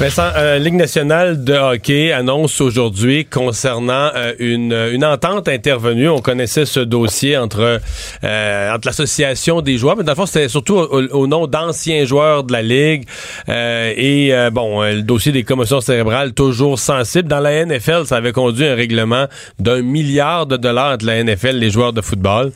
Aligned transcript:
Vincent, 0.00 0.30
euh, 0.34 0.58
Ligue 0.58 0.76
nationale 0.76 1.44
de 1.44 1.52
hockey 1.52 2.10
annonce 2.10 2.62
aujourd'hui 2.62 3.26
concernant 3.26 4.08
euh, 4.16 4.32
une, 4.38 4.72
une 4.72 5.04
entente 5.04 5.46
intervenue. 5.46 6.08
On 6.08 6.20
connaissait 6.22 6.64
ce 6.64 6.80
dossier 6.80 7.36
entre, 7.36 7.80
euh, 8.24 8.74
entre 8.74 8.88
l'association 8.88 9.60
des 9.60 9.76
joueurs, 9.76 9.98
mais 9.98 10.02
dans 10.02 10.12
le 10.12 10.16
fond, 10.16 10.24
c'était 10.24 10.48
surtout 10.48 10.76
au, 10.76 11.26
nom 11.26 11.46
d'anciens 11.46 12.06
joueurs 12.06 12.44
de 12.44 12.52
la 12.54 12.62
Ligue. 12.62 13.04
Euh, 13.50 13.92
et 13.94 14.32
bon, 14.50 14.80
le 14.80 15.02
dossier 15.02 15.32
des 15.32 15.42
commotions 15.42 15.82
cérébrales, 15.82 16.32
toujours 16.32 16.78
sensible. 16.78 17.28
Dans 17.28 17.40
la 17.40 17.66
NFL, 17.66 18.06
ça 18.06 18.16
avait 18.16 18.32
conduit 18.32 18.64
un 18.64 18.74
règlement 18.74 19.26
d'un 19.58 19.82
milliard 19.82 20.46
de 20.46 20.56
dollars 20.56 20.94
entre 20.94 21.04
la 21.04 21.22
NFL 21.22 21.56
et 21.56 21.60
les 21.60 21.70
joueurs 21.70 21.92
de 21.92 22.00
football. 22.00 22.52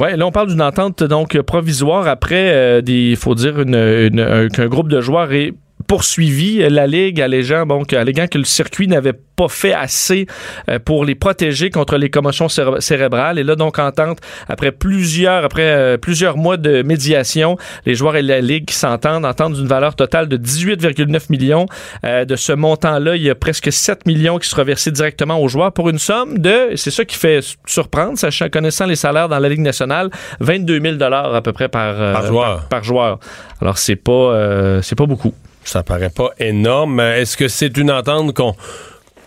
Ouais, 0.00 0.16
là 0.16 0.26
on 0.26 0.32
parle 0.32 0.48
d'une 0.48 0.62
entente 0.62 1.04
donc 1.04 1.40
provisoire 1.42 2.08
après 2.08 2.82
des, 2.82 3.10
il 3.10 3.16
faut 3.16 3.36
dire 3.36 3.60
une, 3.60 4.48
qu'un 4.52 4.66
groupe 4.66 4.88
de 4.88 5.00
joueurs 5.00 5.32
est 5.32 5.52
poursuivi 5.90 6.58
la 6.70 6.86
Ligue, 6.86 7.20
allégeant, 7.20 7.66
bon, 7.66 7.82
alléguant 7.82 8.28
que 8.28 8.38
le 8.38 8.44
circuit 8.44 8.86
n'avait 8.86 9.12
pas 9.12 9.48
fait 9.48 9.72
assez 9.72 10.26
euh, 10.68 10.78
pour 10.78 11.04
les 11.04 11.16
protéger 11.16 11.70
contre 11.70 11.96
les 11.96 12.10
commotions 12.10 12.46
cérébrales. 12.48 13.40
Et 13.40 13.42
là, 13.42 13.56
donc, 13.56 13.80
entente, 13.80 14.18
après 14.48 14.70
plusieurs, 14.70 15.44
après 15.44 15.66
euh, 15.66 15.96
plusieurs 15.96 16.36
mois 16.36 16.58
de 16.58 16.82
médiation, 16.82 17.56
les 17.86 17.96
joueurs 17.96 18.14
et 18.14 18.22
la 18.22 18.40
Ligue 18.40 18.66
qui 18.66 18.76
s'entendent, 18.76 19.24
entendent 19.24 19.54
d'une 19.54 19.66
valeur 19.66 19.96
totale 19.96 20.28
de 20.28 20.36
18,9 20.36 21.22
millions. 21.28 21.66
Euh, 22.04 22.24
de 22.24 22.36
ce 22.36 22.52
montant-là, 22.52 23.16
il 23.16 23.22
y 23.22 23.30
a 23.30 23.34
presque 23.34 23.72
7 23.72 24.06
millions 24.06 24.38
qui 24.38 24.48
sera 24.48 24.62
versés 24.62 24.92
directement 24.92 25.42
aux 25.42 25.48
joueurs 25.48 25.72
pour 25.72 25.88
une 25.88 25.98
somme 25.98 26.38
de, 26.38 26.76
c'est 26.76 26.92
ça 26.92 27.04
qui 27.04 27.16
fait 27.16 27.40
surprendre, 27.66 28.16
sachant, 28.16 28.48
connaissant 28.48 28.86
les 28.86 28.94
salaires 28.94 29.28
dans 29.28 29.40
la 29.40 29.48
Ligue 29.48 29.58
nationale, 29.58 30.10
22 30.38 30.98
000 30.98 31.02
à 31.02 31.42
peu 31.42 31.52
près 31.52 31.68
par, 31.68 31.96
par 31.96 32.26
joueur. 32.26 32.68
Par, 32.68 32.84
joueur. 32.84 33.18
Alors, 33.60 33.76
c'est 33.76 33.96
pas, 33.96 34.80
c'est 34.82 34.94
pas 34.94 35.06
beaucoup. 35.06 35.34
Ça 35.64 35.82
paraît 35.82 36.10
pas 36.10 36.30
énorme. 36.38 37.00
Est-ce 37.00 37.36
que 37.36 37.48
c'est 37.48 37.76
une 37.76 37.90
entente 37.90 38.34
qu'on 38.34 38.54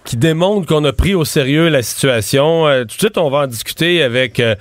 qui 0.04 0.18
démontre 0.18 0.68
qu'on 0.68 0.84
a 0.84 0.92
pris 0.92 1.16
au 1.16 1.24
sérieux 1.24 1.70
la 1.70 1.82
situation? 1.82 2.68
Euh, 2.68 2.82
tout 2.82 2.96
de 2.96 3.00
suite, 3.00 3.18
on 3.18 3.30
va 3.30 3.40
en 3.40 3.48
discuter 3.48 4.04
avec 4.04 4.40
euh, 4.40 4.56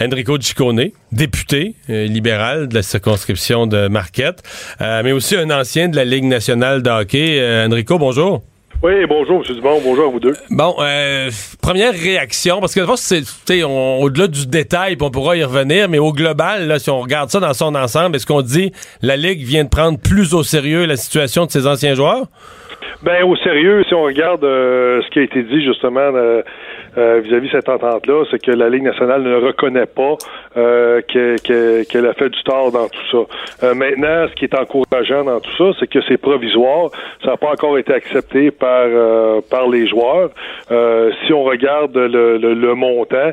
Enrico 0.00 0.40
Ciccone, 0.40 0.90
député 1.12 1.74
euh, 1.90 2.06
libéral 2.06 2.68
de 2.68 2.74
la 2.74 2.82
circonscription 2.82 3.66
de 3.66 3.88
Marquette, 3.88 4.42
mais 4.80 5.12
aussi 5.12 5.36
un 5.36 5.50
ancien 5.50 5.88
de 5.88 5.96
la 5.96 6.04
Ligue 6.04 6.24
nationale 6.24 6.82
de 6.82 6.90
hockey. 6.90 7.66
Enrico, 7.66 7.98
bonjour. 7.98 8.42
Oui, 8.82 9.06
bonjour, 9.08 9.42
M. 9.48 9.54
Dumont. 9.56 9.80
Bonjour 9.82 10.06
à 10.06 10.10
vous 10.10 10.20
deux. 10.20 10.34
Bon, 10.50 10.74
euh, 10.80 11.30
première 11.62 11.92
réaction, 11.92 12.60
parce 12.60 12.74
que 12.74 12.80
c'est 12.96 13.62
au-delà 13.62 14.28
du 14.28 14.46
détail, 14.46 14.96
on 15.00 15.10
pourra 15.10 15.36
y 15.36 15.42
revenir, 15.42 15.88
mais 15.88 15.98
au 15.98 16.12
global, 16.12 16.68
là, 16.68 16.78
si 16.78 16.90
on 16.90 17.00
regarde 17.00 17.30
ça 17.30 17.40
dans 17.40 17.54
son 17.54 17.74
ensemble, 17.74 18.16
est-ce 18.16 18.26
qu'on 18.26 18.42
dit 18.42 18.72
la 19.00 19.16
Ligue 19.16 19.42
vient 19.44 19.64
de 19.64 19.70
prendre 19.70 19.98
plus 19.98 20.34
au 20.34 20.42
sérieux 20.42 20.84
la 20.84 20.96
situation 20.96 21.46
de 21.46 21.50
ses 21.50 21.66
anciens 21.66 21.94
joueurs? 21.94 22.26
Ben 23.02 23.22
au 23.24 23.36
sérieux, 23.36 23.82
si 23.88 23.94
on 23.94 24.02
regarde 24.02 24.44
euh, 24.44 25.00
ce 25.02 25.10
qui 25.10 25.18
a 25.20 25.22
été 25.22 25.42
dit 25.42 25.64
justement 25.64 26.00
euh, 26.00 26.42
euh, 26.96 27.20
vis-à-vis 27.20 27.48
de 27.48 27.52
cette 27.52 27.68
entente-là, 27.68 28.24
c'est 28.30 28.42
que 28.42 28.50
la 28.50 28.68
Ligue 28.68 28.82
nationale 28.82 29.22
ne 29.22 29.34
reconnaît 29.36 29.86
pas 29.86 30.16
euh, 30.56 31.02
qu'elle 31.02 32.06
a 32.06 32.14
fait 32.14 32.30
du 32.30 32.42
tort 32.42 32.72
dans 32.72 32.88
tout 32.88 33.06
ça. 33.10 33.66
Euh, 33.66 33.74
maintenant, 33.74 34.26
ce 34.28 34.34
qui 34.34 34.44
est 34.44 34.54
encourageant 34.54 35.24
dans 35.24 35.40
tout 35.40 35.56
ça, 35.58 35.76
c'est 35.78 35.86
que 35.88 35.98
c'est 36.08 36.16
provisoire. 36.16 36.90
Ça 37.22 37.32
n'a 37.32 37.36
pas 37.36 37.50
encore 37.50 37.76
été 37.78 37.92
accepté 37.92 38.50
par 38.50 38.86
par 39.50 39.68
les 39.68 39.86
joueurs. 39.86 40.30
si 41.26 41.32
on 41.32 41.44
regarde 41.44 41.96
le, 41.96 42.38
le, 42.38 42.74
montant, 42.74 43.30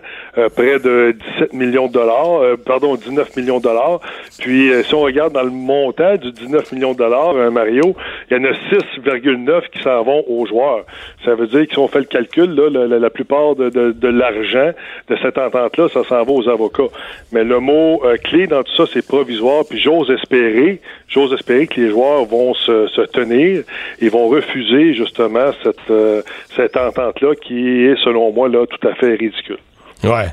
près 0.56 0.80
de 0.80 1.16
17 1.38 1.54
millions 1.54 1.88
de 1.88 1.94
dollars, 1.94 2.58
pardon, 2.66 2.96
19 2.96 3.36
millions 3.38 3.58
de 3.58 3.64
dollars. 3.64 4.00
Puis 4.40 4.72
si 4.84 4.94
on 4.94 5.02
regarde 5.02 5.34
dans 5.34 5.44
le 5.44 5.50
montant 5.50 6.16
du 6.16 6.32
19 6.32 6.72
millions 6.74 6.94
de 6.94 6.98
dollars, 6.98 7.34
Mario, 7.52 7.96
il 8.30 8.38
y 8.38 8.40
en 8.40 8.44
a 8.46 8.52
6,9 8.72 9.70
qui 9.72 9.82
s'en 9.82 10.04
vont 10.04 10.24
aux 10.28 10.46
joueurs. 10.46 10.86
Ça 11.26 11.36
veut 11.36 11.48
dire 11.48 11.68
qu'ils 11.68 11.80
ont 11.80 11.88
fait 11.88 12.00
le 12.00 12.06
calcul, 12.06 12.54
là, 12.54 12.70
la, 12.70 13.00
la 13.00 13.10
plupart 13.10 13.53
de, 13.56 14.08
l'argent 14.08 14.72
de 15.10 15.16
cette 15.22 15.38
entente-là, 15.38 15.88
ça 15.94 16.04
s'en 16.04 16.24
va 16.24 16.32
aux 16.32 16.50
avocats. 16.50 16.92
Mais 17.32 17.44
le 17.44 17.60
mot 17.60 18.02
euh, 18.04 18.18
clé 18.18 18.48
dans 18.48 18.64
tout 18.64 18.76
ça, 18.76 18.86
c'est 18.92 19.06
provisoire. 19.06 19.64
Puis 19.70 19.80
j'ose 19.80 20.10
espérer, 20.10 20.80
j'ose 21.08 21.34
espérer 21.34 21.68
que 21.68 21.80
les 21.80 21.90
joueurs 21.90 22.26
vont 22.26 22.54
se, 22.54 23.06
tenir 23.08 23.64
et 24.00 24.10
vont 24.10 24.28
refuser 24.28 24.94
justement 24.94 25.52
cette, 25.64 25.90
euh, 25.90 26.22
cette 26.56 26.78
entente-là 26.78 27.36
qui 27.36 27.86
est, 27.86 27.96
selon 28.04 28.32
moi, 28.32 28.50
là, 28.50 28.66
tout 28.66 28.88
à 28.88 28.94
fait 28.96 29.16
ridicule. 29.16 29.60
Ouais. 30.04 30.28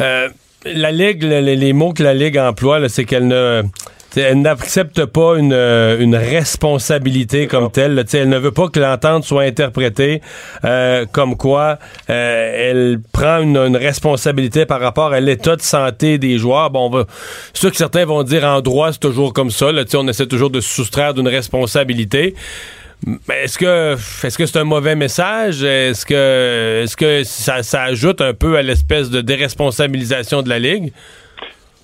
Euh, 0.00 0.28
la 0.64 0.90
Ligue, 0.90 1.22
les, 1.22 1.72
mots 1.72 1.92
que 1.92 2.02
la 2.02 2.14
Ligue 2.14 2.38
emploie, 2.38 2.88
c'est 2.88 3.04
qu'elle 3.04 3.28
ne 3.28 3.62
elle 4.16 4.40
n'accepte 4.40 5.04
pas 5.04 5.36
une, 5.36 5.52
euh, 5.52 5.98
une, 5.98 6.16
responsabilité 6.16 7.46
comme 7.46 7.70
telle. 7.70 8.04
elle 8.12 8.28
ne 8.28 8.38
veut 8.38 8.52
pas 8.52 8.68
que 8.68 8.80
l'entente 8.80 9.24
soit 9.24 9.42
interprétée 9.42 10.20
euh, 10.64 11.04
comme 11.10 11.36
quoi 11.36 11.78
euh, 12.10 12.70
elle 12.70 12.98
prend 13.12 13.40
une, 13.40 13.76
responsabilité 13.76 14.66
par 14.66 14.80
rapport 14.80 15.12
à 15.12 15.20
l'état 15.20 15.56
de 15.56 15.62
santé 15.62 16.18
des 16.18 16.38
joueurs. 16.38 16.70
Bon, 16.70 16.90
on 16.92 17.04
c'est 17.52 17.60
sûr 17.60 17.70
que 17.70 17.76
certains 17.76 18.04
vont 18.04 18.22
dire 18.22 18.44
en 18.44 18.60
droit, 18.60 18.92
c'est 18.92 19.00
toujours 19.00 19.32
comme 19.32 19.50
ça. 19.50 19.72
Là, 19.72 19.84
on 19.94 20.08
essaie 20.08 20.26
toujours 20.26 20.50
de 20.50 20.60
se 20.60 20.68
soustraire 20.68 21.14
d'une 21.14 21.28
responsabilité. 21.28 22.34
Mais 23.28 23.44
est-ce 23.44 23.58
que 23.58 23.96
est-ce 24.24 24.38
que 24.38 24.46
c'est 24.46 24.58
un 24.58 24.64
mauvais 24.64 24.94
message? 24.94 25.62
Est-ce 25.62 26.06
que 26.06 26.82
est-ce 26.84 26.96
que 26.96 27.24
ça, 27.24 27.62
ça 27.62 27.82
ajoute 27.82 28.20
un 28.20 28.32
peu 28.32 28.56
à 28.56 28.62
l'espèce 28.62 29.10
de 29.10 29.20
déresponsabilisation 29.20 30.42
de 30.42 30.48
la 30.48 30.58
Ligue? 30.58 30.92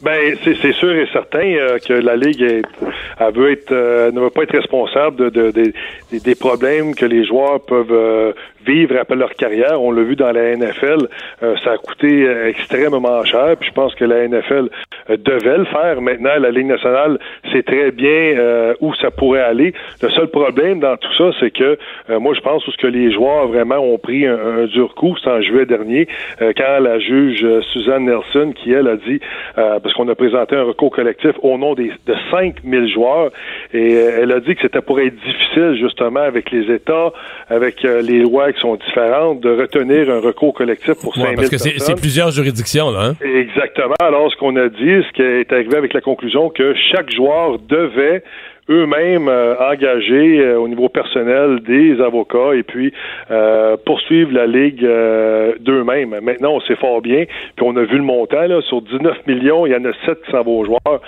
Ben, 0.02 0.36
c'est 0.42 0.72
sûr 0.72 0.90
et 0.96 1.06
certain 1.12 1.44
euh, 1.44 1.78
que 1.78 1.92
la 1.92 2.16
Ligue 2.16 2.42
est, 2.42 2.62
elle 3.20 3.34
veut 3.34 3.52
être, 3.52 3.70
euh, 3.70 4.10
ne 4.10 4.18
veut 4.18 4.30
pas 4.30 4.42
être 4.42 4.56
responsable 4.56 5.30
de, 5.30 5.52
des 6.10 6.34
problèmes 6.34 6.96
que 6.96 7.06
les 7.06 7.24
joueurs 7.24 7.60
peuvent 7.60 7.92
euh, 7.92 8.32
vivre 8.66 8.96
après 8.98 9.16
leur 9.16 9.34
carrière. 9.34 9.80
On 9.82 9.90
l'a 9.90 10.02
vu 10.02 10.16
dans 10.16 10.32
la 10.32 10.56
NFL, 10.56 11.08
ça 11.40 11.72
a 11.72 11.76
coûté 11.78 12.26
extrêmement 12.46 13.24
cher. 13.24 13.56
Puis 13.58 13.68
je 13.68 13.74
pense 13.74 13.94
que 13.94 14.04
la 14.04 14.26
NFL 14.28 14.68
devait 15.08 15.58
le 15.58 15.64
faire. 15.64 16.00
Maintenant, 16.00 16.38
la 16.38 16.50
Ligue 16.50 16.66
nationale 16.66 17.18
sait 17.52 17.62
très 17.62 17.90
bien 17.90 18.74
où 18.80 18.94
ça 18.94 19.10
pourrait 19.10 19.42
aller. 19.42 19.74
Le 20.02 20.10
seul 20.10 20.28
problème 20.28 20.80
dans 20.80 20.96
tout 20.96 21.12
ça, 21.18 21.30
c'est 21.40 21.50
que 21.50 21.78
moi, 22.18 22.34
je 22.34 22.40
pense 22.40 22.64
que 22.76 22.86
les 22.86 23.12
joueurs 23.12 23.48
vraiment 23.48 23.78
ont 23.78 23.98
pris 23.98 24.26
un, 24.26 24.64
dur 24.66 24.94
coup, 24.94 25.16
c'est 25.22 25.30
en 25.30 25.40
juillet 25.40 25.66
dernier, 25.66 26.08
quand 26.38 26.78
la 26.80 26.98
juge 26.98 27.46
Suzanne 27.72 28.06
Nelson, 28.06 28.52
qui 28.54 28.72
elle 28.72 28.88
a 28.88 28.96
dit, 28.96 29.20
qu'on 29.92 30.08
a 30.08 30.14
présenté 30.14 30.56
un 30.56 30.64
recours 30.64 30.90
collectif 30.90 31.32
au 31.42 31.58
nom 31.58 31.74
des, 31.74 31.92
de 32.06 32.14
5000 32.30 32.92
joueurs. 32.92 33.30
Et 33.72 33.94
euh, 33.94 34.20
elle 34.22 34.32
a 34.32 34.40
dit 34.40 34.54
que 34.54 34.62
c'était 34.62 34.80
pour 34.80 35.00
être 35.00 35.14
difficile, 35.14 35.76
justement, 35.80 36.20
avec 36.20 36.50
les 36.50 36.72
États, 36.72 37.12
avec 37.48 37.84
euh, 37.84 38.02
les 38.02 38.20
lois 38.20 38.51
qui 38.52 38.60
sont 38.60 38.76
différentes, 38.76 39.40
de 39.40 39.50
retenir 39.50 40.10
un 40.10 40.20
recours 40.20 40.54
collectif 40.54 40.94
pour 41.00 41.16
ouais, 41.16 41.24
5000 41.24 41.36
parce 41.36 41.48
que 41.50 41.58
c'est 41.58 42.00
plusieurs 42.00 42.30
juridictions, 42.30 42.90
là. 42.90 43.10
Hein? 43.10 43.14
Exactement. 43.20 43.94
Alors, 44.00 44.30
ce 44.30 44.36
qu'on 44.36 44.56
a 44.56 44.68
dit, 44.68 45.02
ce 45.06 45.12
qui 45.12 45.22
est 45.22 45.52
arrivé 45.52 45.76
avec 45.76 45.92
la 45.94 46.00
conclusion 46.00 46.50
que 46.50 46.74
chaque 46.92 47.10
joueur 47.12 47.58
devait 47.58 48.22
eux-mêmes 48.70 49.28
euh, 49.28 49.54
engager 49.58 50.38
euh, 50.38 50.58
au 50.58 50.68
niveau 50.68 50.88
personnel 50.88 51.60
des 51.66 52.00
avocats 52.00 52.54
et 52.54 52.62
puis 52.62 52.92
euh, 53.30 53.76
poursuivre 53.84 54.32
la 54.32 54.46
ligue 54.46 54.82
d'eux-mêmes. 55.60 56.20
Maintenant, 56.22 56.54
on 56.54 56.60
sait 56.60 56.76
fort 56.76 57.00
bien, 57.00 57.24
puis 57.56 57.66
on 57.66 57.76
a 57.76 57.82
vu 57.82 57.96
le 57.96 58.04
montant 58.04 58.42
là, 58.42 58.60
sur 58.62 58.82
19 58.82 59.26
millions, 59.26 59.66
il 59.66 59.72
y 59.72 59.76
en 59.76 59.84
a 59.84 59.92
7 60.06 60.22
qui 60.24 60.30
s'en 60.30 60.42
vont 60.42 60.60
aux 60.60 60.64
joueurs. 60.64 61.00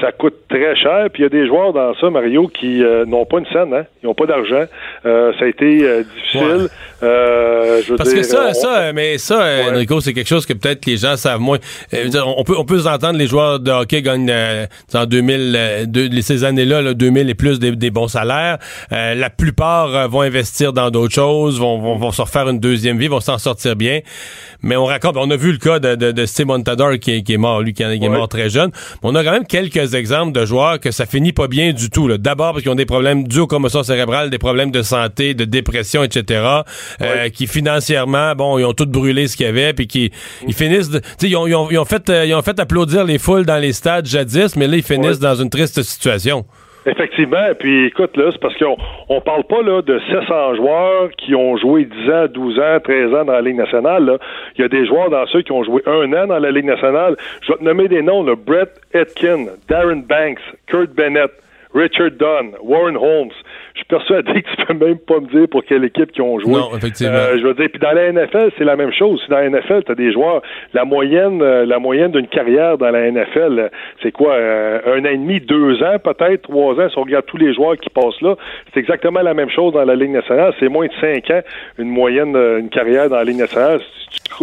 Ça 0.00 0.12
coûte 0.12 0.34
très 0.48 0.74
cher, 0.76 1.08
puis 1.12 1.22
il 1.22 1.24
y 1.24 1.26
a 1.26 1.28
des 1.28 1.46
joueurs 1.46 1.72
dans 1.72 1.94
ça, 1.96 2.10
Mario, 2.10 2.48
qui 2.48 2.82
n'ont 3.06 3.26
pas 3.26 3.38
une 3.38 3.46
scène, 3.46 3.74
hein? 3.74 3.84
ils 4.02 4.06
n'ont 4.06 4.14
pas 4.14 4.26
d'argent. 4.26 4.64
ça 5.04 5.32
a 5.40 5.46
été 5.46 6.02
difficile. 6.04 6.68
Parce 7.00 8.14
que 8.14 8.22
ça, 8.22 8.54
ça, 8.54 8.92
mais 8.92 9.18
ça, 9.18 9.44
Enrico, 9.70 10.00
c'est 10.00 10.12
quelque 10.12 10.28
chose 10.28 10.46
que 10.46 10.54
peut-être 10.54 10.86
les 10.86 10.96
gens 10.96 11.16
savent 11.16 11.40
moins. 11.40 11.58
on 11.92 12.44
peut, 12.44 12.54
on 12.56 12.64
peut 12.64 12.80
entendre 12.86 13.18
les 13.18 13.26
joueurs 13.26 13.60
de 13.60 13.70
hockey 13.70 14.02
gagnent 14.02 14.32
en 14.94 15.06
2000, 15.06 16.22
ces 16.22 16.44
années-là, 16.44 16.82
là, 16.82 16.94
2000 17.02 17.28
et 17.30 17.34
plus 17.34 17.58
des, 17.58 17.90
bons 17.90 18.06
salaires. 18.06 18.58
Euh, 18.92 19.14
la 19.14 19.28
plupart 19.28 19.94
euh, 19.94 20.06
vont 20.06 20.20
investir 20.20 20.72
dans 20.72 20.90
d'autres 20.90 21.14
choses, 21.14 21.58
vont, 21.58 21.96
vont, 21.96 22.12
se 22.12 22.22
refaire 22.22 22.48
une 22.48 22.60
deuxième 22.60 22.96
vie, 22.96 23.08
vont 23.08 23.20
s'en 23.20 23.38
sortir 23.38 23.74
bien. 23.74 24.00
Mais 24.62 24.76
on 24.76 24.84
raconte, 24.84 25.16
on 25.16 25.28
a 25.30 25.36
vu 25.36 25.50
le 25.50 25.58
cas 25.58 25.80
de, 25.80 25.96
de, 25.96 26.12
de 26.12 26.26
Steve 26.26 26.46
Montador 26.46 26.92
qui, 27.00 27.10
est 27.10 27.36
mort, 27.36 27.60
lui, 27.60 27.74
qui, 27.74 27.82
est 27.82 28.08
mort 28.08 28.28
très 28.28 28.48
jeune. 28.48 28.70
On 29.02 29.16
a 29.16 29.24
quand 29.24 29.32
même 29.32 29.46
quelques 29.46 29.94
exemples 29.94 30.30
de 30.30 30.46
joueurs 30.46 30.78
que 30.78 30.92
ça 30.92 31.04
finit 31.04 31.32
pas 31.32 31.48
bien 31.48 31.72
du 31.72 31.90
tout. 31.90 32.16
D'abord 32.18 32.52
parce 32.52 32.62
qu'ils 32.62 32.70
ont 32.70 32.76
des 32.76 32.86
problèmes 32.86 33.26
dus 33.26 33.40
aux 33.40 33.48
commotions 33.48 33.82
cérébrales, 33.82 34.30
des 34.30 34.38
problèmes 34.38 34.70
de 34.70 34.82
santé, 34.82 35.34
de 35.34 35.44
dépression, 35.44 36.04
etc. 36.04 36.62
Euh, 37.00 37.28
qui 37.30 37.48
financièrement, 37.48 38.36
bon, 38.36 38.58
ils 38.58 38.64
ont 38.64 38.74
tout 38.74 38.86
brûlé 38.86 39.26
ce 39.26 39.36
qu'il 39.36 39.46
y 39.46 39.48
avait, 39.48 39.72
puis 39.72 39.88
qui 39.88 40.12
ils 40.46 40.54
finissent, 40.54 40.90
de, 40.90 41.00
ils, 41.22 41.36
ont, 41.36 41.48
ils, 41.48 41.56
ont, 41.56 41.68
ils 41.68 41.78
ont 41.78 41.84
fait, 41.84 42.08
ils 42.24 42.34
ont 42.34 42.42
fait 42.42 42.60
applaudir 42.60 43.04
les 43.04 43.18
foules 43.18 43.44
dans 43.44 43.58
les 43.58 43.72
stades 43.72 44.06
jadis, 44.06 44.54
mais 44.54 44.68
là 44.68 44.76
ils 44.76 44.82
finissent 44.84 45.18
dans 45.18 45.34
une 45.34 45.50
triste 45.50 45.82
situation. 45.82 46.46
Effectivement. 46.86 47.54
Puis 47.58 47.86
écoute, 47.86 48.16
là, 48.16 48.30
c'est 48.32 48.40
parce 48.40 48.56
qu'on 48.56 48.76
on 49.08 49.20
parle 49.20 49.44
pas 49.44 49.62
là 49.62 49.82
de 49.82 50.00
700 50.10 50.56
joueurs 50.56 51.10
qui 51.16 51.34
ont 51.34 51.56
joué 51.56 51.84
10 51.84 52.10
ans, 52.10 52.26
12 52.28 52.58
ans, 52.58 52.78
13 52.82 53.14
ans 53.14 53.24
dans 53.24 53.32
la 53.32 53.40
Ligue 53.40 53.56
nationale. 53.56 54.04
Là. 54.04 54.18
Il 54.56 54.62
y 54.62 54.64
a 54.64 54.68
des 54.68 54.86
joueurs 54.86 55.10
dans 55.10 55.26
ceux 55.26 55.42
qui 55.42 55.52
ont 55.52 55.62
joué 55.62 55.82
un 55.86 56.12
an 56.12 56.26
dans 56.26 56.38
la 56.38 56.50
Ligue 56.50 56.64
nationale. 56.64 57.16
Je 57.42 57.52
vais 57.52 57.58
te 57.58 57.64
nommer 57.64 57.88
des 57.88 58.02
noms, 58.02 58.22
le 58.22 58.34
Brett 58.34 58.80
Etkin, 58.92 59.46
Darren 59.68 60.02
Banks, 60.02 60.40
Kurt 60.66 60.90
Bennett, 60.90 61.30
Richard 61.74 62.12
Dunn, 62.12 62.52
Warren 62.62 62.96
Holmes. 62.96 63.32
Je 63.74 63.80
suis 63.80 63.86
persuadé 63.86 64.42
que 64.42 64.50
tu 64.50 64.66
peux 64.66 64.74
même 64.74 64.98
pas 64.98 65.20
me 65.20 65.26
dire 65.28 65.48
pour 65.48 65.64
quelle 65.64 65.84
équipe 65.84 66.10
ils 66.14 66.22
ont 66.22 66.38
joué. 66.38 66.52
Non, 66.52 66.76
effectivement. 66.76 67.14
Euh, 67.14 67.38
je 67.38 67.46
veux 67.46 67.54
dire, 67.54 67.68
puis 67.70 67.80
dans 67.80 67.92
la 67.92 68.12
NFL, 68.12 68.50
c'est 68.58 68.64
la 68.64 68.76
même 68.76 68.92
chose. 68.92 69.22
Dans 69.28 69.38
la 69.38 69.48
NFL, 69.48 69.84
tu 69.84 69.92
as 69.92 69.94
des 69.94 70.12
joueurs, 70.12 70.42
la 70.74 70.84
moyenne, 70.84 71.40
euh, 71.42 71.64
la 71.64 71.78
moyenne 71.78 72.12
d'une 72.12 72.28
carrière 72.28 72.78
dans 72.78 72.90
la 72.90 73.10
NFL, 73.10 73.58
euh, 73.58 73.68
c'est 74.02 74.12
quoi, 74.12 74.36
un 74.36 75.00
an 75.00 75.10
et 75.10 75.16
demi, 75.16 75.40
deux 75.40 75.82
ans, 75.82 75.98
peut-être, 76.02 76.42
trois 76.42 76.74
ans, 76.80 76.88
si 76.88 76.98
on 76.98 77.02
regarde 77.02 77.26
tous 77.26 77.38
les 77.38 77.54
joueurs 77.54 77.76
qui 77.76 77.90
passent 77.90 78.20
là, 78.20 78.36
c'est 78.72 78.80
exactement 78.80 79.20
la 79.20 79.34
même 79.34 79.50
chose 79.50 79.72
dans 79.72 79.84
la 79.84 79.94
Ligue 79.94 80.10
nationale. 80.10 80.52
C'est 80.60 80.68
moins 80.68 80.86
de 80.86 80.92
cinq 81.00 81.30
ans, 81.30 81.40
une 81.78 81.88
moyenne, 81.88 82.36
une 82.36 82.68
carrière 82.68 83.08
dans 83.08 83.16
la 83.16 83.24
Ligue 83.24 83.38
nationale. 83.38 83.80
Si 84.10 84.22
tu, 84.22 84.34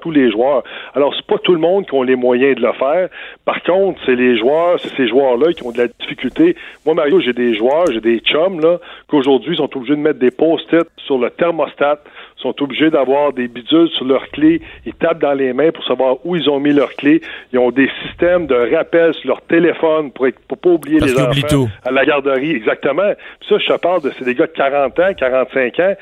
tous 0.00 0.10
les 0.10 0.30
joueurs. 0.30 0.62
Alors, 0.94 1.14
c'est 1.14 1.26
pas 1.26 1.38
tout 1.38 1.54
le 1.54 1.60
monde 1.60 1.86
qui 1.86 1.94
ont 1.94 2.02
les 2.02 2.16
moyens 2.16 2.56
de 2.56 2.62
le 2.62 2.72
faire. 2.72 3.08
Par 3.44 3.62
contre, 3.62 4.00
c'est 4.04 4.14
les 4.14 4.38
joueurs, 4.38 4.78
c'est 4.80 4.94
ces 4.96 5.08
joueurs-là 5.08 5.52
qui 5.52 5.62
ont 5.64 5.72
de 5.72 5.78
la 5.78 5.88
difficulté. 5.88 6.56
Moi, 6.84 6.94
Mario, 6.94 7.20
j'ai 7.20 7.32
des 7.32 7.54
joueurs, 7.54 7.86
j'ai 7.92 8.00
des 8.00 8.18
chums, 8.20 8.60
là, 8.60 8.78
qu'aujourd'hui 9.08 9.56
sont 9.56 9.76
obligés 9.76 9.96
de 9.96 10.00
mettre 10.00 10.18
des 10.18 10.30
post-it 10.30 10.86
sur 10.96 11.18
le 11.18 11.30
thermostat 11.30 12.00
sont 12.40 12.62
obligés 12.62 12.90
d'avoir 12.90 13.32
des 13.32 13.48
bidules 13.48 13.88
sur 13.90 14.04
leurs 14.04 14.28
clés. 14.30 14.60
Ils 14.86 14.94
tapent 14.94 15.20
dans 15.20 15.32
les 15.32 15.52
mains 15.52 15.70
pour 15.70 15.84
savoir 15.84 16.16
où 16.24 16.36
ils 16.36 16.48
ont 16.48 16.60
mis 16.60 16.72
leurs 16.72 16.94
clés. 16.94 17.20
Ils 17.52 17.58
ont 17.58 17.70
des 17.70 17.88
systèmes 18.02 18.46
de 18.46 18.74
rappel 18.74 19.14
sur 19.14 19.28
leur 19.28 19.42
téléphone 19.42 20.10
pour, 20.12 20.26
pour 20.48 20.58
pas 20.58 20.70
oublier 20.70 21.00
les 21.00 21.18
enfants 21.18 21.68
à 21.84 21.90
la 21.90 22.04
garderie. 22.04 22.52
Exactement. 22.52 23.12
Puis 23.40 23.48
ça, 23.48 23.58
je 23.58 23.66
te 23.66 23.78
parle 23.78 24.02
de 24.02 24.10
c'est 24.18 24.24
des 24.24 24.34
gars 24.34 24.46
de 24.46 24.52
40 24.52 24.98
ans, 24.98 25.14
45 25.16 25.80
ans, 25.80 25.94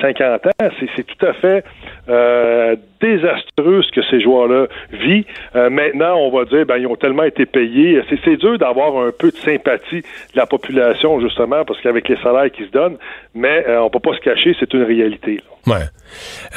50 0.00 0.20
euh, 0.20 0.36
ans. 0.36 0.70
C'est 0.96 1.06
tout 1.06 1.26
à 1.26 1.32
fait 1.34 1.64
euh, 2.08 2.76
désastreux 3.00 3.82
ce 3.82 3.92
que 3.92 4.02
ces 4.10 4.20
joueurs-là 4.20 4.66
vivent. 4.92 5.24
Euh, 5.54 5.70
maintenant, 5.70 6.16
on 6.16 6.30
va 6.30 6.44
dire, 6.44 6.64
ben 6.66 6.76
ils 6.78 6.86
ont 6.86 6.96
tellement 6.96 7.24
été 7.24 7.46
payés. 7.46 8.00
C'est 8.24 8.36
dur 8.36 8.58
d'avoir 8.58 8.96
un 8.98 9.10
peu 9.10 9.30
de 9.30 9.36
sympathie 9.36 10.00
de 10.00 10.36
la 10.36 10.46
population 10.46 11.20
justement 11.20 11.64
parce 11.64 11.80
qu'avec 11.80 12.08
les 12.08 12.16
salaires 12.16 12.50
qui 12.50 12.64
se 12.64 12.70
donnent, 12.70 12.98
mais 13.34 13.64
euh, 13.68 13.80
on 13.80 13.90
peut 13.90 14.00
pas 14.00 14.14
se 14.14 14.20
cacher, 14.20 14.54
c'est 14.58 14.72
une 14.74 14.84
réalité. 14.84 15.40
Ouais. 15.66 15.88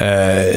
Euh, 0.00 0.54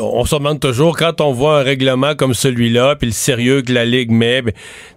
on 0.00 0.24
se 0.24 0.34
demande 0.34 0.58
toujours, 0.58 0.96
quand 0.96 1.20
on 1.20 1.32
voit 1.32 1.60
un 1.60 1.62
règlement 1.62 2.14
comme 2.14 2.32
celui-là, 2.32 2.96
puis 2.96 3.08
le 3.08 3.12
sérieux 3.12 3.60
que 3.60 3.72
la 3.72 3.84
Ligue 3.84 4.10
met, 4.10 4.40
ben, 4.40 4.52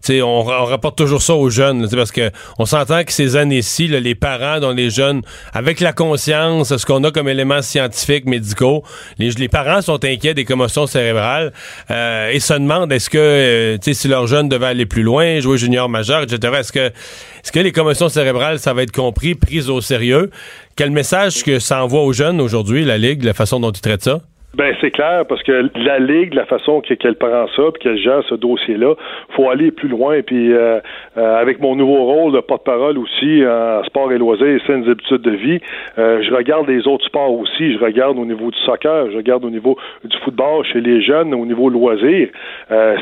on, 0.10 0.46
on 0.48 0.66
rapporte 0.66 0.98
toujours 0.98 1.22
ça 1.22 1.36
aux 1.36 1.50
jeunes, 1.50 1.88
parce 1.90 2.14
que 2.14 2.32
on 2.58 2.66
s'entend 2.66 3.04
que 3.04 3.12
ces 3.12 3.36
années-ci, 3.36 3.88
les 3.88 4.16
parents 4.16 4.62
dont 4.62 4.72
les 4.72 4.90
jeunes, 4.90 5.22
avec 5.54 5.82
la 5.82 5.92
conscience, 5.92 6.76
ce 6.76 6.86
qu'on 6.86 7.04
a 7.04 7.12
comme 7.12 7.28
éléments 7.28 7.62
scientifiques, 7.62 8.26
médicaux, 8.26 8.84
les, 9.20 9.32
les 9.32 9.50
parents 9.50 9.82
sont 9.82 10.04
inquiets 10.06 10.34
des 10.34 10.46
commotions 10.46 10.88
cérébrales 10.88 11.52
euh, 11.92 12.30
et 12.32 12.40
se 12.40 12.54
demandent 12.54 12.92
est-ce 12.92 13.10
que, 13.10 13.18
euh, 13.18 13.78
si 13.82 14.08
leurs 14.08 14.28
jeunes 14.28 14.48
devaient 14.48 14.68
aller 14.68 14.86
plus 14.86 15.04
loin, 15.04 15.42
jouer 15.42 15.58
junior 15.58 15.90
majeur, 15.90 16.24
etc., 16.24 16.54
est-ce 16.60 16.72
que, 16.72 16.80
est-ce 16.80 17.52
que 17.52 17.60
les 17.60 17.74
commotions 17.74 18.08
cérébrales, 18.08 18.60
ça 18.60 18.74
va 18.74 18.84
être 18.84 18.94
compris, 18.94 19.36
pris 19.36 19.70
au 19.70 19.82
sérieux? 19.82 20.32
Quel 20.78 20.92
message 20.92 21.44
que 21.46 21.58
ça 21.58 21.82
envoie 21.82 22.04
aux 22.04 22.12
jeunes 22.12 22.42
aujourd'hui, 22.42 22.84
la 22.84 22.98
Ligue, 22.98 23.24
la 23.24 23.34
façon 23.34 23.62
dont 23.62 23.72
ils 23.72 23.80
traitent 23.80 24.04
ça? 24.04 24.20
Ben 24.56 24.74
c'est 24.80 24.92
clair 24.92 25.26
parce 25.28 25.44
que 25.44 25.70
la 25.76 26.00
ligue, 26.00 26.34
la 26.34 26.46
façon 26.46 26.80
qu'elle 26.80 27.16
prend 27.16 27.46
ça, 27.58 27.64
puis 27.74 27.84
qu'elle 27.84 27.98
gère 27.98 28.24
ce 28.30 28.36
dossier-là, 28.36 28.94
faut 29.32 29.50
aller 29.50 29.72
plus 29.72 29.90
loin. 29.90 30.22
Puis 30.22 30.54
euh, 30.54 30.80
euh, 31.18 31.42
avec 31.42 31.60
mon 31.60 31.76
nouveau 31.76 32.06
rôle 32.06 32.32
de 32.32 32.40
porte-parole 32.40 32.98
aussi 32.98 33.44
en 33.46 33.84
sport 33.84 34.14
et 34.14 34.18
loisirs 34.18 34.48
et 34.48 34.62
saines 34.66 34.90
habitudes 34.90 35.24
de 35.24 35.32
vie, 35.32 35.60
euh, 35.98 36.22
je 36.22 36.34
regarde 36.34 36.70
les 36.70 36.88
autres 36.88 37.04
sports 37.06 37.34
aussi. 37.34 37.74
Je 37.74 37.80
regarde 37.80 38.18
au 38.18 38.24
niveau 38.26 38.50
du 38.50 38.58
soccer, 38.60 39.12
je 39.12 39.18
regarde 39.18 39.44
au 39.44 39.50
niveau 39.50 39.78
du 40.06 40.16
football 40.20 40.64
chez 40.72 40.80
les 40.80 41.02
jeunes, 41.02 41.34
au 41.34 41.46
niveau 41.46 41.70
loisirs. 41.70 42.30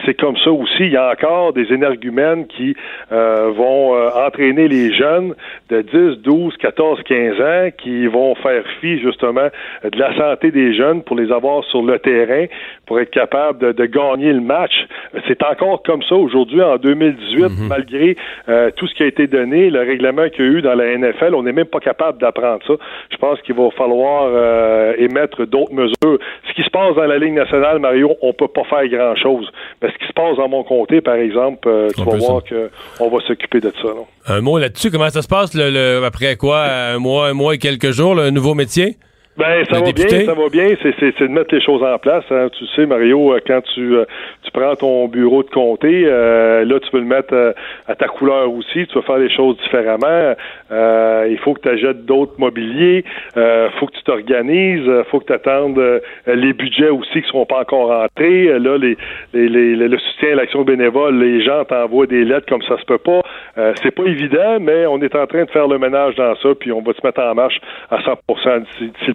c'est 0.06 0.16
comme 0.16 0.38
ça 0.38 0.52
aussi. 0.52 0.86
Il 0.86 0.92
y 0.92 0.98
a 0.98 1.12
encore 1.12 1.54
des 1.54 1.72
énergumènes 1.72 2.48
qui 2.48 2.76
vont 3.12 3.94
entraîner 4.26 4.68
les 4.68 4.92
jeunes 4.94 5.36
de 5.70 5.82
10, 5.82 6.22
12, 6.24 6.58
14, 6.58 7.04
15 7.04 7.42
ans 7.42 7.70
qui 7.78 8.08
vont 8.08 8.34
faire 8.36 8.64
fi 8.82 8.98
justement 9.00 9.50
de 9.84 10.00
la 10.00 10.16
santé 10.18 10.50
des 10.50 10.74
jeunes 10.74 11.04
pour 11.04 11.16
les 11.16 11.32
avoir 11.32 11.43
sur 11.70 11.82
le 11.84 12.00
terrain 12.00 12.46
pour 12.86 13.00
être 13.00 13.12
capable 13.12 13.74
de, 13.74 13.86
gagner 13.86 14.34
le 14.34 14.42
match. 14.42 14.74
C'est 15.28 15.42
encore 15.44 15.84
comme 15.84 16.02
ça 16.04 16.16
aujourd'hui, 16.16 16.62
en 16.62 16.78
2018, 16.78 17.44
mhm. 17.44 17.68
malgré 17.68 18.16
euh, 18.50 18.72
tout 18.76 18.88
ce 18.88 18.94
qui 18.96 19.04
a 19.04 19.08
été 19.08 19.28
donné, 19.28 19.70
le 19.70 19.80
règlement 19.80 20.30
qu'il 20.30 20.46
y 20.46 20.48
a 20.48 20.52
eu 20.52 20.62
dans 20.62 20.76
la 20.76 20.98
NFL, 20.98 21.36
on 21.36 21.44
n'est 21.44 21.52
même 21.52 21.68
pas 21.68 21.80
capable 21.80 22.20
d'apprendre 22.20 22.60
ça. 22.66 22.74
Je 23.12 23.18
pense 23.18 23.42
qu'il 23.42 23.56
va 23.56 23.70
falloir 23.72 24.26
euh, 24.28 24.94
émettre 24.98 25.46
d'autres 25.46 25.74
mesures. 25.74 26.20
Ce 26.48 26.54
qui 26.54 26.64
se 26.64 26.70
passe 26.70 26.96
dans 26.96 27.06
la 27.06 27.18
Ligue 27.18 27.34
nationale, 27.34 27.80
Mario, 27.80 28.16
on 28.22 28.34
peut 28.34 28.48
pas 28.48 28.64
faire 28.64 28.88
grand-chose. 28.88 29.50
Mais 29.82 29.90
ce 29.90 29.98
qui 29.98 30.08
se 30.08 30.14
passe 30.14 30.38
dans 30.38 30.50
mon 30.50 30.64
comté, 30.64 31.02
par 31.02 31.16
exemple, 31.16 31.68
euh, 31.68 31.90
tu 31.96 32.04
vas 32.04 32.18
voir 32.18 32.42
qu'on 32.44 33.10
va 33.10 33.24
s'occuper 33.26 33.60
de 33.60 33.72
ça. 33.82 33.90
Un 34.28 34.42
mot 34.42 34.58
là-dessus, 34.58 34.92
comment 34.92 35.10
ça 35.10 35.22
se 35.22 35.28
passe 35.28 35.54
le, 35.54 36.04
après 36.04 36.36
quoi, 36.38 36.64
un 36.64 37.00
mois, 37.00 37.28
un 37.28 37.34
mois 37.34 37.56
et 37.56 37.58
quelques 37.58 37.92
jours, 37.92 38.16
le 38.16 38.30
nouveau 38.30 38.54
métier? 38.56 38.98
Ben 39.36 39.66
ça 39.66 39.80
va 39.80 39.92
bien, 39.92 40.26
ça 40.26 40.34
va 40.36 40.50
bien. 40.50 40.76
C'est 40.82 41.20
de 41.20 41.28
mettre 41.28 41.56
les 41.56 41.62
choses 41.62 41.82
en 41.82 41.98
place. 41.98 42.24
Hein. 42.30 42.50
Tu 42.56 42.68
sais, 42.76 42.86
Mario, 42.86 43.34
euh, 43.34 43.40
quand 43.46 43.62
tu 43.74 43.96
euh, 43.96 44.06
tu 44.44 44.52
prends 44.52 44.76
ton 44.76 45.08
bureau 45.08 45.42
de 45.42 45.50
comté, 45.50 46.04
euh, 46.06 46.64
là 46.66 46.80
tu 46.80 46.92
peux 46.92 47.00
le 47.00 47.06
mettre 47.06 47.56
à 47.88 47.96
ta 47.96 48.08
couleur 48.08 48.52
aussi. 48.54 48.86
Tu 48.86 48.94
vas 48.94 49.02
faire 49.02 49.18
les 49.18 49.34
choses 49.34 49.58
différemment. 49.64 50.36
il 50.72 51.38
faut 51.44 51.56
que 51.56 51.62
tu 51.62 51.70
achètes 51.70 52.06
d'autres 52.06 52.36
mobiliers. 52.38 53.04
Il 53.36 53.70
faut 53.80 53.88
que 53.88 53.94
tu 53.94 54.04
t'organises. 54.04 54.86
Il 54.86 55.04
faut 55.10 55.20
que 55.20 55.26
tu 55.26 55.34
attendes 55.34 55.82
les 56.28 56.54
budgets 56.54 56.90
aussi 56.90 57.22
qui 57.22 57.28
seront 57.28 57.48
pas 57.48 57.62
encore 57.62 57.88
rentrés. 57.88 58.60
Là, 58.60 58.78
les, 58.78 58.98
les, 59.34 59.50
les 59.50 59.88
le 59.88 59.98
soutien 59.98 60.34
à 60.34 60.36
l'action 60.36 60.64
bénévole, 60.64 61.20
les 61.20 61.44
gens 61.44 61.66
t'envoient 61.66 62.06
des 62.06 62.24
lettres 62.24 62.48
comme 62.48 62.62
ça 62.62 62.78
se 62.78 62.86
peut 62.86 63.00
pas. 63.00 63.22
c'est 63.82 63.96
pas 63.96 64.06
évident, 64.06 64.60
mais 64.62 64.86
on 64.86 65.02
est 65.02 65.16
en 65.16 65.26
train 65.26 65.46
de 65.46 65.50
faire 65.50 65.68
le 65.68 65.80
ménage 65.80 66.16
dans 66.16 66.36
ça, 66.36 66.50
puis 66.60 66.72
on 66.72 66.82
va 66.82 66.94
se 66.94 67.04
mettre 67.04 67.22
en 67.22 67.34
marche 67.34 67.60
à 67.90 67.98
100% 67.98 68.62
d'ici 68.80 69.08
le 69.08 69.14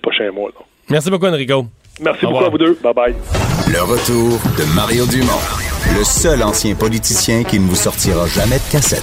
Merci 0.89 1.11
beaucoup, 1.11 1.27
Enrico. 1.27 1.67
Merci 2.01 2.27
beaucoup 2.27 2.45
à 2.45 2.49
vous 2.49 2.59
deux. 2.59 2.79
Bye 2.83 2.95
bye. 2.95 3.15
Le 3.71 3.83
retour 3.83 4.39
de 4.57 4.65
Mario 4.75 5.05
Dumont, 5.07 5.41
le 5.97 6.05
seul 6.05 6.43
ancien 6.43 6.75
politicien 6.75 7.43
qui 7.45 7.59
ne 7.59 7.67
vous 7.67 7.77
sortira 7.77 8.27
jamais 8.27 8.57
de 8.57 8.71
cassette. 8.71 9.03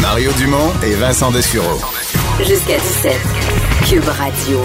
Mario 0.00 0.32
Dumont 0.32 0.72
et 0.84 0.94
Vincent 0.94 1.30
Dessureau. 1.30 1.78
Jusqu'à 2.38 2.78
17. 2.78 3.12
Cube 3.88 4.08
Radio. 4.08 4.58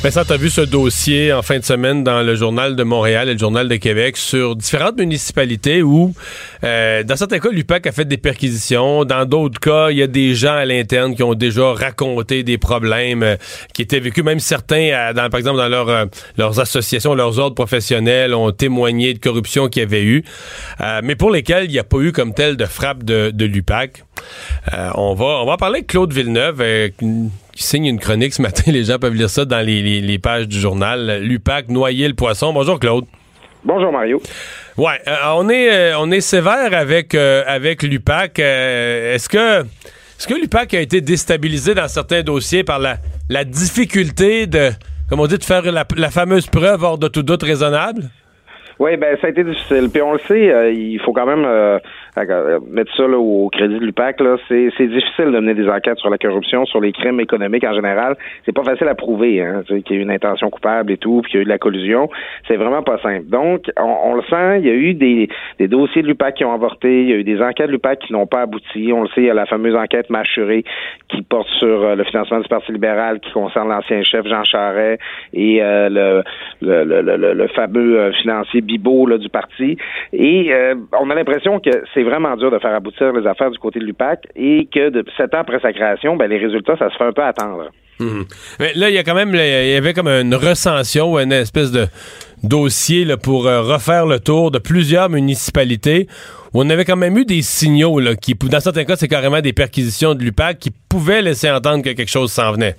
Vincent, 0.00 0.24
tu 0.24 0.32
as 0.32 0.36
vu 0.36 0.48
ce 0.48 0.60
dossier 0.60 1.32
en 1.32 1.42
fin 1.42 1.58
de 1.58 1.64
semaine 1.64 2.04
dans 2.04 2.22
le 2.22 2.36
Journal 2.36 2.76
de 2.76 2.84
Montréal 2.84 3.28
et 3.28 3.32
le 3.32 3.38
Journal 3.38 3.66
de 3.66 3.74
Québec 3.74 4.16
sur 4.16 4.54
différentes 4.54 4.96
municipalités 4.96 5.82
où, 5.82 6.14
euh, 6.62 7.02
dans 7.02 7.16
certains 7.16 7.40
cas, 7.40 7.48
l'UPAC 7.50 7.88
a 7.88 7.90
fait 7.92 8.04
des 8.04 8.16
perquisitions. 8.16 9.04
Dans 9.04 9.24
d'autres 9.24 9.58
cas, 9.58 9.90
il 9.90 9.96
y 9.96 10.02
a 10.02 10.06
des 10.06 10.36
gens 10.36 10.54
à 10.54 10.64
l'interne 10.64 11.16
qui 11.16 11.24
ont 11.24 11.34
déjà 11.34 11.72
raconté 11.72 12.44
des 12.44 12.58
problèmes 12.58 13.24
euh, 13.24 13.36
qui 13.74 13.82
étaient 13.82 13.98
vécus. 13.98 14.22
Même 14.22 14.38
certains, 14.38 14.88
euh, 14.92 15.12
dans, 15.12 15.28
par 15.30 15.38
exemple, 15.38 15.58
dans 15.58 15.68
leur, 15.68 16.06
leurs 16.36 16.60
associations, 16.60 17.16
leurs 17.16 17.40
ordres 17.40 17.56
professionnels, 17.56 18.34
ont 18.34 18.52
témoigné 18.52 19.14
de 19.14 19.18
corruption 19.18 19.68
qu'il 19.68 19.82
y 19.82 19.84
avait 19.84 20.04
eu, 20.04 20.22
mais 21.02 21.16
pour 21.16 21.32
lesquels 21.32 21.64
il 21.64 21.72
n'y 21.72 21.78
a 21.78 21.84
pas 21.84 21.98
eu 21.98 22.12
comme 22.12 22.34
tel 22.34 22.56
de 22.56 22.66
frappe 22.66 23.02
de, 23.02 23.32
de 23.34 23.44
l'UPAC. 23.44 24.04
On, 24.94 25.14
va, 25.14 25.24
on 25.42 25.46
va 25.46 25.56
parler 25.56 25.78
avec 25.78 25.88
Claude 25.88 26.12
Villeneuve 26.12 26.62
qui 27.58 27.64
signe 27.64 27.86
une 27.86 27.98
chronique 27.98 28.34
ce 28.34 28.40
matin. 28.40 28.62
Les 28.72 28.84
gens 28.84 28.98
peuvent 28.98 29.14
lire 29.14 29.28
ça 29.28 29.44
dans 29.44 29.64
les, 29.64 30.18
pages 30.22 30.46
du 30.46 30.58
journal. 30.58 31.20
L'UPAC, 31.22 31.68
noyer 31.68 32.06
le 32.06 32.14
poisson. 32.14 32.52
Bonjour, 32.52 32.78
Claude. 32.78 33.04
Bonjour, 33.64 33.90
Mario. 33.90 34.22
Ouais, 34.76 35.00
euh, 35.08 35.16
on 35.34 35.48
est 35.48 35.68
euh, 35.72 35.98
on 35.98 36.12
est 36.12 36.20
sévère 36.20 36.72
avec 36.72 37.16
euh, 37.16 37.42
avec 37.48 37.82
l'UPAC. 37.82 38.38
est-ce 38.38 39.28
que 39.28 39.62
est-ce 39.62 40.28
que 40.28 40.34
l'UPAC 40.34 40.74
a 40.74 40.80
été 40.80 41.00
déstabilisé 41.00 41.74
dans 41.74 41.88
certains 41.88 42.22
dossiers 42.22 42.62
par 42.62 42.78
la, 42.78 42.98
la 43.28 43.44
difficulté 43.44 44.46
de, 44.46 44.70
comme 45.10 45.18
on 45.18 45.26
dit, 45.26 45.38
de 45.38 45.44
faire 45.44 45.62
la, 45.72 45.84
la 45.96 46.10
fameuse 46.10 46.46
preuve 46.46 46.84
hors 46.84 46.98
de 46.98 47.08
tout 47.08 47.24
doute 47.24 47.42
raisonnable? 47.42 48.04
Oui, 48.78 48.96
ben 48.96 49.16
ça 49.20 49.26
a 49.26 49.30
été 49.30 49.42
difficile. 49.42 49.88
Puis 49.92 50.02
on 50.02 50.12
le 50.12 50.20
sait, 50.20 50.72
il 50.74 51.00
faut 51.04 51.12
quand 51.12 51.26
même 51.26 51.44
euh, 51.44 51.78
mettre 52.70 52.94
ça 52.96 53.04
au 53.08 53.48
crédit 53.50 53.78
de 53.78 53.84
l'UPAC, 53.84 54.20
c'est, 54.48 54.86
difficile 54.86 55.26
de 55.26 55.40
mener 55.40 55.54
des 55.54 55.68
enquêtes 55.68 55.98
sur 55.98 56.10
la 56.10 56.18
corruption, 56.18 56.64
sur 56.66 56.80
les 56.80 56.92
crimes 56.92 57.20
économiques 57.20 57.64
en 57.64 57.74
général. 57.74 58.16
C'est 58.44 58.52
pas 58.52 58.64
facile 58.64 58.88
à 58.88 58.94
prouver, 58.94 59.42
hein, 59.42 59.62
qu'il 59.66 59.82
y 59.90 59.92
a 59.92 59.96
eu 59.96 60.02
une 60.02 60.10
intention 60.10 60.50
coupable 60.50 60.92
et 60.92 60.96
tout, 60.96 61.20
puis 61.22 61.30
qu'il 61.30 61.38
y 61.38 61.40
a 61.40 61.42
eu 61.42 61.44
de 61.44 61.50
la 61.50 61.58
collusion. 61.58 62.08
C'est 62.46 62.56
vraiment 62.56 62.82
pas 62.82 62.98
simple. 62.98 63.26
Donc, 63.26 63.70
on, 63.78 64.14
le 64.14 64.22
sent, 64.22 64.60
il 64.60 64.66
y 64.66 64.70
a 64.70 64.74
eu 64.74 64.94
des, 64.94 65.28
des 65.58 65.68
dossiers 65.68 66.02
de 66.02 66.08
l'UPAC 66.08 66.36
qui 66.36 66.44
ont 66.44 66.52
avorté, 66.52 67.02
il 67.02 67.08
y 67.08 67.12
a 67.12 67.16
eu 67.16 67.24
des 67.24 67.40
enquêtes 67.40 67.68
de 67.68 67.72
l'UPAC 67.72 68.00
qui 68.00 68.12
n'ont 68.12 68.26
pas 68.26 68.42
abouti. 68.42 68.92
On 68.92 69.02
le 69.02 69.08
sait, 69.08 69.22
il 69.22 69.26
y 69.26 69.30
a 69.30 69.34
la 69.34 69.46
fameuse 69.46 69.76
enquête 69.76 70.10
mâchurée 70.10 70.64
qui 71.08 71.22
porte 71.22 71.48
sur 71.58 71.82
euh, 71.82 71.94
le 71.94 72.04
financement 72.04 72.40
du 72.40 72.48
Parti 72.48 72.72
libéral 72.72 73.20
qui 73.20 73.30
concerne 73.32 73.68
l'ancien 73.68 74.02
chef 74.02 74.26
Jean 74.26 74.44
Charest 74.44 75.00
et 75.32 75.62
euh, 75.62 76.22
le, 76.60 77.46
fameux 77.54 78.12
financier 78.12 78.60
Bibot 78.60 79.18
du 79.18 79.28
parti. 79.28 79.76
Et 80.12 80.52
on 81.00 81.10
a 81.10 81.14
l'impression 81.14 81.60
que 81.60 81.70
c'est 81.94 82.02
vraiment 82.08 82.36
dur 82.36 82.50
de 82.50 82.58
faire 82.58 82.74
aboutir 82.74 83.12
les 83.12 83.26
affaires 83.26 83.50
du 83.50 83.58
côté 83.58 83.78
de 83.78 83.84
l'UPAC 83.84 84.26
et 84.36 84.68
que 84.72 84.90
sept 85.16 85.34
ans 85.34 85.40
après 85.40 85.60
sa 85.60 85.72
création, 85.72 86.16
ben, 86.16 86.28
les 86.28 86.38
résultats, 86.38 86.76
ça 86.76 86.90
se 86.90 86.96
fait 86.96 87.04
un 87.04 87.12
peu 87.12 87.22
attendre. 87.22 87.70
Mhm. 88.00 88.24
Mais 88.60 88.72
là, 88.74 88.90
il 88.90 88.94
y 88.94 88.98
a 88.98 89.02
quand 89.02 89.14
même, 89.14 89.34
il 89.34 89.86
y 89.86 89.94
comme 89.94 90.08
une 90.08 90.34
recension 90.34 91.18
une 91.18 91.32
espèce 91.32 91.72
de 91.72 91.86
dossier 92.42 93.04
pour 93.22 93.46
euh, 93.46 93.62
refaire 93.62 94.06
le 94.06 94.20
tour 94.20 94.50
de 94.50 94.58
plusieurs 94.58 95.10
municipalités 95.10 96.06
où 96.54 96.62
on 96.62 96.70
avait 96.70 96.84
quand 96.84 96.96
même 96.96 97.16
eu 97.18 97.24
des 97.24 97.42
signaux 97.42 98.00
qui, 98.20 98.34
dans 98.34 98.60
certains 98.60 98.84
cas, 98.84 98.96
c'est 98.96 99.08
carrément 99.08 99.40
des 99.40 99.52
perquisitions 99.52 100.14
de 100.14 100.22
l'UPAC 100.22 100.58
qui 100.58 100.70
pouvaient 100.88 101.22
laisser 101.22 101.50
entendre 101.50 101.82
que 101.82 101.90
quelque 101.90 102.10
chose 102.10 102.30
s'en 102.30 102.52
venait. 102.52 102.76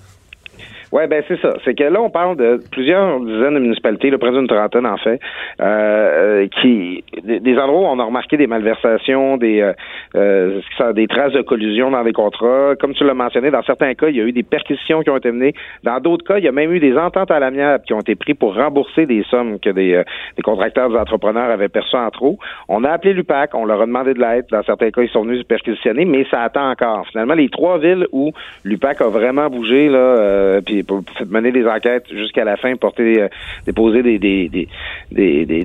Oui, 0.92 1.04
ben 1.08 1.24
c'est 1.28 1.40
ça. 1.40 1.54
C'est 1.64 1.76
que 1.76 1.84
là, 1.84 2.02
on 2.02 2.10
parle 2.10 2.36
de 2.36 2.60
plusieurs 2.72 3.20
dizaines 3.20 3.54
de 3.54 3.60
municipalités, 3.60 4.10
près 4.18 4.32
d'une 4.32 4.48
trentaine 4.48 4.88
en 4.88 4.98
fait, 4.98 5.20
euh, 5.62 6.48
qui 6.62 7.04
des, 7.24 7.58
endroits 7.58 7.82
où 7.82 7.86
on 7.86 8.00
a 8.00 8.04
remarqué 8.04 8.38
des 8.38 8.48
malversations, 8.48 9.38
des 9.38 9.62
euh, 9.62 9.74
euh 10.16 10.62
des 10.94 11.08
traces 11.08 11.34
de 11.34 11.42
collusion 11.42 11.92
dans 11.92 12.04
des 12.04 12.14
contrats. 12.14 12.74
Comme 12.80 12.94
tu 12.94 13.04
l'as 13.04 13.14
mentionné, 13.14 13.52
dans 13.52 13.62
certains 13.64 13.94
cas, 13.94 14.08
il 14.08 14.16
y 14.16 14.22
a 14.22 14.24
eu 14.24 14.32
des 14.32 14.44
perquisitions 14.44 15.02
qui 15.02 15.10
ont 15.10 15.18
été 15.18 15.32
menées. 15.32 15.54
Dans 15.84 16.00
d'autres 16.00 16.26
cas, 16.26 16.38
il 16.38 16.44
y 16.44 16.48
a 16.48 16.52
même 16.52 16.72
eu 16.72 16.80
des 16.80 16.98
ententes 16.98 17.32
à 17.32 17.40
l'amiable 17.40 17.84
qui 17.86 17.94
ont 17.94 18.00
été 18.00 18.16
prises 18.16 18.36
pour 18.36 18.56
rembourser 18.56 19.06
des 19.06 19.24
sommes 19.30 19.60
que 19.60 19.70
des, 19.70 19.94
euh, 19.94 20.04
des 20.38 20.42
contracteurs, 20.42 20.90
des 20.90 20.98
entrepreneurs 20.98 21.50
avaient 21.50 21.70
perçues 21.70 21.98
en 21.98 22.10
trop. 22.10 22.40
On 22.68 22.84
a 22.84 22.92
appelé 22.92 23.14
l'UPAC, 23.14 23.54
on 23.54 23.66
leur 23.66 23.82
a 23.82 23.86
demandé 23.86 24.14
de 24.14 24.20
l'aide. 24.20 24.46
Dans 24.52 24.64
certains 24.64 24.90
cas, 24.90 25.02
ils 25.02 25.10
sont 25.10 25.24
venus 25.24 25.42
se 25.42 25.46
perquisitionner, 25.46 26.06
mais 26.06 26.26
ça 26.32 26.42
attend 26.42 26.70
encore. 26.70 27.06
Finalement, 27.08 27.36
les 27.36 27.50
trois 27.50 27.78
villes 27.78 28.08
où 28.12 28.32
l'UPAC 28.64 29.02
a 29.02 29.10
vraiment 29.10 29.50
bougé, 29.50 29.90
là, 29.90 29.98
euh, 29.98 30.62
puis 30.84 30.96
mener 31.30 31.52
des 31.52 31.66
enquêtes 31.66 32.06
jusqu'à 32.12 32.44
la 32.44 32.58
fin, 32.58 32.76
porter, 32.76 33.22
euh, 33.22 33.28
déposer 33.66 34.04
des, 34.04 34.68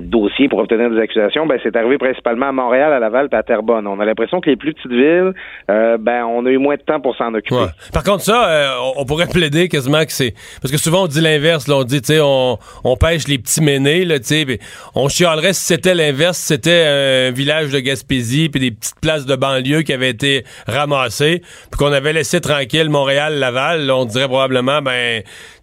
dossiers 0.01 0.47
pour 0.47 0.59
obtenir 0.59 0.89
des 0.89 0.99
accusations, 0.99 1.45
ben 1.45 1.59
c'est 1.63 1.75
arrivé 1.75 1.97
principalement 1.97 2.47
à 2.47 2.51
Montréal, 2.51 2.93
à 2.93 2.99
Laval, 2.99 3.29
et 3.31 3.35
à 3.35 3.43
Terrebonne. 3.43 3.87
On 3.87 3.99
a 3.99 4.05
l'impression 4.05 4.41
que 4.41 4.49
les 4.49 4.55
plus 4.55 4.73
petites 4.73 4.91
villes, 4.91 5.33
euh, 5.69 5.97
ben 5.97 6.25
on 6.25 6.45
a 6.45 6.49
eu 6.49 6.57
moins 6.57 6.75
de 6.75 6.81
temps 6.81 6.99
pour 6.99 7.15
s'en 7.15 7.33
occuper. 7.33 7.65
Par 7.93 8.03
contre, 8.03 8.23
ça, 8.23 8.49
euh, 8.49 8.91
on 8.97 9.05
pourrait 9.05 9.27
plaider 9.27 9.67
quasiment 9.67 10.03
que 10.05 10.11
c'est 10.11 10.33
parce 10.61 10.71
que 10.71 10.77
souvent 10.77 11.03
on 11.03 11.07
dit 11.07 11.21
l'inverse. 11.21 11.69
on 11.69 11.83
dit, 11.83 12.01
tu 12.01 12.13
sais, 12.13 12.19
on, 12.21 12.57
on 12.83 12.95
pêche 12.95 13.27
les 13.27 13.37
petits 13.37 13.61
ménés, 13.61 14.05
là, 14.05 14.19
tu 14.19 14.25
sais, 14.25 14.59
on 14.95 15.07
chialerait 15.07 15.53
si 15.53 15.65
c'était 15.65 15.95
l'inverse, 15.95 16.37
si 16.37 16.47
c'était 16.47 16.85
un 16.85 17.31
village 17.31 17.71
de 17.71 17.79
Gaspésie 17.79 18.49
puis 18.49 18.59
des 18.59 18.71
petites 18.71 18.99
places 19.01 19.25
de 19.25 19.35
banlieue 19.35 19.81
qui 19.81 19.93
avaient 19.93 20.09
été 20.09 20.43
ramassées, 20.67 21.41
puis 21.71 21.77
qu'on 21.77 21.91
avait 21.91 22.13
laissé 22.13 22.41
tranquille 22.41 22.89
Montréal, 22.89 23.39
Laval. 23.39 23.89
on 23.91 24.05
dirait 24.05 24.27
probablement, 24.27 24.81
ben 24.81 25.04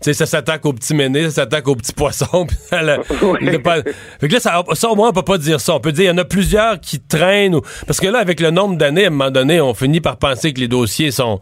sais, 0.01 0.13
ça 0.13 0.27
s'attaque 0.27 0.65
aux 0.67 0.73
petits 0.73 0.95
ménés, 0.95 1.25
ça 1.25 1.43
s'attaque 1.43 1.69
aux 1.69 1.77
petits 1.77 1.93
poissons. 1.93 2.47
Fait 2.71 2.81
que 2.81 4.33
là, 4.33 4.41
ça, 4.41 4.63
ça, 4.73 4.89
au 4.89 4.97
moins, 4.97 5.11
on 5.11 5.13
peut 5.13 5.23
pas 5.23 5.39
dire 5.39 5.61
ça. 5.61 5.75
On 5.75 5.81
peut 5.81 5.93
dire, 5.93 6.05
il 6.05 6.09
y 6.09 6.11
en 6.11 6.19
a 6.19 6.25
plusieurs 6.25 6.81
qui 6.81 7.01
traînent. 7.01 7.59
Parce 7.87 8.01
que 8.01 8.09
là, 8.09 8.19
avec 8.19 8.41
le 8.41 8.51
nombre 8.51 8.77
d'années, 8.77 9.05
à 9.05 9.09
un 9.09 9.11
moment 9.11 9.31
donné, 9.31 9.61
on 9.61 9.75
finit 9.75 10.01
par 10.01 10.17
penser 10.17 10.53
que 10.53 10.61
les 10.61 10.69
dossiers 10.69 11.11
sont... 11.11 11.41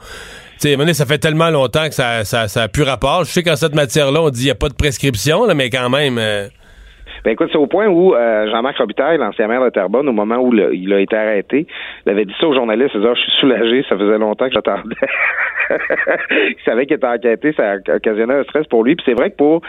Tu 0.60 0.76
sais, 0.76 0.94
ça 0.94 1.06
fait 1.06 1.18
tellement 1.18 1.48
longtemps 1.48 1.88
que 1.88 1.94
ça, 1.94 2.24
ça, 2.24 2.46
ça 2.48 2.64
a 2.64 2.68
plus 2.68 2.82
rapport. 2.82 3.24
Je 3.24 3.30
sais 3.30 3.42
qu'en 3.42 3.56
cette 3.56 3.74
matière-là, 3.74 4.20
on 4.20 4.28
dit 4.28 4.40
qu'il 4.40 4.44
n'y 4.46 4.50
a 4.50 4.56
pas 4.56 4.68
de 4.68 4.74
prescription, 4.74 5.46
là, 5.46 5.54
mais 5.54 5.70
quand 5.70 5.88
même... 5.88 6.18
Euh, 6.18 6.48
ben 7.24 7.32
écoute, 7.32 7.48
c'est 7.52 7.58
au 7.58 7.66
point 7.66 7.86
où 7.86 8.14
euh, 8.14 8.50
Jean-Marc 8.50 8.78
Robitaille, 8.78 9.18
l'ancien 9.18 9.46
maire 9.46 9.62
de 9.62 9.70
Terrebonne, 9.70 10.08
au 10.08 10.12
moment 10.12 10.36
où 10.36 10.54
il 10.54 10.92
a 10.92 11.00
été 11.00 11.16
arrêté, 11.16 11.66
il 12.06 12.12
avait 12.12 12.24
dit 12.24 12.34
ça 12.40 12.46
aux 12.46 12.54
journalistes, 12.54 12.90
il 12.94 13.00
disait, 13.00 13.14
je 13.14 13.20
suis 13.20 13.32
soulagé, 13.40 13.84
ça 13.88 13.96
faisait 13.96 14.18
longtemps 14.18 14.46
que 14.46 14.54
j'attendais. 14.54 14.96
il 15.70 16.56
savait 16.64 16.86
qu'il 16.86 16.96
était 16.96 17.06
enquêté, 17.06 17.52
ça 17.56 17.76
occasionnait 17.94 18.34
un 18.34 18.44
stress 18.44 18.66
pour 18.66 18.84
lui. 18.84 18.96
Puis 18.96 19.04
c'est 19.06 19.14
vrai 19.14 19.30
que 19.30 19.36
pour 19.36 19.62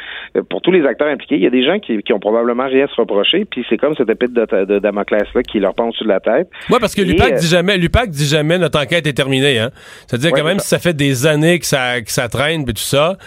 pour 0.50 0.62
tous 0.62 0.72
les 0.72 0.86
acteurs 0.86 1.08
impliqués, 1.08 1.36
il 1.36 1.44
y 1.44 1.48
a 1.48 1.52
des 1.52 1.66
gens 1.66 1.80
qui, 1.80 2.02
qui 2.02 2.14
ont 2.14 2.20
probablement 2.20 2.66
rien 2.66 2.86
à 2.86 2.88
se 2.88 2.96
reprocher. 2.96 3.46
Puis 3.46 3.66
c'est 3.70 3.78
comme 3.78 3.96
cette 3.96 4.10
épée 4.10 4.28
de, 4.28 4.66
de 4.66 4.80
Damoclès 4.80 5.28
là 5.34 5.44
qui 5.44 5.60
leur 5.60 5.74
pend 5.74 5.88
au-dessus 5.88 6.04
de 6.04 6.10
la 6.10 6.20
tête. 6.20 6.50
Oui, 6.70 6.78
parce 6.80 6.96
que 6.96 7.02
l'UPAC 7.02 7.36
dit 7.36 7.48
jamais, 7.48 7.78
l'UPAC 7.78 8.10
dit 8.10 8.26
jamais 8.26 8.58
notre 8.58 8.82
enquête 8.82 9.06
est 9.06 9.14
terminée. 9.14 9.60
Hein? 9.60 9.70
C'est-à-dire 10.08 10.32
quand 10.32 10.44
même 10.44 10.60
si 10.60 10.68
ça 10.68 10.80
fait 10.80 10.96
des 10.96 11.28
années 11.28 11.60
que 11.60 11.66
ça 11.66 12.02
que 12.02 12.12
ça 12.12 12.28
traîne 12.30 12.66
puis 12.66 12.74
tout 12.74 12.82
ça, 12.82 13.18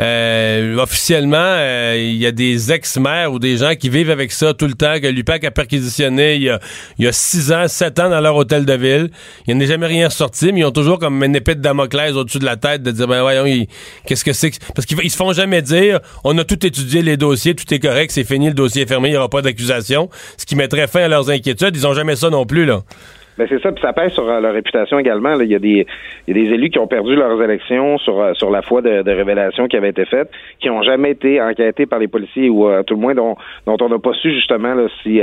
euh, 0.00 0.76
officiellement 0.78 1.36
euh, 1.38 1.94
il 1.96 2.16
y 2.16 2.26
a 2.26 2.32
des 2.32 2.72
ex-maires 2.72 3.32
ou 3.32 3.38
des 3.38 3.56
gens 3.56 3.73
qui 3.76 3.88
vivent 3.88 4.10
avec 4.10 4.32
ça 4.32 4.54
tout 4.54 4.66
le 4.66 4.74
temps 4.74 5.00
que 5.00 5.06
l'UPAC 5.06 5.44
a 5.44 5.50
perquisitionné 5.50 6.36
il 6.36 6.42
y 6.42 6.50
a 6.50 6.60
il 6.98 7.04
y 7.04 7.08
a 7.08 7.12
six 7.12 7.52
ans, 7.52 7.66
sept 7.68 7.98
ans 7.98 8.10
dans 8.10 8.20
leur 8.20 8.36
hôtel 8.36 8.64
de 8.64 8.72
ville. 8.74 9.10
Il 9.46 9.60
a 9.62 9.66
jamais 9.66 9.86
rien 9.86 10.10
sorti, 10.10 10.52
mais 10.52 10.60
ils 10.60 10.64
ont 10.64 10.70
toujours 10.70 10.98
comme 10.98 11.22
une 11.22 11.36
épée 11.36 11.54
de 11.54 11.60
Damoclès 11.60 12.12
au-dessus 12.12 12.38
de 12.38 12.44
la 12.44 12.56
tête 12.56 12.82
de 12.82 12.90
dire 12.90 13.06
ben 13.06 13.20
voyons 13.22 13.44
qu'est-ce 14.06 14.24
que 14.24 14.32
c'est 14.32 14.52
parce 14.74 14.86
qu'ils 14.86 15.10
se 15.10 15.16
font 15.16 15.32
jamais 15.32 15.62
dire 15.62 16.00
on 16.24 16.36
a 16.38 16.44
tout 16.44 16.64
étudié 16.64 17.02
les 17.02 17.16
dossiers 17.16 17.54
tout 17.54 17.72
est 17.72 17.78
correct 17.78 18.10
c'est 18.10 18.24
fini 18.24 18.48
le 18.48 18.54
dossier 18.54 18.82
est 18.82 18.86
fermé 18.86 19.08
il 19.08 19.12
n'y 19.12 19.16
aura 19.16 19.28
pas 19.28 19.42
d'accusation 19.42 20.08
ce 20.36 20.46
qui 20.46 20.56
mettrait 20.56 20.86
fin 20.86 21.00
à 21.00 21.08
leurs 21.08 21.30
inquiétudes 21.30 21.76
ils 21.76 21.86
ont 21.86 21.94
jamais 21.94 22.16
ça 22.16 22.30
non 22.30 22.46
plus 22.46 22.64
là 22.64 22.82
ben 23.36 23.46
c'est 23.48 23.60
ça, 23.60 23.72
puis 23.72 23.82
ça 23.82 23.92
pèse 23.92 24.12
sur 24.12 24.28
euh, 24.28 24.40
leur 24.40 24.52
réputation 24.52 24.98
également. 24.98 25.34
Il, 25.40 25.50
y 25.50 25.54
a 25.54 25.58
des, 25.58 25.86
il 26.26 26.36
y 26.36 26.40
a 26.40 26.44
des 26.44 26.54
élus 26.54 26.70
qui 26.70 26.78
ont 26.78 26.86
perdu 26.86 27.16
leurs 27.16 27.42
élections 27.42 27.98
sur, 27.98 28.20
euh, 28.20 28.32
sur 28.34 28.50
la 28.50 28.62
foi 28.62 28.80
de, 28.80 29.02
de 29.02 29.10
révélations 29.10 29.66
qui 29.66 29.76
avaient 29.76 29.90
été 29.90 30.04
faites, 30.04 30.30
qui 30.60 30.68
n'ont 30.68 30.82
jamais 30.82 31.10
été 31.10 31.42
enquêtés 31.42 31.86
par 31.86 31.98
les 31.98 32.06
policiers 32.06 32.48
ou 32.48 32.68
euh, 32.68 32.82
tout 32.84 32.94
le 32.94 33.00
moins 33.00 33.14
dont, 33.14 33.36
dont 33.66 33.76
on 33.80 33.88
n'a 33.88 33.98
pas 33.98 34.12
su 34.12 34.32
justement 34.32 34.74
là, 34.74 34.86
si 35.02 35.20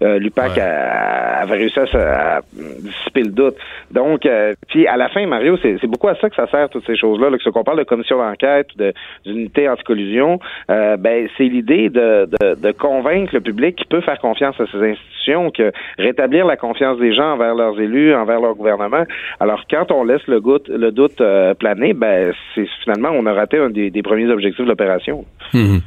l'UPAC 0.00 0.58
avait 0.58 1.56
réussi 1.56 1.78
à, 1.78 2.40
dissiper 2.80 3.22
le 3.22 3.30
doute. 3.30 3.56
Donc, 3.90 4.28
puis 4.68 4.86
à 4.86 4.96
la 4.96 5.08
fin, 5.08 5.26
Mario, 5.26 5.56
c'est 5.62 5.86
beaucoup 5.86 6.08
à 6.08 6.16
ça 6.16 6.28
que 6.28 6.36
ça 6.36 6.46
sert 6.48 6.68
toutes 6.68 6.86
ces 6.86 6.96
choses-là. 6.96 7.30
Là, 7.30 7.36
que 7.36 7.42
ce 7.42 7.50
qu'on 7.50 7.64
parle 7.64 7.78
de 7.78 7.84
commission 7.84 8.18
d'enquête, 8.18 8.68
d'unité 9.24 9.68
anti-collusion, 9.68 10.38
ben 10.68 11.28
c'est 11.36 11.44
l'idée 11.44 11.88
de, 11.88 12.26
de, 12.26 12.54
de 12.54 12.72
convaincre 12.72 13.34
le 13.34 13.40
public 13.40 13.76
qui 13.76 13.84
peut 13.84 14.00
faire 14.00 14.18
confiance 14.18 14.58
à 14.60 14.66
ces 14.66 14.78
institutions, 14.78 15.50
que 15.50 15.72
rétablir 15.98 16.46
la 16.46 16.56
confiance 16.56 16.98
des 16.98 17.14
gens 17.14 17.32
envers 17.32 17.43
leurs 17.52 17.78
élus, 17.80 18.14
envers 18.14 18.40
leur 18.40 18.54
gouvernement. 18.54 19.04
Alors, 19.40 19.62
quand 19.70 19.90
on 19.90 20.04
laisse 20.04 20.26
le, 20.26 20.40
le 20.68 20.90
doute 20.90 21.20
euh, 21.20 21.54
planer, 21.54 21.92
ben, 21.92 22.32
c'est 22.54 22.66
finalement, 22.82 23.10
on 23.12 23.26
a 23.26 23.32
raté 23.32 23.58
un 23.58 23.70
des, 23.70 23.90
premiers 24.02 24.30
objectifs 24.30 24.64
de 24.64 24.70
l'opération. 24.70 25.24
Mhm. 25.52 25.80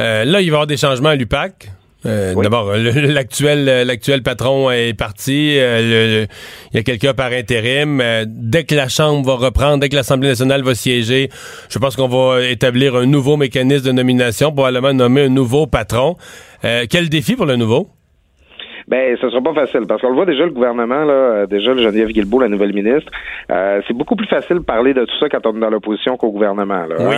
Euh, 0.00 0.24
là, 0.24 0.24
il 0.24 0.32
va 0.32 0.42
y 0.42 0.48
avoir 0.48 0.66
des 0.66 0.76
changements 0.76 1.10
à 1.10 1.16
l'UPAC. 1.16 1.70
Euh, 2.06 2.34
d'abord, 2.34 2.72
l'actuel 2.74 3.86
l'actuel 3.86 4.22
patron 4.22 4.70
est 4.70 4.94
parti. 4.94 5.56
il 5.56 6.28
y 6.72 6.78
a 6.78 6.82
quelqu'un 6.82 7.12
par 7.12 7.30
intérim. 7.32 8.02
dès 8.26 8.64
que 8.64 8.74
la 8.74 8.88
Chambre 8.88 9.26
va 9.26 9.34
reprendre, 9.34 9.80
dès 9.80 9.90
que 9.90 9.96
l'Assemblée 9.96 10.28
nationale 10.28 10.62
va 10.62 10.74
siéger, 10.74 11.28
je 11.68 11.78
pense 11.78 11.96
qu'on 11.96 12.08
va 12.08 12.42
établir 12.42 12.96
un 12.96 13.04
nouveau 13.04 13.36
mécanisme 13.36 13.86
de 13.86 13.92
nomination, 13.92 14.50
probablement 14.50 14.94
nommer 14.94 15.24
un 15.24 15.28
nouveau 15.28 15.66
patron. 15.66 16.16
quel 16.62 17.10
défi 17.10 17.36
pour 17.36 17.44
le 17.44 17.56
nouveau? 17.56 17.90
Ben, 18.90 19.16
ce 19.20 19.30
sera 19.30 19.40
pas 19.40 19.54
facile 19.54 19.82
parce 19.86 20.02
qu'on 20.02 20.08
le 20.08 20.16
voit 20.16 20.26
déjà 20.26 20.44
le 20.44 20.50
gouvernement 20.50 21.04
là, 21.04 21.12
euh, 21.12 21.46
déjà 21.46 21.72
le 21.72 21.80
Geneviève 21.80 22.08
Guilbeault, 22.08 22.40
la 22.40 22.48
nouvelle 22.48 22.72
ministre. 22.72 23.08
Euh, 23.48 23.80
c'est 23.86 23.94
beaucoup 23.94 24.16
plus 24.16 24.26
facile 24.26 24.56
de 24.56 24.64
parler 24.64 24.94
de 24.94 25.04
tout 25.04 25.16
ça 25.20 25.28
quand 25.28 25.46
on 25.46 25.56
est 25.56 25.60
dans 25.60 25.70
l'opposition 25.70 26.16
qu'au 26.16 26.32
gouvernement. 26.32 26.86
Là, 26.86 26.96
oui. 26.98 27.14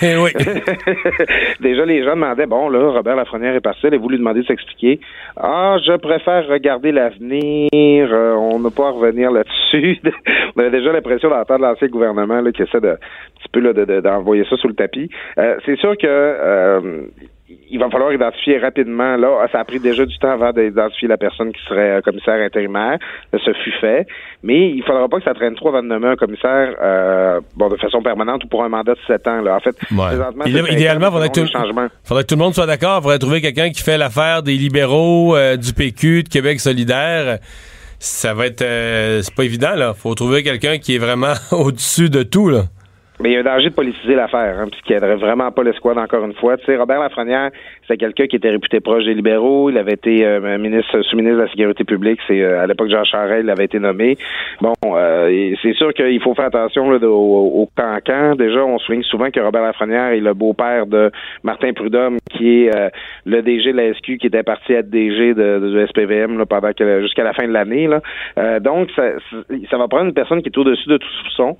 Hein? 0.00 0.14
oui. 0.24 0.30
déjà, 1.60 1.84
les 1.84 2.02
gens 2.04 2.14
demandaient 2.14 2.46
bon 2.46 2.70
là, 2.70 2.88
Robert 2.92 3.16
Lafrenière 3.16 3.54
est 3.54 3.60
parti, 3.60 3.88
et 3.88 3.98
vous 3.98 4.08
lui 4.08 4.16
demandez 4.16 4.40
de 4.40 4.46
s'expliquer? 4.46 4.98
Ah, 5.36 5.76
je 5.84 5.94
préfère 5.98 6.48
regarder 6.48 6.90
l'avenir. 6.90 7.68
Euh, 7.74 8.32
on 8.32 8.58
n'a 8.58 8.70
pas 8.70 8.88
à 8.88 8.90
revenir 8.92 9.30
là-dessus. 9.30 10.00
on 10.56 10.60
avait 10.60 10.70
déjà 10.70 10.90
l'impression 10.90 11.28
d'entendre 11.28 11.66
l'ancien 11.66 11.88
gouvernement 11.88 12.40
là, 12.40 12.50
qui 12.50 12.62
essaie 12.62 12.80
de 12.80 12.88
un 12.88 12.96
petit 12.96 13.48
peu 13.52 13.60
là, 13.60 14.00
d'envoyer 14.00 14.44
ça 14.48 14.56
sous 14.56 14.68
le 14.68 14.74
tapis. 14.74 15.10
c'est 15.36 15.76
sûr 15.76 15.98
que 15.98 17.10
il 17.70 17.78
va 17.78 17.90
falloir 17.90 18.12
identifier 18.12 18.58
rapidement. 18.58 19.16
Là, 19.16 19.46
ça 19.50 19.60
a 19.60 19.64
pris 19.64 19.80
déjà 19.80 20.04
du 20.04 20.16
temps 20.18 20.30
avant 20.30 20.52
d'identifier 20.52 21.08
la 21.08 21.16
personne 21.16 21.52
qui 21.52 21.60
serait 21.68 21.98
euh, 21.98 22.00
commissaire 22.00 22.40
intérimaire. 22.40 22.98
Ça 23.32 23.52
fut 23.64 23.72
fait. 23.80 24.06
Mais 24.42 24.70
il 24.70 24.82
faudra 24.84 25.08
pas 25.08 25.18
que 25.18 25.24
ça 25.24 25.34
traîne 25.34 25.54
trop 25.54 25.68
avant 25.68 25.82
de 25.82 25.88
nommer 25.88 26.08
un 26.08 26.16
commissaire 26.16 26.74
euh, 26.82 27.40
bon, 27.56 27.68
de 27.68 27.76
façon 27.76 28.02
permanente 28.02 28.44
ou 28.44 28.48
pour 28.48 28.64
un 28.64 28.68
mandat 28.68 28.94
de 28.94 29.00
sept 29.06 29.26
ans. 29.26 29.40
Là. 29.40 29.56
En 29.56 29.60
fait, 29.60 29.76
présentement, 29.76 30.44
idéalement, 30.44 31.06
il 31.06 31.12
faudrait, 31.12 31.28
que 31.28 31.40
tout, 32.22 32.34
le 32.34 32.38
monde 32.40 32.54
soit 32.54 32.66
d'accord. 32.66 32.98
Il 32.98 33.02
faudrait 33.02 33.18
trouver 33.18 33.40
quelqu'un 33.40 33.70
qui 33.70 33.82
fait 33.82 33.98
l'affaire 33.98 34.42
des 34.42 34.54
libéraux, 34.54 35.36
euh, 35.36 35.56
du 35.56 35.72
PQ, 35.72 36.24
de 36.24 36.28
Québec 36.28 36.60
solidaire. 36.60 37.38
Ça 37.98 38.32
va 38.32 38.46
être... 38.46 38.64
c'est 39.22 39.34
pas 39.34 39.44
évident, 39.44 39.74
là. 39.74 39.92
faut 39.92 40.14
trouver 40.14 40.42
quelqu'un 40.42 40.78
qui 40.78 40.94
est 40.94 40.98
vraiment 40.98 41.34
au-dessus 41.52 42.08
de 42.08 42.22
tout, 42.22 42.48
là. 42.48 42.64
Mais 43.20 43.30
il 43.30 43.32
y 43.34 43.36
a 43.36 43.40
un 43.40 43.42
danger 43.42 43.68
de 43.68 43.74
politiser 43.74 44.14
l'affaire, 44.14 44.58
hein, 44.58 44.66
qui 44.84 44.94
aiderait 44.94 45.16
vraiment 45.16 45.50
pas 45.52 45.62
l'escouade 45.62 45.98
encore 45.98 46.24
une 46.24 46.34
fois. 46.34 46.56
Tu 46.56 46.64
sais, 46.64 46.76
Robert 46.76 47.00
Lafrenière, 47.00 47.50
c'est 47.90 47.96
quelqu'un 47.96 48.26
qui 48.26 48.36
était 48.36 48.50
réputé 48.50 48.80
proche 48.80 49.04
des 49.04 49.14
libéraux. 49.14 49.70
Il 49.70 49.78
avait 49.78 49.94
été 49.94 50.24
euh, 50.24 50.58
ministre, 50.58 51.02
sous-ministre 51.02 51.38
de 51.38 51.42
la 51.42 51.50
Sécurité 51.50 51.84
publique. 51.84 52.20
C'est 52.28 52.40
euh, 52.40 52.62
à 52.62 52.66
l'époque 52.66 52.88
Jean 52.88 53.04
Charest, 53.04 53.48
avait 53.48 53.64
été 53.64 53.78
nommé. 53.78 54.16
Bon, 54.60 54.74
euh, 54.84 55.54
c'est 55.62 55.74
sûr 55.74 55.92
qu'il 55.92 56.20
faut 56.22 56.34
faire 56.34 56.46
attention 56.46 56.90
là, 56.90 56.98
au, 57.08 57.68
cancan. 57.76 58.36
Déjà, 58.36 58.64
on 58.64 58.78
souligne 58.78 59.02
souvent 59.02 59.30
que 59.30 59.40
Robert 59.40 59.62
Lafrenière 59.62 60.12
est 60.12 60.20
le 60.20 60.34
beau-père 60.34 60.86
de 60.86 61.10
Martin 61.42 61.72
Prudhomme, 61.72 62.18
qui 62.30 62.64
est 62.64 62.70
le 63.24 63.42
DG 63.42 63.72
de 63.72 63.76
la 63.76 63.92
SQ, 63.94 64.18
qui 64.18 64.26
était 64.26 64.42
parti 64.42 64.72
être 64.72 64.88
DG 64.88 65.34
de, 65.34 65.58
de, 65.58 65.86
SPVM 65.86 66.38
là, 66.38 66.46
pendant 66.46 66.70
jusqu'à 67.00 67.24
la 67.24 67.32
fin 67.32 67.46
de 67.46 67.52
l'année. 67.52 67.88
donc, 68.60 68.88
ça, 68.94 69.02
ça 69.70 69.78
va 69.78 69.88
prendre 69.88 70.06
une 70.06 70.14
personne 70.14 70.42
qui 70.42 70.48
est 70.48 70.58
au-dessus 70.58 70.88
de 70.88 70.98
tout 70.98 71.08
soupçon, 71.22 71.56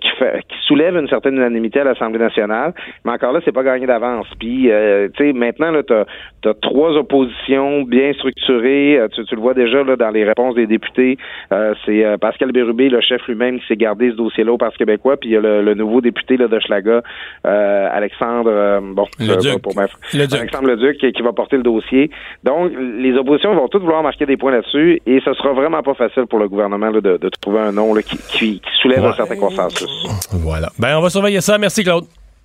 qui, 0.00 0.08
fait, 0.18 0.42
qui 0.48 0.56
soulève 0.66 0.96
une 0.96 1.08
certaine 1.08 1.34
unanimité 1.34 1.80
à 1.80 1.84
l'Assemblée 1.84 2.20
nationale, 2.20 2.72
mais 3.04 3.12
encore 3.12 3.32
là, 3.32 3.40
c'est 3.44 3.52
pas 3.52 3.62
gagné 3.62 3.86
d'avance. 3.86 4.26
Puis, 4.38 4.70
euh, 4.70 5.08
tu 5.16 5.24
sais, 5.24 5.32
maintenant, 5.32 5.70
t'as 5.82 6.04
as 6.46 6.54
trois 6.60 6.90
oppositions 6.92 7.82
bien 7.82 8.12
structurées. 8.12 8.98
Euh, 8.98 9.08
tu, 9.08 9.34
le 9.34 9.40
vois 9.40 9.54
déjà 9.54 9.82
là 9.82 9.96
dans 9.96 10.10
les 10.10 10.24
réponses 10.24 10.54
des 10.54 10.66
députés. 10.66 11.16
Euh, 11.52 11.74
c'est 11.84 12.04
Pascal 12.20 12.52
Bérubé, 12.52 12.88
le 12.88 13.00
chef 13.00 13.26
lui-même, 13.26 13.60
qui 13.60 13.66
s'est 13.66 13.76
gardé 13.76 14.10
ce 14.10 14.16
dossier-là 14.16 14.52
au 14.52 14.58
Parti 14.58 14.78
québécois. 14.78 15.16
Puis 15.16 15.30
il 15.30 15.32
y 15.32 15.36
a 15.36 15.40
le, 15.40 15.74
nouveau 15.74 16.00
député 16.00 16.36
là, 16.36 16.48
de 16.48 16.58
Schlaga, 16.60 17.02
Alexandre, 17.44 18.80
bon, 18.94 19.06
le 19.18 19.58
pour 19.58 19.72
Alexandre 19.78 20.68
Leduc, 20.68 20.98
qui, 20.98 21.12
qui 21.12 21.22
va 21.22 21.32
porter 21.32 21.56
le 21.56 21.62
dossier. 21.62 22.10
Donc, 22.42 22.72
les 22.98 23.14
oppositions 23.16 23.54
vont 23.54 23.68
toutes 23.68 23.82
vouloir 23.82 24.02
marquer 24.02 24.26
des 24.26 24.36
points 24.36 24.52
là-dessus, 24.52 25.00
et 25.06 25.20
ce 25.24 25.32
sera 25.34 25.52
vraiment 25.52 25.82
pas 25.82 25.94
facile 25.94 26.26
pour 26.26 26.38
le 26.38 26.48
gouvernement 26.48 26.90
de, 26.90 27.00
de, 27.00 27.28
trouver 27.40 27.60
un 27.60 27.72
nom 27.72 27.94
qui, 28.28 28.60
soulève 28.80 29.04
un 29.04 29.12
certain 29.12 29.36
consensus. 29.36 29.88
Voilà. 30.32 30.68
Ben, 30.78 30.96
on 30.98 31.00
va 31.00 31.10
surveiller 31.10 31.40
ça. 31.40 31.58
Merci, 31.58 31.82
Claude. 31.82 32.04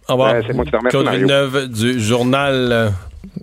Au 0.10 0.14
revoir. 0.14 0.34
Ben, 0.34 0.44
c'est 0.46 0.54
moi 0.54 0.66
qui 0.66 0.72
te 0.72 0.78
remercie, 0.78 0.98
Claude 0.98 1.10
Villeneuve 1.10 1.68
du 1.70 2.00
journal. 2.00 2.94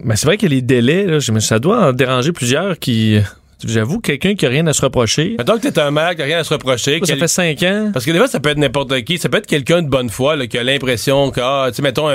Ben, 0.04 0.16
c'est 0.16 0.26
vrai 0.26 0.37
que 0.37 0.46
les 0.46 0.62
délais, 0.62 1.06
là, 1.06 1.20
ça 1.20 1.58
doit 1.58 1.88
en 1.88 1.92
déranger 1.92 2.32
plusieurs 2.32 2.78
qui 2.78 3.20
J'avoue, 3.64 4.00
quelqu'un 4.00 4.35
qui 4.35 4.44
a 4.44 4.50
rien 4.50 4.66
à 4.66 4.75
se 4.75 4.82
reprocher. 4.82 5.37
Donc, 5.46 5.62
t'es 5.62 5.78
un 5.78 5.90
maire 5.90 6.14
qui 6.14 6.20
a 6.20 6.26
rien 6.26 6.40
à 6.40 6.44
se 6.44 6.52
reprocher. 6.52 7.00
Ça 7.02 7.16
fait 7.16 7.28
cinq 7.28 7.62
ans. 7.62 7.90
Parce 7.90 8.04
que 8.04 8.11
des 8.11 8.18
fois, 8.18 8.28
ça 8.28 8.38
peut 8.38 8.50
être 8.50 8.58
n'importe 8.58 9.00
qui. 9.02 9.16
Ça 9.16 9.30
peut 9.30 9.38
être 9.38 9.46
quelqu'un 9.46 9.80
de 9.80 9.88
bonne 9.88 10.11
foi 10.11 10.37
là, 10.37 10.46
qui 10.46 10.58
a 10.58 10.62
l'impression 10.62 11.30
que, 11.30 11.40
ah, 11.42 11.66
tu 11.70 11.76
sais, 11.76 11.82
mettons, 11.82 12.08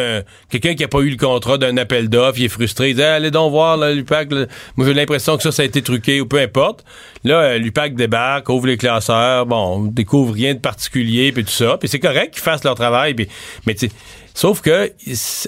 quelqu'un 0.50 0.75
qui 0.75 0.84
a 0.84 0.88
pas 0.88 1.00
eu 1.00 1.10
le 1.10 1.17
contrat 1.17 1.58
d'un 1.58 1.77
appel 1.77 2.10
d'offres, 2.10 2.38
il 2.39 2.46
est 2.46 2.50
frustré. 2.50 2.91
Il 2.91 2.96
dit, 2.96 3.01
allez 3.01 3.31
donc 3.31 3.51
voir, 3.51 3.77
l'UPAC. 3.77 4.29
Moi, 4.75 4.86
j'ai 4.86 4.93
l'impression 4.93 5.36
que 5.36 5.41
ça, 5.41 5.51
ça 5.51 5.63
a 5.63 5.65
été 5.65 5.81
truqué 5.81 6.22
ou 6.22 6.27
peu 6.27 6.39
importe. 6.39 6.86
Là, 7.24 7.41
euh, 7.41 7.58
l'UPAC 7.58 7.96
débarque, 7.96 8.48
ouvre 8.50 8.67
les 8.67 8.77
classeurs, 8.77 9.48
bon, 9.48 9.77
on 9.77 9.84
découvre 9.86 10.34
rien 10.34 10.53
de 10.53 10.60
particulier, 10.60 11.31
puis 11.31 11.43
tout 11.43 11.51
ça. 11.51 11.77
Puis 11.79 11.89
c'est 11.89 12.00
correct 12.00 12.36
qu'ils 12.36 12.43
fassent 12.43 12.63
leur 12.63 12.75
travail. 12.75 13.15
Puis, 13.15 13.27
mais 13.65 13.74
tu 13.74 13.89
sauf 14.33 14.61
que, 14.61 14.91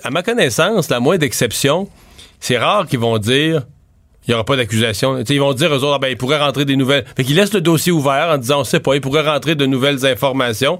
à 0.03 0.11
ma 0.11 0.23
connaissance, 0.23 0.89
la 0.89 0.99
moins 0.99 1.17
d'exception, 1.17 1.89
c'est 2.39 2.57
rare 2.57 2.87
qu'ils 2.87 2.99
vont 2.99 3.17
dire 3.17 3.63
il 4.25 4.31
n'y 4.31 4.35
aura 4.35 4.45
pas 4.45 4.55
d'accusation. 4.55 5.21
Ils 5.27 5.39
vont 5.39 5.53
dire 5.53 5.71
aux 5.71 5.75
autres, 5.75 5.93
ah, 5.95 5.99
ben, 5.99 6.07
ils 6.07 6.17
pourraient 6.17 6.39
rentrer 6.39 6.63
des 6.63 6.77
nouvelles. 6.77 7.03
Fait 7.17 7.23
qu'ils 7.23 7.35
laissent 7.35 7.53
le 7.53 7.61
dossier 7.61 7.91
ouvert 7.91 8.29
en 8.31 8.37
disant, 8.37 8.61
on 8.61 8.63
sait 8.63 8.79
pas, 8.79 8.95
ils 8.95 9.01
pourraient 9.01 9.29
rentrer 9.29 9.55
de 9.55 9.65
nouvelles 9.65 10.05
informations. 10.05 10.79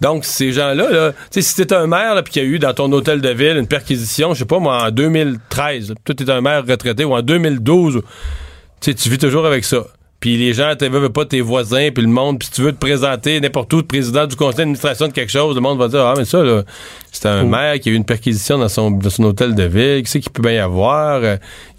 Donc, 0.00 0.24
ces 0.24 0.52
gens-là, 0.52 0.90
là, 0.90 1.12
si 1.30 1.54
t'es 1.54 1.72
un 1.74 1.86
maire 1.86 2.20
puis 2.24 2.32
qu'il 2.32 2.42
y 2.42 2.46
a 2.46 2.48
eu 2.48 2.58
dans 2.58 2.72
ton 2.72 2.90
hôtel 2.90 3.20
de 3.20 3.28
ville 3.28 3.56
une 3.56 3.68
perquisition, 3.68 4.32
je 4.32 4.40
sais 4.40 4.44
pas 4.44 4.58
moi, 4.58 4.86
en 4.86 4.90
2013, 4.90 5.94
toi 6.02 6.14
t'es 6.14 6.28
un 6.28 6.40
maire 6.40 6.64
retraité, 6.66 7.04
ou 7.04 7.14
en 7.14 7.22
2012, 7.22 8.02
tu 8.80 8.92
vis 8.92 9.18
toujours 9.18 9.46
avec 9.46 9.64
ça. 9.64 9.84
Puis 10.18 10.36
les 10.36 10.54
gens, 10.54 10.74
tu 10.76 10.88
veux 10.88 11.08
pas 11.08 11.24
tes 11.24 11.40
voisins, 11.40 11.90
puis 11.94 12.02
le 12.02 12.10
monde, 12.10 12.38
puis 12.38 12.46
si 12.46 12.54
tu 12.54 12.62
veux 12.62 12.72
te 12.72 12.78
présenter 12.78 13.38
n'importe 13.40 13.72
où, 13.74 13.82
président 13.82 14.26
du 14.26 14.34
conseil 14.34 14.58
d'administration 14.58 15.06
de 15.08 15.12
quelque 15.12 15.30
chose, 15.30 15.54
le 15.54 15.60
monde 15.60 15.78
va 15.78 15.88
dire, 15.88 16.00
ah, 16.00 16.14
mais 16.16 16.24
ça, 16.24 16.42
là, 16.42 16.62
c'est 17.12 17.28
un 17.28 17.44
maire 17.44 17.78
qui 17.78 17.90
a 17.90 17.92
eu 17.92 17.94
une 17.94 18.06
perquisition 18.06 18.58
dans 18.58 18.68
son, 18.68 18.90
dans 18.90 19.10
son 19.10 19.24
hôtel 19.24 19.54
de 19.54 19.64
ville, 19.64 20.02
qui 20.02 20.10
sait 20.10 20.20
qu'il 20.20 20.32
peut 20.32 20.42
bien 20.42 20.52
y 20.52 20.58
avoir, 20.58 21.22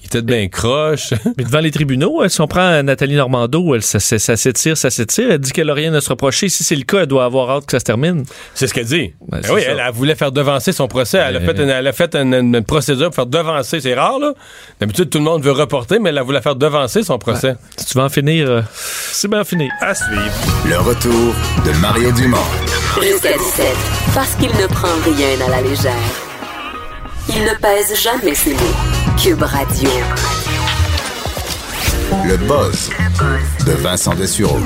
il 0.04 0.08
était 0.08 0.22
bien 0.22 0.48
croche. 0.48 1.14
Mais 1.38 1.44
devant 1.44 1.60
les 1.60 1.72
tribunaux, 1.72 2.28
si 2.28 2.42
on 2.42 2.48
prend 2.48 2.84
Nathalie 2.84 3.16
Normando, 3.16 3.74
elle, 3.74 3.82
ça, 3.82 4.00
s'étire, 4.00 4.78
ça 4.78 4.90
s'étire. 4.90 5.32
Elle 5.32 5.40
dit 5.40 5.52
qu'elle 5.52 5.68
n'a 5.68 5.74
rien 5.74 5.94
à 5.94 6.02
se 6.02 6.10
reprocher. 6.10 6.50
Si 6.50 6.64
c'est 6.64 6.76
le 6.76 6.84
cas, 6.84 7.02
elle 7.02 7.08
doit 7.08 7.26
avoir 7.26 7.50
hâte 7.50 7.66
que 7.66 7.72
ça 7.72 7.80
se 7.80 7.86
termine. 7.86 8.26
C'est 8.54 8.68
ce 8.68 8.74
qu'elle 8.74 8.86
dit. 8.86 9.14
Ben, 9.28 9.40
ben 9.42 9.50
oui, 9.54 9.62
elle, 9.66 9.82
voulait 9.94 10.16
faire 10.16 10.32
devancer 10.32 10.72
son 10.72 10.88
procès. 10.88 11.18
Elle 11.18 11.38
a 11.38 11.40
fait, 11.40 11.60
une, 11.60 11.70
elle 11.70 11.88
a 11.88 11.94
fait 11.94 12.16
une, 12.16 12.64
procédure 12.64 13.08
pour 13.08 13.16
faire 13.16 13.26
devancer. 13.26 13.80
C'est 13.80 13.96
rare, 13.96 14.20
là. 14.20 14.34
D'habitude, 14.80 15.10
tout 15.10 15.20
le 15.20 15.24
monde 15.24 15.44
veut 15.44 15.52
reporter, 15.52 16.00
mais 16.00 16.10
elle 16.10 16.18
a 16.18 16.24
voulu 16.24 16.40
faire 16.42 16.56
devancer 16.56 17.02
son 17.04 17.18
procès. 17.18 17.56
si 17.78 17.86
tu 17.86 17.98
veux 17.98 18.04
en 18.04 18.10
finir, 18.10 18.50
euh, 18.50 18.62
c'est 18.74 19.30
bien 19.30 19.44
fini. 19.44 19.70
À 19.80 19.96
suivre. 19.96 20.22
Le 20.68 20.78
retour 20.78 21.34
de 21.66 21.72
Mario 21.80 22.12
Dumont. 22.12 22.38
Jusqu'à 23.02 23.38
17, 23.38 23.66
parce 24.14 24.36
qu'il 24.36 24.50
ne 24.50 24.68
prend 24.68 24.88
rien 25.04 25.23
à 25.24 25.50
la 25.50 25.62
légère. 25.62 25.94
Il 27.30 27.44
ne 27.44 27.56
pèse 27.62 27.98
jamais 27.98 28.36
ses 28.36 28.54
mots. 28.54 28.60
Cube 29.22 29.42
Radio. 29.42 29.90
Le 32.26 32.36
buzz 32.36 32.90
de 33.66 33.72
Vincent 33.72 34.16
Dessureau. 34.16 34.60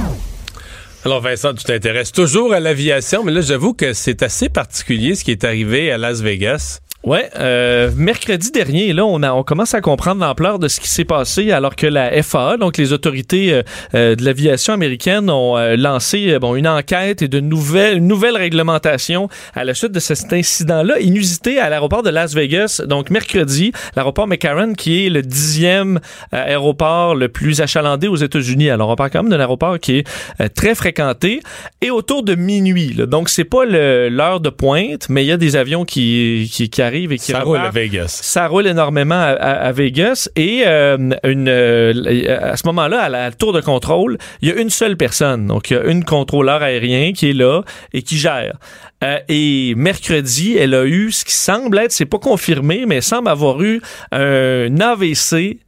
Alors 1.05 1.21
Vincent, 1.21 1.53
tu 1.53 1.63
t'intéresses 1.63 2.11
toujours 2.11 2.53
à 2.53 2.59
l'aviation, 2.59 3.23
mais 3.23 3.31
là 3.31 3.41
j'avoue 3.41 3.75
que 3.75 3.93
c'est 3.93 4.23
assez 4.23 4.49
particulier 4.49 5.13
ce 5.13 5.23
qui 5.23 5.29
est 5.31 5.43
arrivé 5.43 5.91
à 5.91 5.99
Las 5.99 6.21
Vegas. 6.21 6.79
Ouais, 7.07 7.29
euh, 7.39 7.89
mercredi 7.95 8.51
dernier, 8.51 8.91
là, 8.91 9.05
on, 9.05 9.23
a, 9.23 9.31
on 9.31 9.43
commence 9.43 9.73
à 9.73 9.79
comprendre 9.79 10.19
l'ampleur 10.19 10.59
de 10.59 10.67
ce 10.67 10.81
qui 10.81 10.89
s'est 10.89 11.05
passé 11.05 11.53
alors 11.53 11.77
que 11.77 11.87
la 11.87 12.21
FAA, 12.21 12.57
donc 12.57 12.75
les 12.75 12.91
autorités 12.91 13.53
euh, 13.53 13.63
euh, 13.95 14.15
de 14.15 14.25
l'aviation 14.25 14.73
américaine, 14.73 15.29
ont 15.29 15.55
lancé 15.77 16.37
bon 16.37 16.55
une 16.55 16.67
enquête 16.67 17.21
et 17.21 17.29
de 17.29 17.39
nouvelles, 17.39 17.99
une 17.99 18.07
nouvelle 18.07 18.35
réglementation 18.35 19.29
à 19.55 19.63
la 19.63 19.73
suite 19.73 19.93
de 19.93 20.01
cet 20.01 20.33
incident-là 20.33 20.99
inusité 20.99 21.59
à 21.59 21.69
l'aéroport 21.69 22.03
de 22.03 22.09
Las 22.09 22.33
Vegas. 22.35 22.81
Donc 22.85 23.09
mercredi, 23.09 23.71
l'aéroport 23.95 24.27
McCarran, 24.27 24.73
qui 24.73 25.05
est 25.05 25.09
le 25.09 25.21
dixième 25.21 26.01
aéroport 26.33 27.15
le 27.15 27.29
plus 27.29 27.61
achalandé 27.61 28.09
aux 28.09 28.17
États-Unis. 28.17 28.69
Alors 28.69 28.89
on 28.89 28.95
parle 28.97 29.11
quand 29.11 29.23
même 29.23 29.31
d'un 29.31 29.39
aéroport 29.39 29.79
qui 29.79 29.99
est 29.99 30.49
très 30.55 30.75
fréquenté 30.75 31.39
et 31.79 31.89
autour 31.89 32.23
de 32.23 32.35
minuit. 32.35 32.91
Là. 32.91 33.05
Donc 33.05 33.29
c'est 33.29 33.45
pas 33.45 33.63
l'heure 33.63 34.41
de 34.41 34.49
pointe, 34.49 35.07
mais 35.07 35.23
il 35.23 35.27
y 35.27 35.31
a 35.31 35.37
des 35.37 35.55
avions 35.55 35.85
qui 35.85 36.49
qui, 36.51 36.69
qui 36.69 36.81
arrive 36.97 37.11
et 37.11 37.17
qui 37.17 37.31
ça 37.31 37.41
roule 37.41 37.57
à 37.57 37.69
Vegas. 37.69 38.19
Ça 38.21 38.47
roule 38.47 38.67
énormément 38.67 39.15
à, 39.15 39.71
Vegas 39.71 40.29
et 40.35 40.63
euh, 40.65 40.97
une, 41.23 41.47
euh, 41.47 42.51
à 42.51 42.57
ce 42.57 42.65
moment-là, 42.67 43.01
à 43.01 43.09
la 43.09 43.31
tour 43.31 43.53
de 43.53 43.61
contrôle, 43.61 44.17
il 44.41 44.49
y 44.49 44.51
a 44.51 44.55
une 44.55 44.69
seule 44.69 44.97
personne. 44.97 45.47
Donc, 45.47 45.69
il 45.69 45.73
y 45.73 45.77
a 45.77 45.83
une 45.85 46.03
contrôleur 46.03 46.61
aérien 46.61 47.13
qui 47.13 47.29
est 47.29 47.33
là 47.33 47.61
et 47.93 48.01
qui 48.01 48.17
gère. 48.17 48.57
Euh, 49.03 49.19
et 49.27 49.73
mercredi, 49.75 50.57
elle 50.57 50.73
a 50.73 50.85
eu 50.85 51.11
ce 51.11 51.23
qui 51.23 51.33
semble 51.33 51.77
être, 51.77 51.91
c'est 51.91 52.05
pas 52.05 52.19
confirmé, 52.19 52.85
mais 52.87 52.95
elle 52.95 53.03
semble 53.03 53.29
avoir 53.29 53.61
eu 53.61 53.81
un 54.11 54.79
AVC 54.79 55.59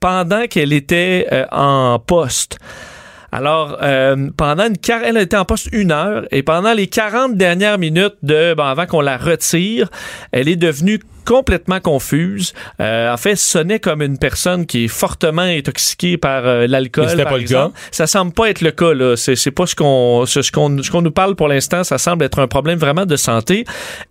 pendant 0.00 0.46
qu'elle 0.46 0.72
était 0.72 1.28
en 1.52 2.00
poste. 2.00 2.58
Alors, 3.32 3.78
euh, 3.82 4.28
pendant 4.36 4.66
une 4.66 4.76
elle 5.04 5.16
était 5.16 5.38
en 5.38 5.46
poste 5.46 5.68
une 5.72 5.90
heure 5.90 6.26
et 6.30 6.42
pendant 6.42 6.74
les 6.74 6.86
40 6.86 7.34
dernières 7.34 7.78
minutes 7.78 8.16
de, 8.22 8.52
bon, 8.54 8.64
avant 8.64 8.84
qu'on 8.84 9.00
la 9.00 9.16
retire, 9.16 9.88
elle 10.32 10.48
est 10.48 10.56
devenue 10.56 11.00
complètement 11.24 11.80
confuse. 11.80 12.52
Euh, 12.80 13.10
en 13.10 13.16
fait, 13.16 13.36
sonnait 13.36 13.78
comme 13.78 14.02
une 14.02 14.18
personne 14.18 14.66
qui 14.66 14.84
est 14.84 14.88
fortement 14.88 15.42
intoxiquée 15.42 16.18
par 16.18 16.46
euh, 16.46 16.66
l'alcool. 16.66 17.08
C'était 17.08 17.24
pas 17.24 17.38
le 17.38 17.44
cas. 17.44 17.70
Ça 17.90 18.06
semble 18.06 18.32
pas 18.32 18.50
être 18.50 18.60
le 18.60 18.72
cas 18.72 18.92
là. 18.92 19.16
C'est, 19.16 19.36
c'est 19.36 19.50
pas 19.50 19.66
ce 19.66 19.74
qu'on 19.74 20.26
ce, 20.26 20.50
qu'on 20.50 20.82
ce 20.82 20.90
qu'on 20.90 21.02
nous 21.02 21.10
parle 21.10 21.34
pour 21.34 21.48
l'instant. 21.48 21.84
Ça 21.84 21.96
semble 21.96 22.24
être 22.24 22.38
un 22.38 22.48
problème 22.48 22.78
vraiment 22.78 23.06
de 23.06 23.16
santé. 23.16 23.64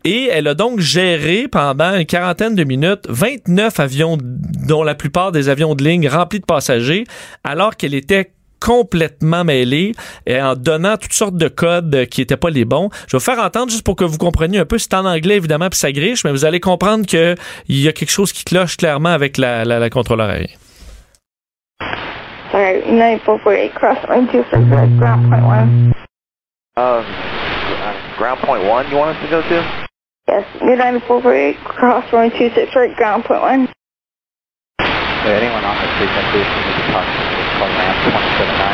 Et 0.03 0.29
elle 0.31 0.47
a 0.47 0.55
donc 0.55 0.79
géré 0.79 1.47
pendant 1.47 1.95
une 1.95 2.05
quarantaine 2.05 2.55
de 2.55 2.63
minutes 2.63 3.05
29 3.09 3.79
avions, 3.79 4.17
dont 4.19 4.83
la 4.83 4.95
plupart 4.95 5.31
des 5.31 5.49
avions 5.49 5.75
de 5.75 5.83
ligne 5.83 6.07
remplis 6.07 6.39
de 6.39 6.45
passagers, 6.45 7.03
alors 7.43 7.75
qu'elle 7.75 7.93
était 7.93 8.31
complètement 8.61 9.43
mêlé 9.43 9.93
et 10.25 10.41
en 10.41 10.55
donnant 10.55 10.95
toutes 10.97 11.13
sortes 11.13 11.35
de 11.35 11.47
codes 11.47 12.05
qui 12.05 12.21
étaient 12.21 12.37
pas 12.37 12.49
les 12.49 12.63
bons. 12.63 12.89
Je 13.07 13.17
vais 13.17 13.19
vous 13.19 13.25
faire 13.25 13.39
entendre 13.39 13.71
juste 13.71 13.83
pour 13.83 13.95
que 13.95 14.05
vous 14.05 14.17
compreniez 14.17 14.59
un 14.59 14.65
peu. 14.65 14.77
C'est 14.77 14.93
en 14.93 15.05
anglais 15.05 15.35
évidemment 15.37 15.69
puis 15.69 15.79
ça 15.79 15.91
griche, 15.91 16.23
mais 16.23 16.31
vous 16.31 16.45
allez 16.45 16.59
comprendre 16.59 17.05
que 17.05 17.35
il 17.67 17.81
y 17.81 17.87
a 17.87 17.91
quelque 17.91 18.11
chose 18.11 18.31
qui 18.31 18.45
cloche 18.45 18.77
clairement 18.77 19.09
avec 19.09 19.37
la, 19.37 19.65
la, 19.65 19.79
la 19.79 19.89
contrôleur 19.89 20.29
aérien. 20.29 20.55
Sorry, 22.51 22.83
9448 22.85 23.73
cross 23.73 23.97
line 24.09 24.27
2 24.27 24.43
for 24.43 24.59
ground 24.99 25.29
point 25.29 25.43
1. 25.43 25.93
Uh, 26.75 27.03
ground 28.17 28.39
point 28.41 28.63
1 28.63 28.91
you 28.91 28.97
want 28.97 29.15
us 29.15 29.21
to 29.23 29.29
go 29.29 29.41
to? 29.41 29.63
Yes, 30.27 30.45
9448 30.61 31.57
cross 31.63 32.03
line 32.11 32.31
26 32.31 32.71
for 32.73 32.87
ground 32.95 33.23
point 33.23 33.41
1. 33.41 33.69
Yeah, 34.79 35.37
anyone 35.37 35.63
on 35.63 35.75
this 35.79 35.91
frequency, 35.97 37.20
you 37.69 37.77
need 37.77 38.01
to 38.03 38.11
talk 38.11 38.70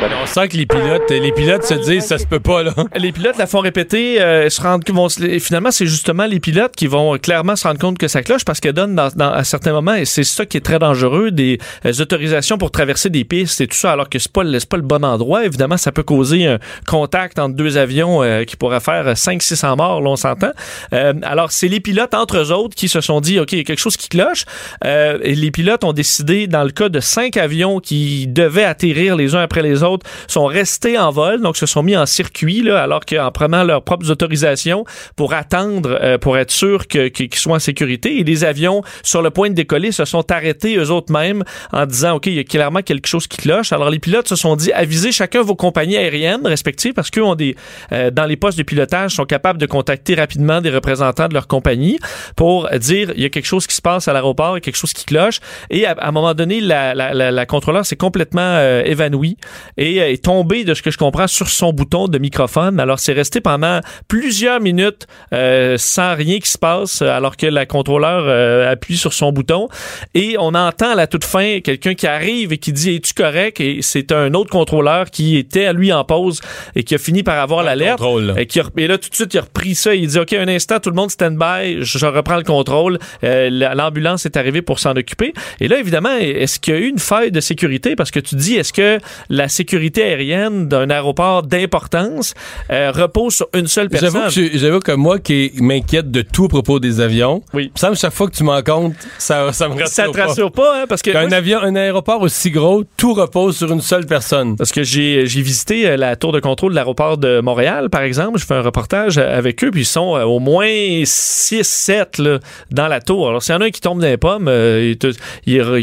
to 0.00 0.20
on 0.20 0.26
sent 0.26 0.48
que 0.48 0.56
les 0.56 0.66
pilotes, 0.66 1.10
les 1.10 1.32
pilotes 1.32 1.64
se 1.64 1.74
disent 1.74 2.04
ça 2.04 2.18
se 2.18 2.26
peut 2.26 2.40
pas 2.40 2.62
là. 2.62 2.74
Les 2.96 3.12
pilotes 3.12 3.38
la 3.38 3.46
font 3.46 3.60
répéter, 3.60 4.20
euh, 4.20 4.50
se 4.50 4.60
rendent, 4.60 4.82
vont, 4.90 5.08
finalement 5.08 5.70
c'est 5.70 5.86
justement 5.86 6.26
les 6.26 6.40
pilotes 6.40 6.76
qui 6.76 6.86
vont 6.86 7.16
clairement 7.18 7.56
se 7.56 7.66
rendre 7.66 7.80
compte 7.80 7.96
que 7.96 8.08
ça 8.08 8.22
cloche 8.22 8.44
parce 8.44 8.60
qu'elles 8.60 8.74
donnent 8.74 8.94
dans, 8.94 9.10
à 9.32 9.44
certains 9.44 9.72
moments 9.72 9.94
et 9.94 10.04
c'est 10.04 10.24
ça 10.24 10.44
qui 10.44 10.58
est 10.58 10.62
très 10.62 10.78
dangereux 10.78 11.30
des 11.30 11.58
euh, 11.86 11.92
autorisations 12.00 12.58
pour 12.58 12.70
traverser 12.70 13.08
des 13.08 13.24
pistes 13.24 13.60
et 13.60 13.66
tout 13.66 13.76
ça 13.76 13.92
alors 13.92 14.08
que 14.08 14.18
c'est 14.18 14.30
pas 14.32 14.42
pas 14.68 14.76
le 14.76 14.82
bon 14.82 15.04
endroit. 15.04 15.46
Évidemment 15.46 15.78
ça 15.78 15.92
peut 15.92 16.02
causer 16.02 16.46
un 16.46 16.58
contact 16.86 17.38
entre 17.38 17.54
deux 17.54 17.78
avions 17.78 18.22
euh, 18.22 18.44
qui 18.44 18.56
pourrait 18.56 18.80
faire 18.80 19.16
5 19.16 19.42
600 19.42 19.76
morts, 19.76 20.02
là, 20.02 20.10
on 20.10 20.16
s'entend. 20.16 20.52
alors 20.92 21.50
c'est 21.50 21.68
les 21.68 21.80
pilotes 21.80 22.14
entre 22.14 22.38
eux 22.38 22.52
autres 22.52 22.74
qui 22.74 22.88
se 22.88 23.00
sont 23.00 23.20
dit 23.20 23.38
OK, 23.38 23.52
il 23.52 23.58
y 23.58 23.60
a 23.62 23.64
quelque 23.64 23.80
chose 23.80 23.96
qui 23.96 24.08
cloche 24.08 24.44
les 24.82 25.50
pilotes 25.50 25.84
ont 25.84 25.92
décidé 25.92 26.46
dans 26.46 26.64
le 26.64 26.70
cas 26.70 26.88
de 26.88 27.00
cinq 27.00 27.36
avions 27.36 27.80
qui 27.80 28.26
devaient 28.26 28.64
atterrir 28.64 29.16
les 29.16 29.34
uns 29.34 29.40
après 29.40 29.62
les 29.62 29.70
les 29.70 29.82
sont 30.26 30.46
restés 30.46 30.98
en 30.98 31.10
vol, 31.10 31.40
donc 31.40 31.56
se 31.56 31.66
sont 31.66 31.82
mis 31.82 31.96
en 31.96 32.06
circuit, 32.06 32.62
là, 32.62 32.82
alors 32.82 33.04
qu'en 33.04 33.30
prenant 33.30 33.64
leurs 33.64 33.82
propres 33.82 34.10
autorisations 34.10 34.84
pour 35.16 35.34
attendre, 35.34 35.98
euh, 36.02 36.18
pour 36.18 36.38
être 36.38 36.50
sûr 36.50 36.86
qu'ils 36.86 37.34
soient 37.34 37.56
en 37.56 37.58
sécurité. 37.58 38.18
Et 38.20 38.24
les 38.24 38.44
avions, 38.44 38.82
sur 39.02 39.22
le 39.22 39.30
point 39.30 39.50
de 39.50 39.54
décoller, 39.54 39.92
se 39.92 40.04
sont 40.04 40.30
arrêtés 40.30 40.76
eux 40.76 40.90
autres 40.90 41.12
mêmes 41.12 41.44
en 41.72 41.86
disant, 41.86 42.16
OK, 42.16 42.26
il 42.26 42.34
y 42.34 42.38
a 42.38 42.44
clairement 42.44 42.82
quelque 42.82 43.06
chose 43.06 43.26
qui 43.26 43.38
cloche. 43.38 43.72
Alors, 43.72 43.90
les 43.90 43.98
pilotes 43.98 44.28
se 44.28 44.36
sont 44.36 44.56
dit, 44.56 44.72
avisez 44.72 45.12
chacun 45.12 45.42
vos 45.42 45.54
compagnies 45.54 45.96
aériennes 45.96 46.46
respectives 46.46 46.92
parce 46.92 47.10
qu'eux 47.10 47.24
ont 47.24 47.34
des, 47.34 47.56
euh, 47.92 48.10
dans 48.10 48.26
les 48.26 48.36
postes 48.36 48.58
de 48.58 48.62
pilotage, 48.62 49.12
sont 49.12 49.24
capables 49.24 49.58
de 49.58 49.66
contacter 49.66 50.14
rapidement 50.14 50.60
des 50.60 50.70
représentants 50.70 51.28
de 51.28 51.34
leur 51.34 51.46
compagnie 51.46 51.98
pour 52.36 52.68
dire, 52.78 53.12
il 53.16 53.22
y 53.22 53.26
a 53.26 53.28
quelque 53.28 53.46
chose 53.46 53.66
qui 53.66 53.74
se 53.74 53.82
passe 53.82 54.08
à 54.08 54.12
l'aéroport, 54.12 54.52
il 54.52 54.56
y 54.56 54.58
a 54.58 54.60
quelque 54.60 54.76
chose 54.76 54.92
qui 54.92 55.04
cloche. 55.04 55.40
Et 55.70 55.86
à, 55.86 55.96
un 56.00 56.12
moment 56.12 56.34
donné, 56.34 56.60
la, 56.60 56.94
la, 56.94 57.14
la, 57.14 57.30
la 57.30 57.46
contrôleur 57.46 57.84
s'est 57.86 57.96
complètement 57.96 58.40
euh, 58.40 58.82
évanouie 58.84 59.36
et 59.80 59.96
est 59.96 60.22
tombée, 60.22 60.64
de 60.64 60.74
ce 60.74 60.82
que 60.82 60.90
je 60.90 60.98
comprends, 60.98 61.26
sur 61.26 61.48
son 61.48 61.72
bouton 61.72 62.06
de 62.06 62.18
microphone. 62.18 62.78
Alors, 62.78 62.98
c'est 62.98 63.14
resté 63.14 63.40
pendant 63.40 63.80
plusieurs 64.08 64.60
minutes 64.60 65.06
euh, 65.32 65.76
sans 65.78 66.14
rien 66.14 66.38
qui 66.38 66.50
se 66.50 66.58
passe 66.58 67.00
alors 67.00 67.38
que 67.38 67.46
la 67.46 67.64
contrôleur 67.64 68.24
euh, 68.26 68.70
appuie 68.70 68.98
sur 68.98 69.14
son 69.14 69.32
bouton. 69.32 69.68
Et 70.12 70.36
on 70.38 70.54
entend 70.54 70.90
à 70.90 70.94
la 70.94 71.06
toute 71.06 71.24
fin 71.24 71.60
quelqu'un 71.60 71.94
qui 71.94 72.06
arrive 72.06 72.52
et 72.52 72.58
qui 72.58 72.74
dit 72.74 72.94
Es-tu 72.94 73.14
correct? 73.14 73.58
Et 73.60 73.78
c'est 73.80 74.12
un 74.12 74.34
autre 74.34 74.50
contrôleur 74.50 75.10
qui 75.10 75.38
était 75.38 75.64
à 75.64 75.72
lui 75.72 75.94
en 75.94 76.04
pause 76.04 76.42
et 76.76 76.84
qui 76.84 76.94
a 76.94 76.98
fini 76.98 77.22
par 77.22 77.38
avoir 77.38 77.62
l'alerte. 77.62 78.02
Et, 78.36 78.44
qui 78.44 78.60
et 78.76 78.86
là, 78.86 78.98
tout 78.98 79.08
de 79.08 79.14
suite, 79.14 79.32
il 79.32 79.38
a 79.38 79.42
repris 79.42 79.74
ça. 79.74 79.94
Il 79.94 80.08
dit 80.08 80.18
OK, 80.18 80.34
un 80.34 80.48
instant, 80.48 80.78
tout 80.78 80.90
le 80.90 80.96
monde 80.96 81.10
stand-by, 81.10 81.78
je, 81.80 82.06
reprends 82.06 82.36
le 82.36 82.44
contrôle. 82.44 82.98
Euh, 83.24 83.48
l'ambulance 83.74 84.26
est 84.26 84.36
arrivée 84.36 84.60
pour 84.60 84.78
s'en 84.78 84.94
occuper. 84.94 85.32
Et 85.58 85.68
là, 85.68 85.78
évidemment, 85.78 86.14
est-ce 86.18 86.60
qu'il 86.60 86.74
y 86.74 86.76
a 86.76 86.80
eu 86.80 86.88
une 86.88 86.98
faille 86.98 87.32
de 87.32 87.40
sécurité? 87.40 87.96
Parce 87.96 88.10
que 88.10 88.20
tu 88.20 88.34
dis 88.34 88.56
est-ce 88.56 88.74
que 88.74 88.98
la 89.30 89.48
sécurité 89.48 89.69
aérienne 89.76 90.68
d'un 90.68 90.90
aéroport 90.90 91.42
d'importance 91.42 92.34
repose 92.68 93.34
sur 93.36 93.48
une 93.54 93.66
seule 93.66 93.88
personne 93.88 94.30
J'avoue 94.54 94.80
que 94.80 94.92
moi 94.92 95.18
qui 95.18 95.52
m'inquiète 95.60 96.10
de 96.10 96.22
tout 96.22 96.46
à 96.46 96.48
propos 96.48 96.80
des 96.80 97.00
avions, 97.00 97.42
oui. 97.52 97.70
ça 97.74 97.90
chaque 97.94 98.12
fois 98.12 98.28
que 98.28 98.36
tu 98.36 98.44
m'en 98.44 98.62
comptes, 98.62 98.94
ça, 99.18 99.52
ça 99.52 99.68
me 99.68 99.74
rassure 99.74 99.88
Ça 99.88 100.08
te 100.08 100.20
rassure 100.20 100.52
pas, 100.52 100.80
hein, 100.82 100.84
parce 100.88 101.02
que... 101.02 101.14
Un 101.16 101.32
avion, 101.32 101.60
un 101.60 101.76
aéroport 101.76 102.22
aussi 102.22 102.50
gros, 102.50 102.84
tout 102.96 103.12
repose 103.12 103.56
sur 103.56 103.70
une 103.70 103.80
seule 103.80 104.06
personne. 104.06 104.56
Parce 104.56 104.72
que 104.72 104.82
j'ai 104.82 105.24
visité 105.24 105.86
euh, 105.86 105.96
la 105.96 106.16
tour 106.16 106.32
de 106.32 106.40
contrôle 106.40 106.72
de 106.72 106.76
l'aéroport 106.76 107.18
de 107.18 107.40
Montréal, 107.40 107.90
par 107.90 108.02
exemple. 108.02 108.38
Je 108.38 108.46
fais 108.46 108.54
un 108.54 108.62
reportage 108.62 109.18
avec 109.18 109.62
eux, 109.64 109.70
puis 109.70 109.82
ils 109.82 109.86
sont 109.86 110.16
euh, 110.16 110.24
au 110.24 110.38
moins 110.38 110.68
6, 111.04 111.62
7 111.62 112.22
dans 112.70 112.88
la 112.88 113.00
tour. 113.00 113.28
Alors, 113.28 113.42
s'il 113.42 113.54
y 113.54 113.58
en 113.58 113.60
a 113.60 113.66
un 113.66 113.70
qui 113.70 113.80
tombe 113.80 114.00
dans 114.00 114.06
les 114.06 114.16
pommes, 114.16 114.48
euh, 114.48 114.94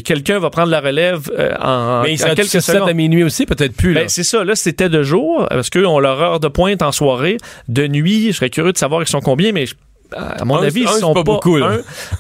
quelqu'un 0.04 0.40
va 0.40 0.50
prendre 0.50 0.72
la 0.72 0.80
relève 0.80 1.30
en, 1.62 2.02
Mais 2.04 2.22
en 2.24 2.34
quelques 2.34 2.62
7 2.62 2.82
à 2.88 2.94
minuit 2.94 3.24
aussi, 3.24 3.46
peut-être 3.46 3.74
plus. 3.78 3.94
Ben, 3.94 4.10
c'est 4.10 4.24
ça. 4.24 4.44
Là, 4.44 4.56
c'était 4.56 4.90
de 4.90 5.04
jour, 5.04 5.48
parce 5.50 5.70
qu'eux 5.70 5.88
ont 5.88 6.00
leur 6.00 6.22
heure 6.22 6.40
de 6.40 6.48
pointe 6.48 6.82
en 6.82 6.92
soirée. 6.92 7.38
De 7.68 7.88
nuit, 7.88 8.28
je 8.28 8.38
serais 8.38 8.50
curieux 8.50 8.74
de 8.74 8.78
savoir 8.78 9.02
ils 9.02 9.08
sont 9.08 9.22
combien, 9.22 9.52
mais 9.52 9.66
à 10.16 10.46
mon 10.46 10.58
avis, 10.58 10.82
ils 10.82 10.88
sont 10.88 11.14
pas, 11.14 11.24
beaucoup. 11.24 11.58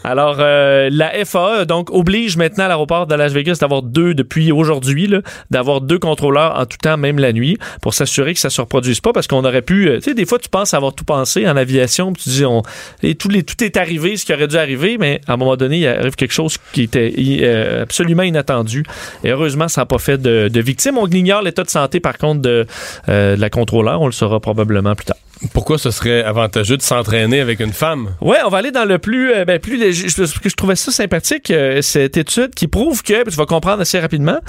Alors, 0.04 0.38
euh, 0.39 0.89
la 0.91 1.26
FAA 1.26 1.65
donc 1.65 1.89
oblige 1.91 2.38
maintenant 2.38 2.67
l'aéroport 2.67 3.08
de 3.08 3.15
Las 3.15 3.34
Vegas 3.34 3.58
d'avoir 3.62 3.82
deux 3.82 4.13
depuis 4.13 4.52
aujourd'hui, 4.52 5.12
d'avoir 5.52 5.82
deux 5.82 6.00
contrôleurs 6.00 6.58
en 6.58 6.65
tout 6.65 6.78
temps, 6.78 6.97
même 6.97 7.19
la 7.19 7.34
nuit, 7.34 7.58
pour 7.82 7.93
s'assurer 7.93 8.34
que 8.34 8.39
ça 8.39 8.50
se 8.50 8.62
reproduise 8.62 9.00
pas, 9.00 9.13
parce 9.13 9.28
qu'on 9.28 9.43
aurait 9.45 9.62
pu, 9.62 9.88
euh, 9.88 9.97
tu 9.97 10.04
sais, 10.04 10.13
des 10.13 10.26
fois 10.26 10.39
tu 10.39 10.50
penses 10.50 10.73
avoir 10.73 10.93
tout 10.93 11.06
pensé 11.06 11.47
en 11.47 11.56
aviation, 11.56 12.13
puis 12.13 12.23
tu 12.23 12.30
dis 12.30 12.45
on, 12.45 12.63
et 13.04 13.15
tout, 13.15 13.30
les, 13.30 13.43
tout 13.43 13.63
est 13.63 13.78
arrivé, 13.78 14.17
ce 14.17 14.26
qui 14.26 14.34
aurait 14.34 14.47
dû 14.47 14.58
arriver, 14.58 14.97
mais 14.97 15.21
à 15.28 15.34
un 15.34 15.38
moment 15.38 15.56
donné, 15.56 15.80
il 15.80 15.88
arrive 15.88 16.15
quelque 16.15 16.34
chose 16.34 16.58
qui 16.73 16.84
était 16.84 17.13
euh, 17.41 17.84
absolument 17.84 18.23
inattendu. 18.23 18.84
Et 19.23 19.32
heureusement, 19.32 19.67
ça 19.67 19.82
n'a 19.82 19.86
pas 19.86 20.00
fait 20.00 20.17
de, 20.17 20.50
de 20.52 20.60
victimes. 20.62 20.97
On 20.97 21.08
ignore 21.08 21.41
l'état 21.41 21.63
de 21.63 21.69
santé, 21.69 22.00
par 22.00 22.17
contre, 22.17 22.41
de, 22.41 22.65
de 23.08 23.36
la 23.39 23.50
contrôleur. 23.50 24.02
On 24.02 24.08
le 24.08 24.12
saura 24.12 24.39
probablement 24.39 24.95
plus 24.95 25.06
tard. 25.06 25.17
Pourquoi 25.54 25.78
ce 25.78 25.91
serait 25.91 26.23
avantageux 26.23 26.78
de 26.78 26.82
s'entraîner 26.82 27.39
avec 27.39 27.60
une 27.60 27.73
femme? 27.73 28.15
Ouais, 28.21 28.38
on 28.45 28.50
va 28.50 28.58
aller 28.58 28.71
dans 28.71 28.86
le 28.86 28.97
plus, 28.97 29.34
euh, 29.34 29.45
ben, 29.45 29.60
plus 29.60 29.78
léger. 29.78 30.10
Je, 30.10 30.26
je, 30.26 30.56
trouvais 30.56 30.76
ça 30.76 30.91
sympathique, 30.91 31.52
euh, 31.52 31.82
cette 31.82 32.17
étude 32.17 32.54
qui 32.56 32.67
prouve 32.67 33.04
que, 33.04 33.30
tu 33.30 33.36
vas 33.36 33.45
comprendre 33.45 33.82
assez 33.82 34.00
rapidement, 34.00 34.39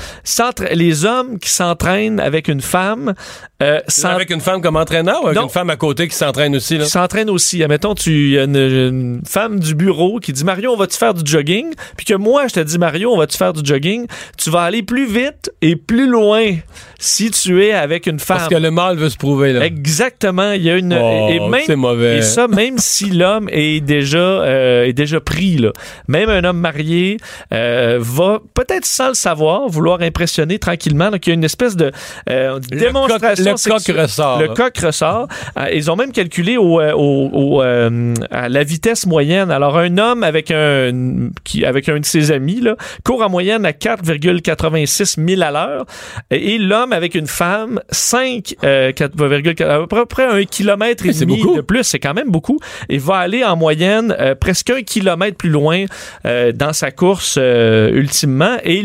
les 0.73 1.05
hommes 1.05 1.39
qui 1.39 1.51
s'entraînent 1.51 2.21
avec 2.21 2.49
une 2.49 2.61
femme. 2.61 3.15
Euh, 3.63 3.81
avec 4.05 4.31
une 4.31 4.41
femme 4.41 4.63
comme 4.63 4.77
entraîneur 4.77 5.25
ou 5.25 5.29
avec 5.29 5.43
une 5.43 5.49
femme 5.49 5.71
à 5.71 5.77
côté 5.77 6.07
qui 6.09 6.15
s'entraîne 6.15 6.55
aussi? 6.57 6.79
Là? 6.79 6.85
Qui 6.85 6.91
s'entraîne 6.91 7.29
aussi. 7.29 7.63
Admettons, 7.63 7.95
tu 7.95 8.31
y 8.31 8.39
a 8.39 8.45
une, 8.45 9.21
femme 9.27 9.59
du 9.59 9.75
bureau 9.75 10.21
qui 10.21 10.33
dit 10.33 10.45
Mario, 10.45 10.73
on 10.73 10.77
va-tu 10.77 10.97
faire 10.97 11.13
du 11.13 11.29
jogging? 11.31 11.75
Puis 11.97 12.07
que 12.07 12.15
moi, 12.15 12.47
je 12.47 12.55
te 12.55 12.61
dis 12.61 12.79
Mario, 12.79 13.13
on 13.13 13.19
va-tu 13.19 13.37
faire 13.37 13.53
du 13.53 13.61
jogging? 13.65 14.07
Tu 14.37 14.51
vas 14.51 14.63
aller 14.63 14.83
plus 14.83 15.07
vite 15.07 15.51
et 15.61 15.77
plus 15.77 16.09
loin 16.09 16.55
si 16.99 17.31
tu 17.31 17.65
es 17.65 17.73
avec 17.73 18.07
une 18.07 18.19
femme. 18.19 18.39
Parce 18.39 18.49
que 18.49 18.55
le 18.55 18.71
mâle 18.71 18.97
veut 18.97 19.11
se 19.11 19.17
prouver, 19.17 19.53
là. 19.53 19.65
Exactement. 19.65 20.53
Il 20.53 20.63
y 20.63 20.71
a 20.71 20.78
une. 20.79 20.95
Oh, 20.95 21.29
et 21.31 21.41
même, 21.41 21.79
mauvais. 21.79 22.19
Et 22.19 22.23
ça, 22.23 22.49
même 22.49 22.79
si 22.79 23.11
l'homme 23.11 23.49
est 23.51 23.81
déjà, 23.81 24.19
euh, 24.19 24.85
est 24.85 24.93
déjà 24.93 25.21
pris, 25.21 25.59
là. 25.59 25.73
Même 26.09 26.29
un 26.29 26.45
homme 26.45 26.59
marié 26.59 27.19
euh, 27.53 27.99
va, 28.01 28.41
peut-être 28.55 28.87
sans 28.87 29.09
le 29.09 29.15
savoir, 29.15 29.69
vouloir 29.69 30.01
impressionner 30.01 30.59
tranquillement. 30.59 31.11
Donc, 31.11 31.27
il 31.27 31.31
y 31.31 31.33
a 31.33 31.35
une 31.35 31.45
espèce 31.45 31.77
de 31.77 31.93
euh, 32.31 32.59
démonstration. 32.59 33.55
le 33.55 33.71
coq 33.71 33.97
ressort. 33.97 34.41
Le 34.41 34.49
coq 34.49 34.79
ressort. 34.79 35.29
ils 35.73 35.91
ont 35.91 35.97
même 35.97 36.13
calculé 36.13 36.57
au, 36.57 36.81
au, 36.81 37.61
à 37.61 38.49
la 38.49 38.65
vitesse 38.65 39.07
moyenne. 39.07 39.51
Alors, 39.51 39.79
un 39.79 39.99
homme 39.99 40.23
avec 40.23 40.51
un, 40.51 41.31
qui, 41.45 41.65
avec 41.65 41.89
un 41.89 42.01
de 42.01 42.05
ses 42.05 42.31
amis, 42.31 42.61
là, 42.61 42.77
court 43.05 43.23
en 43.23 43.29
moyenne 43.29 43.65
à 43.65 43.73
4,86 43.73 45.27
000 45.27 45.43
à 45.43 45.51
l'heure. 45.51 45.87
Et 46.31 46.59
l'homme 46.59 46.93
avec 46.93 47.15
une 47.15 47.27
femme 47.27 47.81
5, 47.91 48.55
euh, 48.65 48.93
4, 48.93 49.63
à 49.63 49.87
peu 49.87 50.07
près 50.07 50.27
un 50.27 50.45
kilomètre 50.69 51.07
et 51.07 51.13
demi 51.13 51.43
de 51.57 51.61
plus, 51.63 51.85
c'est 51.85 51.99
quand 51.99 52.15
même 52.15 52.31
beaucoup, 52.31 52.59
et 52.89 52.99
va 52.99 53.17
aller 53.17 53.45
en 53.45 53.57
moyenne 53.57 54.15
euh, 54.19 54.35
presque 54.35 54.71
un 54.71 54.83
kilomètre 54.83 55.37
plus 55.37 55.49
loin 55.51 55.85
euh, 56.27 56.53
dans 56.53 56.73
sa 56.73 56.91
course 56.91 57.37
euh, 57.39 57.91
ultimement. 57.93 58.57
Et 58.65 58.83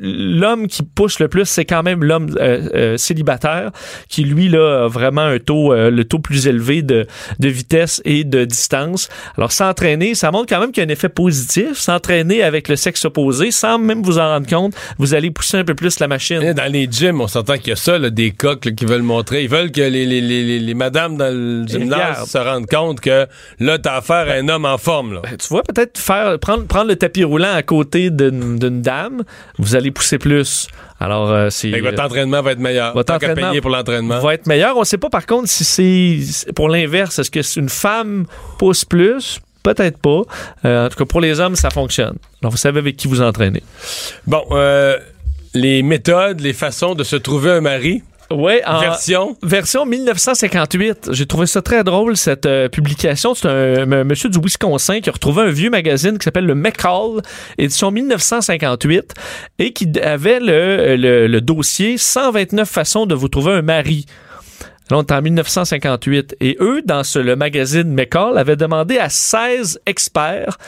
l'homme 0.00 0.66
qui 0.66 0.82
pousse 0.82 1.20
le 1.20 1.28
plus, 1.28 1.46
c'est 1.46 1.64
quand 1.64 1.82
même 1.82 2.04
l'homme 2.04 2.34
célibataire 2.96 3.70
qui 4.08 4.24
lui 4.24 4.48
là 4.48 4.84
a 4.84 4.88
vraiment 4.88 5.22
un 5.22 5.38
taux 5.38 5.74
le 5.74 6.04
taux 6.04 6.18
plus 6.18 6.46
élevé 6.46 6.82
de, 6.82 7.06
de 7.38 7.48
vitesse 7.48 8.02
et 8.04 8.24
de 8.24 8.44
distance. 8.44 9.08
Alors 9.36 9.52
s'entraîner, 9.52 10.14
ça 10.14 10.30
montre 10.30 10.46
quand 10.48 10.60
même 10.60 10.72
qu'il 10.72 10.82
y 10.82 10.86
a 10.86 10.88
un 10.88 10.92
effet 10.92 11.08
positif. 11.08 11.78
S'entraîner 11.78 12.42
avec 12.42 12.68
le 12.68 12.76
sexe 12.76 13.04
opposé, 13.04 13.50
sans 13.50 13.78
même 13.78 14.02
vous 14.02 14.18
en 14.18 14.28
rendre 14.28 14.46
compte, 14.46 14.74
vous 14.98 15.14
allez 15.14 15.30
pousser 15.30 15.58
un 15.58 15.64
peu 15.64 15.74
plus 15.74 15.98
la 16.00 16.08
machine. 16.08 16.52
Dans 16.52 16.70
les 16.70 16.88
gyms, 16.90 17.20
on 17.20 17.28
s'entend 17.28 17.56
qu'il 17.56 17.68
y 17.68 17.72
a 17.72 17.76
ça, 17.76 17.98
des 17.98 18.32
coqs 18.32 18.74
qui 18.74 18.84
veulent 18.84 19.02
montrer. 19.02 19.44
Ils 19.44 19.48
veulent 19.48 19.72
que 19.72 19.80
les, 19.80 20.04
les, 20.06 20.20
les, 20.20 20.58
les 20.58 20.74
madames 20.74 21.16
dans 21.22 21.34
le 21.34 21.66
gymnase 21.66 22.30
se 22.30 22.38
rendent 22.38 22.66
compte 22.66 23.00
que 23.00 23.26
là, 23.60 23.78
t'as 23.78 23.96
affaire 23.96 24.28
à 24.28 24.34
un 24.34 24.48
homme 24.48 24.64
en 24.64 24.78
forme. 24.78 25.14
Là. 25.14 25.20
Ben, 25.22 25.36
tu 25.36 25.48
vois, 25.48 25.62
peut-être 25.62 25.98
faire 25.98 26.38
prendre, 26.38 26.66
prendre 26.66 26.88
le 26.88 26.96
tapis 26.96 27.24
roulant 27.24 27.52
à 27.54 27.62
côté 27.62 28.10
d'une 28.10 28.82
dame, 28.82 29.22
vous 29.58 29.76
allez 29.76 29.90
pousser 29.90 30.18
plus. 30.18 30.68
Alors, 31.02 31.30
euh, 31.30 31.50
c'est. 31.50 31.80
Votre 31.80 32.02
entraînement 32.02 32.42
va 32.42 32.52
être 32.52 32.60
meilleur. 32.60 32.94
Votre 32.94 33.14
entraînement 33.14 33.48
payer 33.48 33.60
pour 33.60 33.70
l'entraînement. 33.70 34.20
Va 34.20 34.34
être 34.34 34.46
meilleur. 34.46 34.76
On 34.76 34.80
ne 34.80 34.84
sait 34.84 34.98
pas, 34.98 35.10
par 35.10 35.26
contre, 35.26 35.48
si 35.48 35.64
c'est 36.24 36.52
pour 36.52 36.68
l'inverse. 36.68 37.18
Est-ce 37.18 37.30
que 37.30 37.58
une 37.58 37.68
femme 37.68 38.26
pousse 38.58 38.84
plus? 38.84 39.40
Peut-être 39.62 39.98
pas. 39.98 40.22
Euh, 40.64 40.86
en 40.86 40.88
tout 40.88 40.98
cas, 40.98 41.04
pour 41.04 41.20
les 41.20 41.40
hommes, 41.40 41.56
ça 41.56 41.70
fonctionne. 41.70 42.16
Alors, 42.40 42.52
vous 42.52 42.56
savez 42.56 42.78
avec 42.78 42.96
qui 42.96 43.08
vous 43.08 43.20
entraînez. 43.20 43.62
Bon, 44.26 44.44
euh, 44.52 44.96
les 45.54 45.82
méthodes, 45.82 46.40
les 46.40 46.52
façons 46.52 46.94
de 46.94 47.04
se 47.04 47.16
trouver 47.16 47.50
un 47.50 47.60
mari. 47.60 48.02
Oui, 48.36 48.54
en 48.66 48.80
version? 48.80 49.36
Version 49.42 49.86
1958. 49.86 51.10
J'ai 51.12 51.26
trouvé 51.26 51.46
ça 51.46 51.62
très 51.62 51.84
drôle 51.84 52.16
cette 52.16 52.46
euh, 52.46 52.68
publication. 52.68 53.34
C'est 53.34 53.48
un, 53.48 54.04
monsieur 54.04 54.28
du 54.28 54.38
Wisconsin 54.38 55.00
qui 55.00 55.08
a 55.08 55.12
retrouvé 55.12 55.42
un 55.42 55.50
vieux 55.50 55.70
magazine 55.70 56.18
qui 56.18 56.24
s'appelle 56.24 56.46
le 56.46 56.54
McCall, 56.54 57.22
édition 57.58 57.90
1958, 57.90 59.14
et 59.58 59.72
qui 59.72 59.88
avait 60.00 60.40
le, 60.40 60.96
le, 60.96 61.26
le 61.26 61.40
dossier 61.40 61.98
129 61.98 62.68
façons 62.68 63.06
de 63.06 63.14
vous 63.14 63.28
trouver 63.28 63.52
un 63.52 63.62
mari. 63.62 64.06
On 64.90 65.00
est 65.00 65.12
en 65.12 65.22
1958. 65.22 66.36
Et 66.40 66.56
eux, 66.60 66.82
dans 66.84 67.02
le 67.14 67.36
magazine 67.36 67.94
McCall, 67.94 68.36
avaient 68.36 68.56
demandé 68.56 68.98
à 68.98 69.08
16 69.08 69.80
experts 69.86 70.58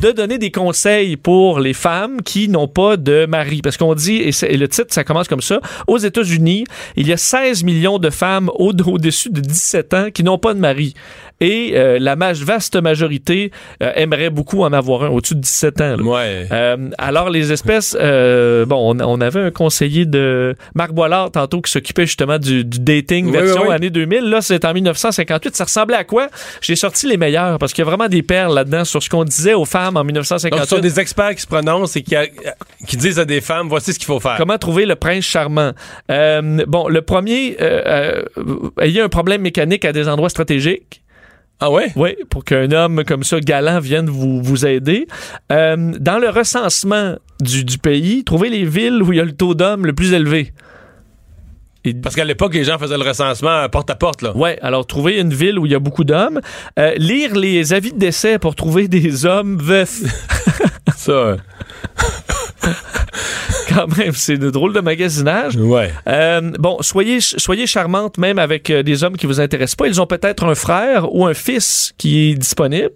de 0.00 0.10
donner 0.10 0.38
des 0.38 0.50
conseils 0.50 1.16
pour 1.16 1.60
les 1.60 1.74
femmes 1.74 2.22
qui 2.22 2.48
n'ont 2.48 2.68
pas 2.68 2.96
de 2.96 3.26
mari. 3.26 3.60
Parce 3.62 3.76
qu'on 3.76 3.94
dit, 3.94 4.16
et, 4.16 4.56
le 4.56 4.68
titre, 4.68 4.94
ça 4.94 5.04
commence 5.04 5.28
comme 5.28 5.42
ça, 5.42 5.60
aux 5.86 5.98
États-Unis, 5.98 6.64
il 6.96 7.08
y 7.08 7.12
a 7.12 7.16
16 7.16 7.64
millions 7.64 7.98
de 7.98 8.10
femmes 8.10 8.50
au-dessus 8.54 9.30
de 9.30 9.40
17 9.40 9.94
ans 9.94 10.10
qui 10.12 10.22
n'ont 10.22 10.38
pas 10.38 10.54
de 10.54 10.60
mari. 10.60 10.94
Et 11.40 11.72
euh, 11.74 11.98
la 12.00 12.14
vaste 12.14 12.76
majorité 12.80 13.50
euh, 13.82 13.92
aimerait 13.96 14.30
beaucoup 14.30 14.62
en 14.62 14.72
avoir 14.72 15.04
un 15.04 15.08
au-dessus 15.08 15.34
de 15.34 15.40
17 15.40 15.80
ans. 15.80 15.98
Ouais. 16.00 16.46
Euh, 16.52 16.90
alors 16.98 17.30
les 17.30 17.52
espèces, 17.52 17.94
bon, 17.94 18.94
on, 18.94 19.00
on, 19.00 19.20
avait 19.20 19.40
un 19.40 19.50
conseiller 19.50 20.06
de 20.06 20.54
Marc 20.74 20.92
Boilard 20.92 21.30
tantôt 21.30 21.60
qui 21.60 21.70
s'occupait 21.70 22.06
justement 22.06 22.38
du, 22.38 22.64
du 22.64 22.78
dating 22.78 23.30
version 23.32 23.70
année 23.70 23.90
2000. 23.90 24.24
Là, 24.24 24.42
c'est 24.42 24.64
en 24.64 24.72
1958. 24.72 25.56
Ça 25.56 25.64
ressemblait 25.64 25.96
à 25.96 26.04
quoi? 26.04 26.28
J'ai 26.60 26.76
sorti 26.76 27.08
les 27.08 27.16
meilleurs 27.16 27.58
parce 27.58 27.72
qu'il 27.72 27.84
y 27.84 27.86
a 27.86 27.90
vraiment 27.90 28.08
des 28.08 28.22
perles 28.22 28.54
là-dedans 28.54 28.84
sur 28.84 29.02
ce 29.02 29.08
qu'on 29.08 29.24
disait 29.24 29.54
aux 29.54 29.64
femmes 29.64 29.96
en 29.96 30.04
1958. 30.04 30.58
Donc, 30.58 30.68
ce 30.68 30.76
sont 30.76 30.82
des 30.82 31.00
experts 31.00 31.34
qui 31.34 31.42
se 31.42 31.46
prononcent 31.46 31.96
et 31.96 32.02
qui, 32.02 32.14
qui 32.86 32.96
disent 32.96 33.18
à 33.18 33.24
des 33.24 33.40
femmes 33.40 33.68
voici 33.68 33.92
ce 33.92 33.98
qu'il 33.98 34.06
faut 34.06 34.20
faire. 34.20 34.36
Comment 34.38 34.58
trouver 34.58 34.86
le 34.86 34.94
prince 34.94 35.24
charmant? 35.24 35.72
Bon, 36.08 36.88
le 36.88 37.02
premier, 37.02 37.56
ayez 38.80 39.00
un 39.00 39.08
problème 39.08 39.42
mécanique 39.42 39.84
à 39.84 39.92
des 39.92 40.08
endroits 40.08 40.30
stratégiques. 40.30 41.03
Ah 41.60 41.70
ouais? 41.70 41.92
Oui, 41.96 42.16
pour 42.30 42.44
qu'un 42.44 42.70
homme 42.72 43.04
comme 43.04 43.22
ça, 43.22 43.40
galant, 43.40 43.80
vienne 43.80 44.10
vous, 44.10 44.42
vous 44.42 44.66
aider. 44.66 45.06
Euh, 45.52 45.92
dans 45.98 46.18
le 46.18 46.28
recensement 46.28 47.16
du, 47.40 47.64
du, 47.64 47.78
pays, 47.78 48.24
trouvez 48.24 48.50
les 48.50 48.64
villes 48.64 49.02
où 49.02 49.12
il 49.12 49.16
y 49.16 49.20
a 49.20 49.24
le 49.24 49.32
taux 49.32 49.54
d'hommes 49.54 49.86
le 49.86 49.92
plus 49.92 50.12
élevé. 50.12 50.52
Parce 52.02 52.14
qu'à 52.14 52.24
l'époque, 52.24 52.54
les 52.54 52.64
gens 52.64 52.78
faisaient 52.78 52.96
le 52.96 53.04
recensement 53.04 53.68
porte 53.68 53.90
à 53.90 53.94
porte. 53.94 54.22
Là. 54.22 54.34
Ouais, 54.34 54.58
alors 54.62 54.86
trouver 54.86 55.20
une 55.20 55.34
ville 55.34 55.58
où 55.58 55.66
il 55.66 55.72
y 55.72 55.74
a 55.74 55.78
beaucoup 55.78 56.04
d'hommes. 56.04 56.40
Euh, 56.78 56.94
lire 56.96 57.34
les 57.36 57.74
avis 57.74 57.92
de 57.92 57.98
décès 57.98 58.38
pour 58.38 58.54
trouver 58.54 58.88
des 58.88 59.26
hommes 59.26 59.58
veufs. 59.58 60.02
ça. 60.96 61.36
quand 63.74 63.96
même, 63.96 64.12
c'est 64.12 64.38
de 64.38 64.50
drôle 64.50 64.72
de 64.72 64.80
magasinage. 64.80 65.56
Ouais. 65.56 65.92
Euh, 66.06 66.52
bon, 66.58 66.78
soyez, 66.80 67.20
soyez 67.20 67.66
charmante 67.66 68.18
même 68.18 68.38
avec 68.38 68.70
euh, 68.70 68.82
des 68.82 69.04
hommes 69.04 69.16
qui 69.16 69.26
vous 69.26 69.40
intéressent 69.40 69.76
pas. 69.76 69.86
Ils 69.86 70.00
ont 70.00 70.06
peut-être 70.06 70.44
un 70.44 70.54
frère 70.54 71.14
ou 71.14 71.26
un 71.26 71.34
fils 71.34 71.92
qui 71.98 72.30
est 72.30 72.34
disponible. 72.34 72.92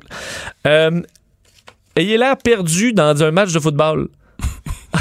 Euh, 0.67 1.03
ayez 1.97 2.17
l'air 2.17 2.37
perdu 2.37 2.93
dans 2.93 3.23
un 3.23 3.31
match 3.31 3.53
de 3.53 3.61
football. 3.61 4.09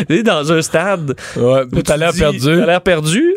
dans 0.24 0.52
un 0.52 0.62
stade. 0.62 1.14
Ouais, 1.36 1.62
t'as 1.84 1.96
l'air 1.96 2.12
perdu. 2.12 2.38
T'as 2.40 2.66
l'air 2.66 2.80
perdu. 2.80 3.34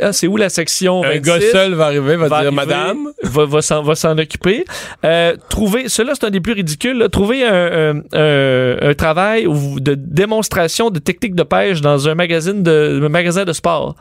Ah, 0.00 0.12
c'est 0.12 0.26
où 0.26 0.36
la 0.36 0.48
section 0.48 1.02
26? 1.02 1.16
Un 1.16 1.20
gars 1.20 1.40
seul 1.52 1.74
va 1.74 1.86
arriver, 1.86 2.16
va, 2.16 2.42
dire 2.42 2.52
madame. 2.52 3.08
Va, 3.22 3.44
va 3.46 3.62
s'en 3.94 4.18
occuper. 4.18 4.64
Euh, 5.04 5.36
trouver, 5.48 5.88
cela 5.88 6.14
c'est 6.14 6.26
un 6.26 6.30
des 6.30 6.40
plus 6.40 6.52
ridicules, 6.52 6.98
là, 6.98 7.08
trouver 7.08 7.44
un, 7.46 8.02
un, 8.12 8.90
un, 8.90 8.94
travail 8.94 9.46
de 9.46 9.94
démonstration 9.94 10.90
de 10.90 10.98
techniques 10.98 11.34
de 11.34 11.42
pêche 11.42 11.80
dans 11.80 12.08
un 12.08 12.14
magazine 12.14 12.62
de, 12.62 13.00
un 13.02 13.08
magasin 13.08 13.44
de 13.44 13.52
sport. 13.52 13.96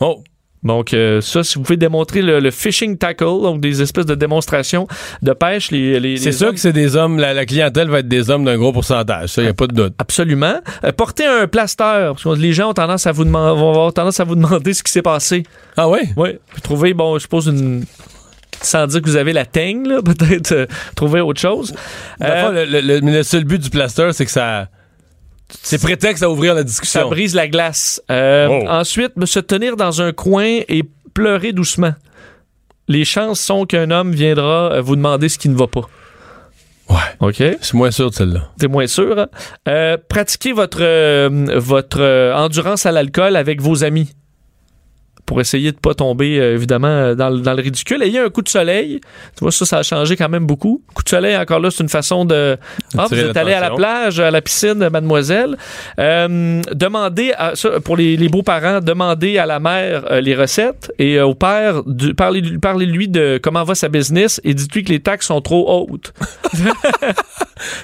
Oh. 0.00 0.22
Donc, 0.62 0.92
euh, 0.92 1.20
ça, 1.20 1.44
si 1.44 1.56
vous 1.56 1.62
pouvez 1.62 1.76
démontrer 1.76 2.22
le, 2.22 2.50
fishing 2.50 2.98
tackle, 2.98 3.24
donc 3.24 3.60
des 3.60 3.80
espèces 3.82 4.06
de 4.06 4.14
démonstrations 4.14 4.86
de 5.22 5.32
pêche, 5.32 5.70
les. 5.70 6.00
les 6.00 6.16
c'est 6.16 6.32
sûr 6.32 6.52
que 6.52 6.58
c'est 6.58 6.72
des 6.72 6.96
hommes, 6.96 7.18
la, 7.18 7.46
clientèle 7.46 7.88
va 7.88 8.00
être 8.00 8.08
des 8.08 8.30
hommes 8.30 8.44
d'un 8.44 8.56
gros 8.56 8.72
pourcentage, 8.72 9.30
ça, 9.30 9.42
il 9.42 9.44
n'y 9.44 9.50
a 9.50 9.54
pas 9.54 9.66
de 9.66 9.74
doute. 9.74 9.94
Absolument. 9.98 10.56
Euh, 10.84 10.92
porter 10.92 11.26
un 11.26 11.46
plaster, 11.46 12.10
parce 12.10 12.24
que 12.24 12.40
les 12.40 12.52
gens 12.52 12.70
ont 12.70 12.74
tendance 12.74 13.06
à 13.06 13.12
vous 13.12 13.24
demander, 13.24 13.58
vont 13.58 13.70
avoir 13.70 13.92
tendance 13.92 14.18
à 14.20 14.24
vous 14.24 14.34
demander 14.34 14.74
ce 14.74 14.82
qui 14.82 14.90
s'est 14.90 15.02
passé. 15.02 15.44
Ah 15.76 15.88
oui? 15.88 16.00
Oui. 16.16 16.30
Trouver, 16.62 16.94
bon, 16.94 17.14
je 17.14 17.22
suppose 17.22 17.46
une 17.46 17.84
sans 18.60 18.88
dire 18.88 19.00
que 19.00 19.06
vous 19.06 19.16
avez 19.16 19.32
la 19.32 19.46
teigne, 19.46 19.84
peut-être 20.04 20.52
euh, 20.52 20.66
trouver 20.96 21.20
autre 21.20 21.40
chose. 21.40 21.72
le, 22.20 22.80
le, 22.80 22.98
le, 22.98 23.22
seul 23.22 23.44
but 23.44 23.62
du 23.62 23.70
plaster, 23.70 24.10
c'est 24.12 24.24
que 24.24 24.30
ça 24.32 24.68
c'est 25.50 25.80
prétexte 25.80 26.22
à 26.22 26.30
ouvrir 26.30 26.54
la 26.54 26.64
discussion. 26.64 27.00
Ça 27.00 27.06
brise 27.06 27.34
la 27.34 27.48
glace. 27.48 28.02
Euh, 28.10 28.48
oh. 28.50 28.68
Ensuite, 28.68 29.12
se 29.24 29.40
tenir 29.40 29.76
dans 29.76 30.02
un 30.02 30.12
coin 30.12 30.60
et 30.68 30.82
pleurer 31.14 31.52
doucement. 31.52 31.94
Les 32.86 33.04
chances 33.04 33.40
sont 33.40 33.66
qu'un 33.66 33.90
homme 33.90 34.12
viendra 34.12 34.72
euh, 34.72 34.80
vous 34.80 34.96
demander 34.96 35.28
ce 35.28 35.38
qui 35.38 35.48
ne 35.48 35.56
va 35.56 35.66
pas. 35.66 35.88
Ouais. 36.88 36.96
OK. 37.20 37.42
C'est 37.60 37.74
moins 37.74 37.90
sûr 37.90 38.10
de 38.10 38.14
celle-là. 38.14 38.50
C'est 38.58 38.68
moins 38.68 38.86
sûr. 38.86 39.18
Hein? 39.18 39.26
Euh, 39.68 39.96
pratiquez 40.08 40.52
votre, 40.52 40.80
votre 41.58 42.32
endurance 42.34 42.86
à 42.86 42.92
l'alcool 42.92 43.36
avec 43.36 43.60
vos 43.60 43.84
amis 43.84 44.10
pour 45.28 45.42
essayer 45.42 45.72
de 45.72 45.76
pas 45.76 45.92
tomber, 45.92 46.40
euh, 46.40 46.54
évidemment, 46.54 46.88
euh, 46.88 47.14
dans, 47.14 47.30
dans, 47.30 47.52
le 47.52 47.62
ridicule. 47.62 48.02
Ayez 48.02 48.18
un 48.18 48.30
coup 48.30 48.40
de 48.40 48.48
soleil. 48.48 48.98
Tu 49.36 49.40
vois, 49.42 49.52
ça, 49.52 49.66
ça 49.66 49.78
a 49.78 49.82
changé 49.82 50.16
quand 50.16 50.30
même 50.30 50.46
beaucoup. 50.46 50.82
Coup 50.94 51.02
de 51.02 51.08
soleil, 51.08 51.36
encore 51.36 51.60
là, 51.60 51.70
c'est 51.70 51.82
une 51.82 51.90
façon 51.90 52.24
de... 52.24 52.56
Ah, 52.96 53.04
vous 53.10 53.18
êtes 53.18 53.36
allé 53.36 53.52
à 53.52 53.60
la 53.60 53.70
plage, 53.72 54.20
à 54.20 54.30
la 54.30 54.40
piscine, 54.40 54.88
mademoiselle. 54.88 55.58
Euh, 56.00 56.62
demandez, 56.72 57.34
à, 57.36 57.54
ça, 57.56 57.78
pour 57.80 57.98
les, 57.98 58.16
les 58.16 58.30
beaux-parents, 58.30 58.80
demandez 58.80 59.36
à 59.36 59.44
la 59.44 59.60
mère 59.60 60.20
les 60.22 60.34
recettes 60.34 60.90
et 60.98 61.20
au 61.20 61.34
père, 61.34 61.82
parlez-lui 62.16 62.58
parlez 62.58 63.06
de 63.06 63.38
comment 63.42 63.64
va 63.64 63.74
sa 63.74 63.90
business 63.90 64.40
et 64.44 64.54
dites-lui 64.54 64.82
que 64.82 64.92
les 64.92 65.00
taxes 65.00 65.26
sont 65.26 65.42
trop 65.42 65.86
hautes. 65.90 66.14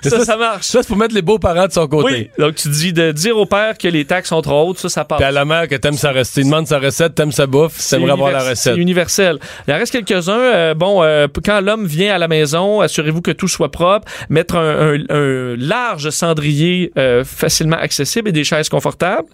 ça, 0.02 0.24
ça, 0.24 0.37
marche. 0.38 0.66
Ça, 0.66 0.83
c'est 0.83 0.88
pour 0.88 0.96
mettre 0.96 1.14
les 1.14 1.22
beaux-parents 1.22 1.66
de 1.66 1.72
son 1.72 1.87
côté. 1.88 2.30
Oui. 2.38 2.42
Donc, 2.42 2.54
tu 2.54 2.68
dis 2.70 2.94
de 2.94 3.12
dire 3.12 3.37
au 3.37 3.44
père 3.44 3.76
que 3.76 3.88
les 3.88 4.07
taxes 4.07 4.30
sont 4.30 4.40
trop 4.40 4.70
hautes, 4.70 4.78
ça, 4.78 4.88
ça 4.88 5.04
passe. 5.04 5.18
Puis 5.18 5.26
à 5.26 5.30
la 5.30 5.44
mère 5.44 5.68
que 5.68 5.74
t'aimes 5.74 5.98
sa 5.98 6.12
recette, 6.12 6.44
demande 6.44 6.66
sa 6.66 6.78
recette, 6.78 7.14
t'aimes 7.14 7.34
sa 7.35 7.47
bouffe, 7.47 7.79
t'aimerais 7.88 8.12
avoir 8.12 8.33
la 8.33 8.40
recette. 8.40 8.75
C'est 8.75 8.77
universel. 8.77 9.38
Il 9.66 9.75
en 9.75 9.77
reste 9.77 9.92
quelques-uns. 9.92 10.38
Euh, 10.38 10.75
bon, 10.75 11.03
euh, 11.03 11.27
quand 11.44 11.61
l'homme 11.61 11.87
vient 11.87 12.14
à 12.14 12.18
la 12.18 12.29
maison, 12.29 12.81
assurez-vous 12.81 13.23
que 13.23 13.31
tout 13.31 13.49
soit 13.49 13.70
propre. 13.70 14.11
Mettre 14.29 14.57
un, 14.57 14.99
un, 15.09 15.57
large 15.57 16.11
cendrier 16.11 16.92
euh, 16.97 17.25
facilement 17.25 17.77
accessible 17.77 18.29
et 18.29 18.33
des 18.33 18.44
chaises 18.44 18.68
confortables. 18.68 19.29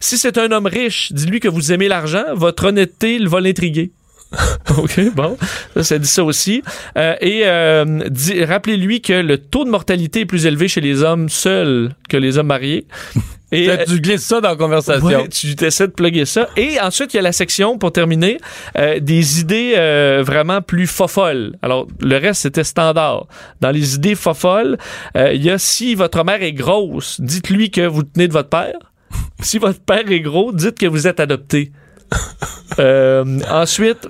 Si 0.00 0.18
c'est 0.18 0.38
un 0.38 0.50
homme 0.52 0.66
riche, 0.66 1.12
dis-lui 1.12 1.40
que 1.40 1.48
vous 1.48 1.72
aimez 1.72 1.88
l'argent. 1.88 2.24
Votre 2.34 2.66
honnêteté 2.66 3.18
le 3.18 3.28
va 3.28 3.40
l'intriguer. 3.40 3.90
OK, 4.78 5.14
bon. 5.14 5.36
Ça, 5.74 5.84
ça 5.84 5.98
dit 5.98 6.08
ça 6.08 6.24
aussi. 6.24 6.62
Euh, 6.98 7.14
et 7.20 7.42
euh, 7.44 8.08
rappelez-lui 8.46 9.00
que 9.00 9.12
le 9.12 9.38
taux 9.38 9.64
de 9.64 9.70
mortalité 9.70 10.20
est 10.20 10.26
plus 10.26 10.46
élevé 10.46 10.68
chez 10.68 10.80
les 10.80 11.02
hommes 11.02 11.28
seuls 11.28 11.94
que 12.08 12.16
les 12.16 12.38
hommes 12.38 12.48
mariés. 12.48 12.86
Et 13.52 13.70
tu 13.86 13.94
euh, 13.94 13.98
glisses 13.98 14.24
ça 14.24 14.40
dans 14.40 14.50
la 14.50 14.56
conversation. 14.56 15.06
Ouais, 15.06 15.28
tu 15.28 15.54
essaies 15.64 15.86
de 15.86 15.92
plugger 15.92 16.24
ça. 16.24 16.48
Et 16.56 16.80
ensuite, 16.80 17.14
il 17.14 17.18
y 17.18 17.20
a 17.20 17.22
la 17.22 17.32
section, 17.32 17.78
pour 17.78 17.92
terminer, 17.92 18.38
euh, 18.76 18.98
des 18.98 19.40
idées 19.40 19.74
euh, 19.76 20.22
vraiment 20.26 20.62
plus 20.62 20.88
fofolles. 20.88 21.56
Alors, 21.62 21.86
le 22.00 22.18
reste, 22.18 22.42
c'était 22.42 22.64
standard. 22.64 23.26
Dans 23.60 23.70
les 23.70 23.94
idées 23.94 24.16
fofolles, 24.16 24.78
il 25.14 25.42
y 25.42 25.50
a 25.50 25.58
si 25.58 25.94
votre 25.94 26.24
mère 26.24 26.42
est 26.42 26.52
grosse, 26.52 27.20
dites-lui 27.20 27.70
que 27.70 27.86
vous 27.86 28.02
tenez 28.02 28.26
de 28.26 28.32
votre 28.32 28.48
père. 28.48 28.78
si 29.40 29.58
votre 29.58 29.80
père 29.80 30.10
est 30.10 30.20
gros, 30.20 30.52
dites 30.52 30.78
que 30.78 30.86
vous 30.86 31.06
êtes 31.06 31.20
adopté. 31.20 31.70
Euh, 32.78 33.38
ensuite, 33.50 34.06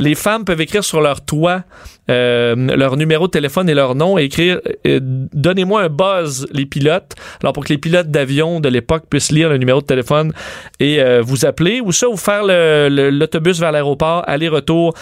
les 0.00 0.14
femmes 0.14 0.44
peuvent 0.44 0.60
écrire 0.60 0.82
sur 0.82 1.00
leur 1.00 1.24
toit 1.24 1.62
euh, 2.10 2.54
leur 2.56 2.96
numéro 2.96 3.26
de 3.26 3.30
téléphone 3.30 3.68
et 3.68 3.74
leur 3.74 3.94
nom 3.94 4.18
et 4.18 4.24
écrire 4.24 4.60
euh, 4.86 4.98
Donnez-moi 5.02 5.82
un 5.82 5.88
buzz, 5.88 6.48
les 6.52 6.66
pilotes. 6.66 7.12
Alors, 7.42 7.52
pour 7.52 7.64
que 7.64 7.72
les 7.72 7.78
pilotes 7.78 8.10
d'avion 8.10 8.60
de 8.60 8.68
l'époque 8.68 9.04
puissent 9.08 9.30
lire 9.30 9.48
le 9.48 9.58
numéro 9.58 9.80
de 9.80 9.86
téléphone 9.86 10.32
et 10.80 11.00
vous 11.20 11.46
appeler, 11.46 11.80
ou 11.80 11.92
ça, 11.92 12.08
ou 12.08 12.16
faire 12.16 12.42
l'autobus 12.42 13.60
vers 13.60 13.72
l'aéroport, 13.72 14.24
aller-retour 14.26 14.94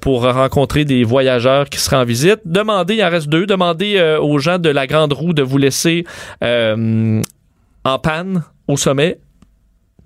pour 0.00 0.22
rencontrer 0.22 0.84
des 0.84 1.02
voyageurs 1.04 1.68
qui 1.68 1.78
seraient 1.78 1.96
en 1.96 2.04
visite. 2.04 2.40
Demandez, 2.44 2.94
il 2.94 3.04
en 3.04 3.10
reste 3.10 3.28
deux, 3.28 3.46
demandez 3.46 4.00
aux 4.20 4.38
gens 4.38 4.58
de 4.58 4.68
la 4.68 4.86
Grande 4.86 5.12
Roue 5.12 5.32
de 5.32 5.42
vous 5.42 5.58
laisser 5.58 6.04
en 6.42 7.98
panne 8.02 8.44
au 8.68 8.76
sommet 8.76 9.18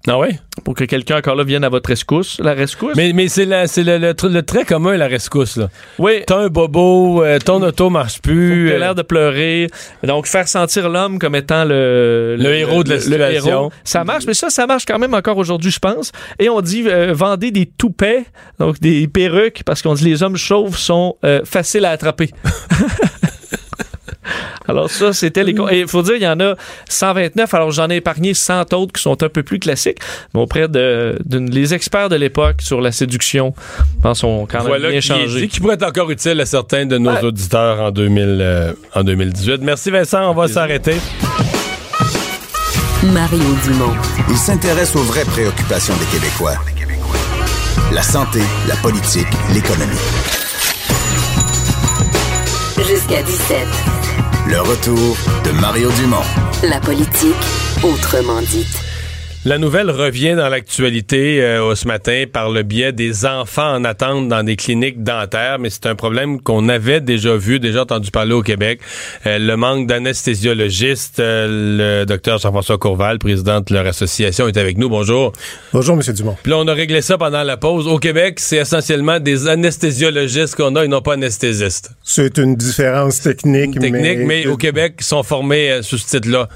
ah 0.07 0.19
oui? 0.19 0.37
Pour 0.65 0.75
que 0.75 0.85
quelqu'un 0.85 1.17
encore 1.19 1.35
là 1.35 1.45
vienne 1.45 1.65
à 1.65 1.71
votre 1.71 1.89
rescousse, 1.89 2.39
la 2.39 2.53
rescousse? 2.53 2.95
Mais, 2.95 3.13
mais 3.15 3.29
c'est 3.29 3.47
le, 3.47 4.29
le, 4.29 4.43
trait 4.43 4.65
commun, 4.65 4.97
la 4.99 5.07
rescousse. 5.07 5.57
Là. 5.57 5.71
Oui. 5.99 6.23
T'as 6.27 6.41
un 6.41 6.49
bobo, 6.49 7.25
euh, 7.25 7.39
ton 7.39 7.63
auto 7.63 7.89
marche 7.89 8.21
plus. 8.21 8.69
T'as 8.71 8.79
l'air 8.79 8.91
euh, 8.91 8.95
de 8.95 9.03
pleurer. 9.03 9.69
Donc, 10.03 10.27
faire 10.27 10.47
sentir 10.47 10.91
l'homme 10.91 11.19
comme 11.19 11.35
étant 11.35 11.65
le, 11.65 12.37
le, 12.39 12.55
héros 12.55 12.85
de 12.85 12.91
la 12.91 13.01
situation. 13.01 13.71
Ça 13.83 14.05
marche, 14.05 14.25
mais 14.27 14.35
ça, 14.35 14.51
ça 14.51 14.67
marche 14.67 14.85
quand 14.85 14.99
même 14.99 15.15
encore 15.15 15.39
aujourd'hui, 15.39 15.71
je 15.71 15.79
pense. 15.79 16.13
Et 16.39 16.51
on 16.51 16.61
dit, 16.61 16.85
euh, 16.87 17.15
vendez 17.15 17.51
des 17.51 17.65
toupets, 17.65 18.25
donc 18.59 18.79
des 18.81 19.09
perruques, 19.09 19.63
parce 19.65 19.81
qu'on 19.81 19.95
dit 19.95 20.05
les 20.05 20.23
hommes 20.23 20.37
chauves 20.37 20.77
sont 20.77 21.17
faciles 21.45 21.87
à 21.87 21.91
attraper. 21.91 22.31
Alors 24.67 24.91
ça, 24.91 25.13
c'était 25.13 25.45
les... 25.45 25.55
Et 25.71 25.81
il 25.81 25.89
faut 25.89 26.03
dire, 26.03 26.17
il 26.17 26.23
y 26.23 26.29
en 26.29 26.41
a 26.41 26.55
129, 26.89 27.53
alors 27.55 27.71
j'en 27.71 27.91
ai 27.91 27.97
épargné 27.97 28.35
100 28.35 28.73
autres 28.73 28.93
qui 28.93 29.03
sont 29.03 29.23
un 29.23 29.29
peu 29.29 29.43
plus 29.43 29.59
classiques, 29.59 29.99
mais 30.33 30.41
auprès 30.41 30.69
de, 30.69 31.19
les 31.31 31.75
experts 31.75 32.09
de 32.09 32.17
l'époque 32.17 32.63
sur 32.63 32.81
la 32.81 32.93
séduction, 32.93 33.55
je 33.97 34.03
pense, 34.03 34.25
ont 34.25 34.47
quand 34.47 34.65
même 34.65 34.91
bien 34.91 35.01
changé. 35.01 35.49
Qui 35.49 35.61
pourrait 35.61 35.75
être 35.75 35.87
encore 35.87 36.11
utile 36.11 36.41
à 36.41 36.47
certains 36.47 36.87
de 36.87 36.99
nos 36.99 37.17
auditeurs 37.17 37.81
en, 37.81 37.91
2000, 37.91 38.39
euh, 38.41 38.73
en 38.95 39.05
2018. 39.05 39.61
Merci 39.61 39.91
Vincent, 39.91 40.31
on 40.31 40.35
va 40.35 40.49
s'arrêter. 40.49 40.95
Mario 43.13 43.55
Dumont. 43.65 43.93
Il 44.31 44.37
s'intéresse 44.37 44.97
aux 44.97 45.03
vraies 45.03 45.27
préoccupations 45.27 45.95
des 45.97 46.07
Québécois. 46.07 46.55
La 47.93 48.03
santé, 48.03 48.41
la 48.67 48.77
politique, 48.77 49.27
l'économie. 49.53 49.93
Jusqu'à 52.79 53.23
17. 53.23 53.94
Le 54.47 54.61
retour 54.61 55.17
de 55.45 55.53
Mario 55.53 55.91
Dumont. 55.93 56.23
La 56.63 56.79
politique 56.79 57.35
autrement 57.83 58.43
dite. 58.43 58.79
La 59.47 59.59
nouvelle 59.59 59.91
revient 59.91 60.37
dans 60.37 60.49
l'actualité 60.49 61.43
euh, 61.43 61.75
ce 61.75 61.87
matin 61.87 62.25
par 62.33 62.49
le 62.49 62.63
biais 62.63 62.93
des 62.93 63.27
enfants 63.27 63.75
en 63.75 63.85
attente 63.85 64.27
dans 64.27 64.43
des 64.43 64.57
cliniques 64.57 65.03
dentaires, 65.03 65.59
mais 65.59 65.69
c'est 65.69 65.85
un 65.85 65.95
problème 65.95 66.41
qu'on 66.41 66.67
avait 66.71 67.03
déjà 67.03 67.37
vu, 67.37 67.61
déjà 67.61 67.83
entendu 67.83 68.11
parler 68.11 68.33
au 68.33 68.41
Québec. 68.41 68.81
Euh, 69.27 69.39
le 69.39 69.55
manque 69.59 69.87
d'anestésiologistes. 69.87 71.21
Euh, 71.21 72.01
le 72.01 72.07
docteur 72.07 72.39
Jean-François 72.39 72.79
Courval, 72.79 73.19
président 73.19 73.61
de 73.61 73.75
leur 73.75 73.87
association, 73.87 74.49
est 74.49 74.57
avec 74.57 74.79
nous. 74.79 74.89
Bonjour. 74.89 75.33
Bonjour, 75.75 75.95
M. 75.95 76.15
Dumont. 76.15 76.37
Puis 76.43 76.51
là, 76.51 76.57
on 76.57 76.67
a 76.67 76.73
réglé 76.73 77.03
ça 77.03 77.19
pendant 77.19 77.43
la 77.43 77.59
pause. 77.59 77.87
Au 77.87 77.99
Québec, 77.99 78.41
c'est 78.41 78.57
essentiellement 78.57 79.21
des 79.21 79.47
anesthésiologistes 79.47 80.55
qu'on 80.57 80.75
a 80.75 80.87
et 80.87 80.89
non 80.89 81.03
pas 81.03 81.15
anesthésistes. 81.15 81.91
C'est 82.03 82.39
une 82.39 82.57
différence 82.57 83.21
technique. 83.21 83.79
Technique, 83.79 84.21
mais, 84.21 84.47
au 84.47 84.57
Québec, 84.57 84.95
ils 85.01 85.05
sont 85.05 85.23
formés 85.23 85.81
sous 85.83 85.99
ce 85.99 86.17
titre-là. 86.17 86.49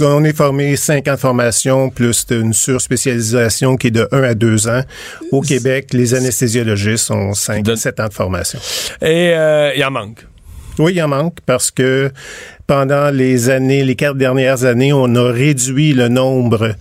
On 0.00 0.24
est 0.24 0.36
formé 0.36 0.76
cinq 0.76 1.08
ans 1.08 1.14
de 1.14 1.18
formation 1.18 1.90
plus 1.90 2.26
une 2.30 2.52
surspécialisation 2.52 3.76
qui 3.76 3.88
est 3.88 3.90
de 3.90 4.08
1 4.12 4.22
à 4.22 4.34
2 4.34 4.68
ans. 4.68 4.82
Au 5.32 5.40
Québec, 5.40 5.88
les 5.92 6.14
anesthésiologistes 6.14 7.10
ont 7.10 7.34
5 7.34 7.68
à 7.68 7.76
7 7.76 8.00
ans 8.00 8.08
de 8.08 8.12
formation. 8.12 8.58
Et 9.02 9.32
euh, 9.34 9.72
il 9.74 9.84
en 9.84 9.90
manque. 9.90 10.26
Oui, 10.78 10.92
il 10.94 11.02
en 11.02 11.08
manque 11.08 11.38
parce 11.44 11.70
que 11.70 12.10
pendant 12.66 13.10
les 13.10 13.50
années, 13.50 13.82
les 13.84 13.96
quatre 13.96 14.16
dernières 14.16 14.64
années, 14.64 14.92
on 14.92 15.14
a 15.16 15.30
réduit 15.30 15.92
le 15.92 16.08
nombre 16.08 16.74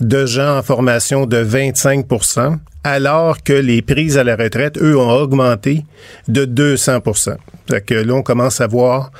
de 0.00 0.26
gens 0.26 0.58
en 0.58 0.62
formation 0.62 1.26
de 1.26 1.42
25% 1.42 2.58
alors 2.84 3.42
que 3.42 3.52
les 3.52 3.82
prises 3.82 4.16
à 4.16 4.24
la 4.24 4.36
retraite, 4.36 4.78
eux, 4.78 4.96
ont 4.96 5.10
augmenté 5.10 5.84
de 6.28 6.44
200 6.44 7.00
Fait 7.68 7.84
que 7.84 7.94
là, 7.94 8.14
on 8.14 8.22
commence 8.22 8.60
à 8.60 8.66
voir 8.66 9.10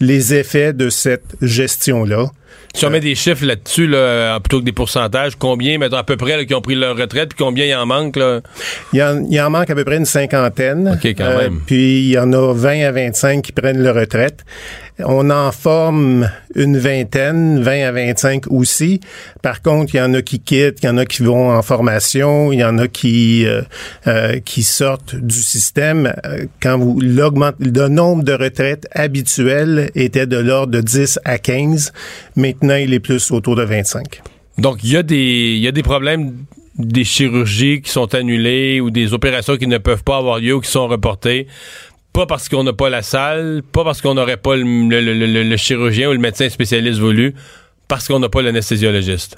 les 0.00 0.34
effets 0.34 0.72
de 0.72 0.88
cette 0.90 1.34
gestion-là. 1.42 2.26
Si 2.74 2.84
on 2.84 2.90
met 2.90 3.00
des 3.00 3.14
chiffres 3.14 3.44
là-dessus, 3.44 3.86
là, 3.86 4.38
plutôt 4.40 4.60
que 4.60 4.64
des 4.64 4.72
pourcentages, 4.72 5.32
combien, 5.36 5.78
mettons, 5.78 5.96
à 5.96 6.04
peu 6.04 6.16
près, 6.16 6.46
qui 6.46 6.54
ont 6.54 6.60
pris 6.60 6.74
leur 6.74 6.96
retraite, 6.96 7.30
puis 7.30 7.38
combien 7.38 7.64
il 7.64 7.74
en 7.74 7.86
manque? 7.86 8.16
Là? 8.16 8.40
Il, 8.92 9.02
en, 9.02 9.24
il 9.28 9.40
en 9.40 9.50
manque 9.50 9.70
à 9.70 9.74
peu 9.74 9.84
près 9.84 9.96
une 9.96 10.04
cinquantaine. 10.04 10.88
OK, 10.94 11.06
quand 11.16 11.24
euh, 11.24 11.38
même. 11.38 11.60
Puis 11.66 12.00
il 12.00 12.10
y 12.10 12.18
en 12.18 12.32
a 12.32 12.52
20 12.52 12.82
à 12.82 12.92
25 12.92 13.42
qui 13.42 13.52
prennent 13.52 13.82
leur 13.82 13.94
retraite. 13.94 14.44
On 15.04 15.30
en 15.30 15.52
forme 15.52 16.28
une 16.56 16.76
vingtaine, 16.76 17.62
20 17.62 17.86
à 17.86 17.92
25 17.92 18.50
aussi. 18.50 19.00
Par 19.42 19.62
contre, 19.62 19.94
il 19.94 19.98
y 19.98 20.00
en 20.00 20.12
a 20.12 20.22
qui 20.22 20.40
quittent, 20.40 20.80
il 20.82 20.86
y 20.86 20.88
en 20.88 20.98
a 20.98 21.06
qui 21.06 21.22
vont 21.22 21.52
en 21.52 21.62
formation, 21.62 22.52
il 22.52 22.58
y 22.58 22.64
en 22.64 22.78
a 22.78 22.88
qui 22.88 23.46
euh, 23.46 23.62
euh, 24.08 24.40
qui 24.40 24.64
sortent 24.64 25.14
du 25.14 25.40
système. 25.40 26.12
Quand 26.60 26.78
vous 26.78 26.98
l'augmentez, 27.00 27.56
le 27.60 27.86
nombre 27.86 28.24
de 28.24 28.32
retraites 28.32 28.88
habituelles 28.90 29.90
était 29.94 30.26
de 30.26 30.36
l'ordre 30.36 30.72
de 30.72 30.80
10 30.80 31.20
à 31.24 31.38
15. 31.38 31.92
Maintenant, 32.38 32.76
il 32.76 32.94
est 32.94 33.00
plus 33.00 33.30
autour 33.30 33.56
de 33.56 33.64
25. 33.64 34.22
Donc, 34.56 34.78
il 34.82 34.92
y 34.92 34.96
a 34.96 35.02
des, 35.02 35.56
y 35.58 35.68
a 35.68 35.72
des 35.72 35.82
problèmes 35.82 36.32
des 36.78 37.04
chirurgies 37.04 37.82
qui 37.82 37.90
sont 37.90 38.14
annulées 38.14 38.80
ou 38.80 38.90
des 38.90 39.12
opérations 39.12 39.56
qui 39.56 39.66
ne 39.66 39.78
peuvent 39.78 40.04
pas 40.04 40.16
avoir 40.16 40.38
lieu 40.38 40.54
ou 40.54 40.60
qui 40.60 40.70
sont 40.70 40.86
reportées 40.86 41.48
pas 42.18 42.26
parce 42.26 42.48
qu'on 42.48 42.64
n'a 42.64 42.72
pas 42.72 42.90
la 42.90 43.02
salle, 43.02 43.62
pas 43.70 43.84
parce 43.84 44.00
qu'on 44.00 44.14
n'aurait 44.14 44.38
pas 44.38 44.56
le, 44.56 45.56
chirurgien 45.56 46.08
ou 46.08 46.12
le 46.12 46.18
médecin 46.18 46.48
spécialiste 46.48 46.98
voulu, 46.98 47.34
parce 47.86 48.08
qu'on 48.08 48.18
n'a 48.18 48.28
pas 48.28 48.42
l'anesthésiologiste. 48.42 49.36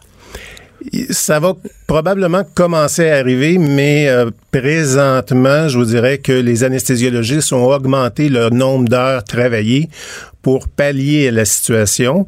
Ça 1.11 1.41
va 1.41 1.55
probablement 1.87 2.43
commencer 2.55 3.11
à 3.11 3.19
arriver, 3.19 3.59
mais 3.59 4.09
euh, 4.09 4.31
présentement, 4.51 5.69
je 5.69 5.79
vous 5.79 5.85
dirais 5.85 6.19
que 6.19 6.33
les 6.33 6.65
anesthésiologistes 6.65 7.53
ont 7.53 7.67
augmenté 7.67 8.29
le 8.29 8.51
nombre 8.51 8.89
d'heures 8.89 9.25
travaillées 9.25 9.89
pour 10.43 10.69
pallier 10.69 11.31
la 11.31 11.45
situation, 11.45 12.27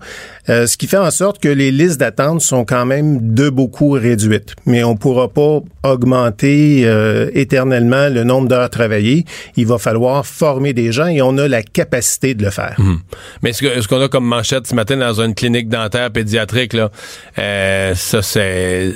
euh, 0.49 0.67
ce 0.67 0.77
qui 0.77 0.87
fait 0.87 0.99
en 0.99 1.11
sorte 1.11 1.41
que 1.41 1.49
les 1.49 1.71
listes 1.71 1.99
d'attente 1.99 2.43
sont 2.43 2.65
quand 2.65 2.85
même 2.85 3.35
de 3.35 3.49
beaucoup 3.49 3.91
réduites. 3.93 4.55
Mais 4.67 4.85
on 4.85 4.97
pourra 4.97 5.29
pas 5.29 5.61
augmenter 5.83 6.83
euh, 6.85 7.31
éternellement 7.33 8.09
le 8.09 8.25
nombre 8.25 8.49
d'heures 8.49 8.71
travaillées. 8.71 9.25
Il 9.57 9.67
va 9.67 9.79
falloir 9.79 10.27
former 10.27 10.75
des 10.75 10.93
gens 10.93 11.07
et 11.07 11.23
on 11.23 11.39
a 11.39 11.49
la 11.49 11.63
capacité 11.63 12.35
de 12.35 12.45
le 12.45 12.51
faire. 12.51 12.75
Mhm. 12.79 12.99
Mais 13.43 13.53
ce, 13.53 13.81
ce 13.81 13.89
qu'on 13.89 14.01
a 14.01 14.09
comme 14.09 14.27
manchette 14.27 14.67
ce 14.67 14.75
matin 14.75 14.97
dans 14.97 15.21
une 15.21 15.35
clinique 15.35 15.69
dentaire 15.69 16.11
pédiatrique, 16.11 16.75
là, 16.75 16.91
euh, 17.39 17.95
ça 17.95 18.21
c'est 18.21 18.93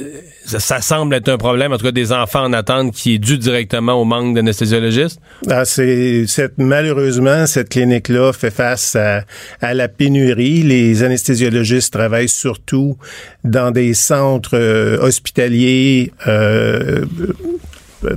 ça, 0.46 0.80
semble 0.80 1.14
être 1.14 1.28
un 1.28 1.38
problème, 1.38 1.72
en 1.72 1.78
tout 1.78 1.85
cas 1.85 1.92
des 1.92 2.12
enfants 2.12 2.44
en 2.44 2.52
attente 2.52 2.92
qui 2.92 3.14
est 3.14 3.18
dû 3.18 3.37
directement 3.37 3.94
au 3.94 4.04
manque 4.04 4.35
d'anesthésiologistes? 4.35 5.20
Ah, 5.50 5.64
c'est, 5.64 6.26
malheureusement, 6.56 7.46
cette 7.46 7.70
clinique-là 7.70 8.32
fait 8.32 8.50
face 8.50 8.96
à, 8.96 9.24
à, 9.61 9.74
la 9.74 9.88
pénurie. 9.88 10.62
Les 10.62 11.02
anestésiologistes 11.02 11.92
travaillent 11.92 12.28
surtout 12.28 12.96
dans 13.44 13.70
des 13.70 13.94
centres 13.94 14.56
euh, 14.56 14.98
hospitaliers 15.00 16.12
euh, 16.26 17.04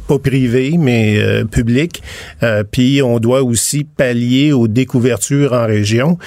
pas 0.08 0.20
privés, 0.20 0.76
mais 0.78 1.18
euh, 1.18 1.46
publics. 1.46 2.04
puis 2.72 3.02
on 3.02 3.20
doit 3.20 3.42
aussi 3.42 3.86
pallier 3.86 4.52
aux 4.52 4.68
découvertures 4.68 5.54
en 5.54 5.66
région. 5.66 6.18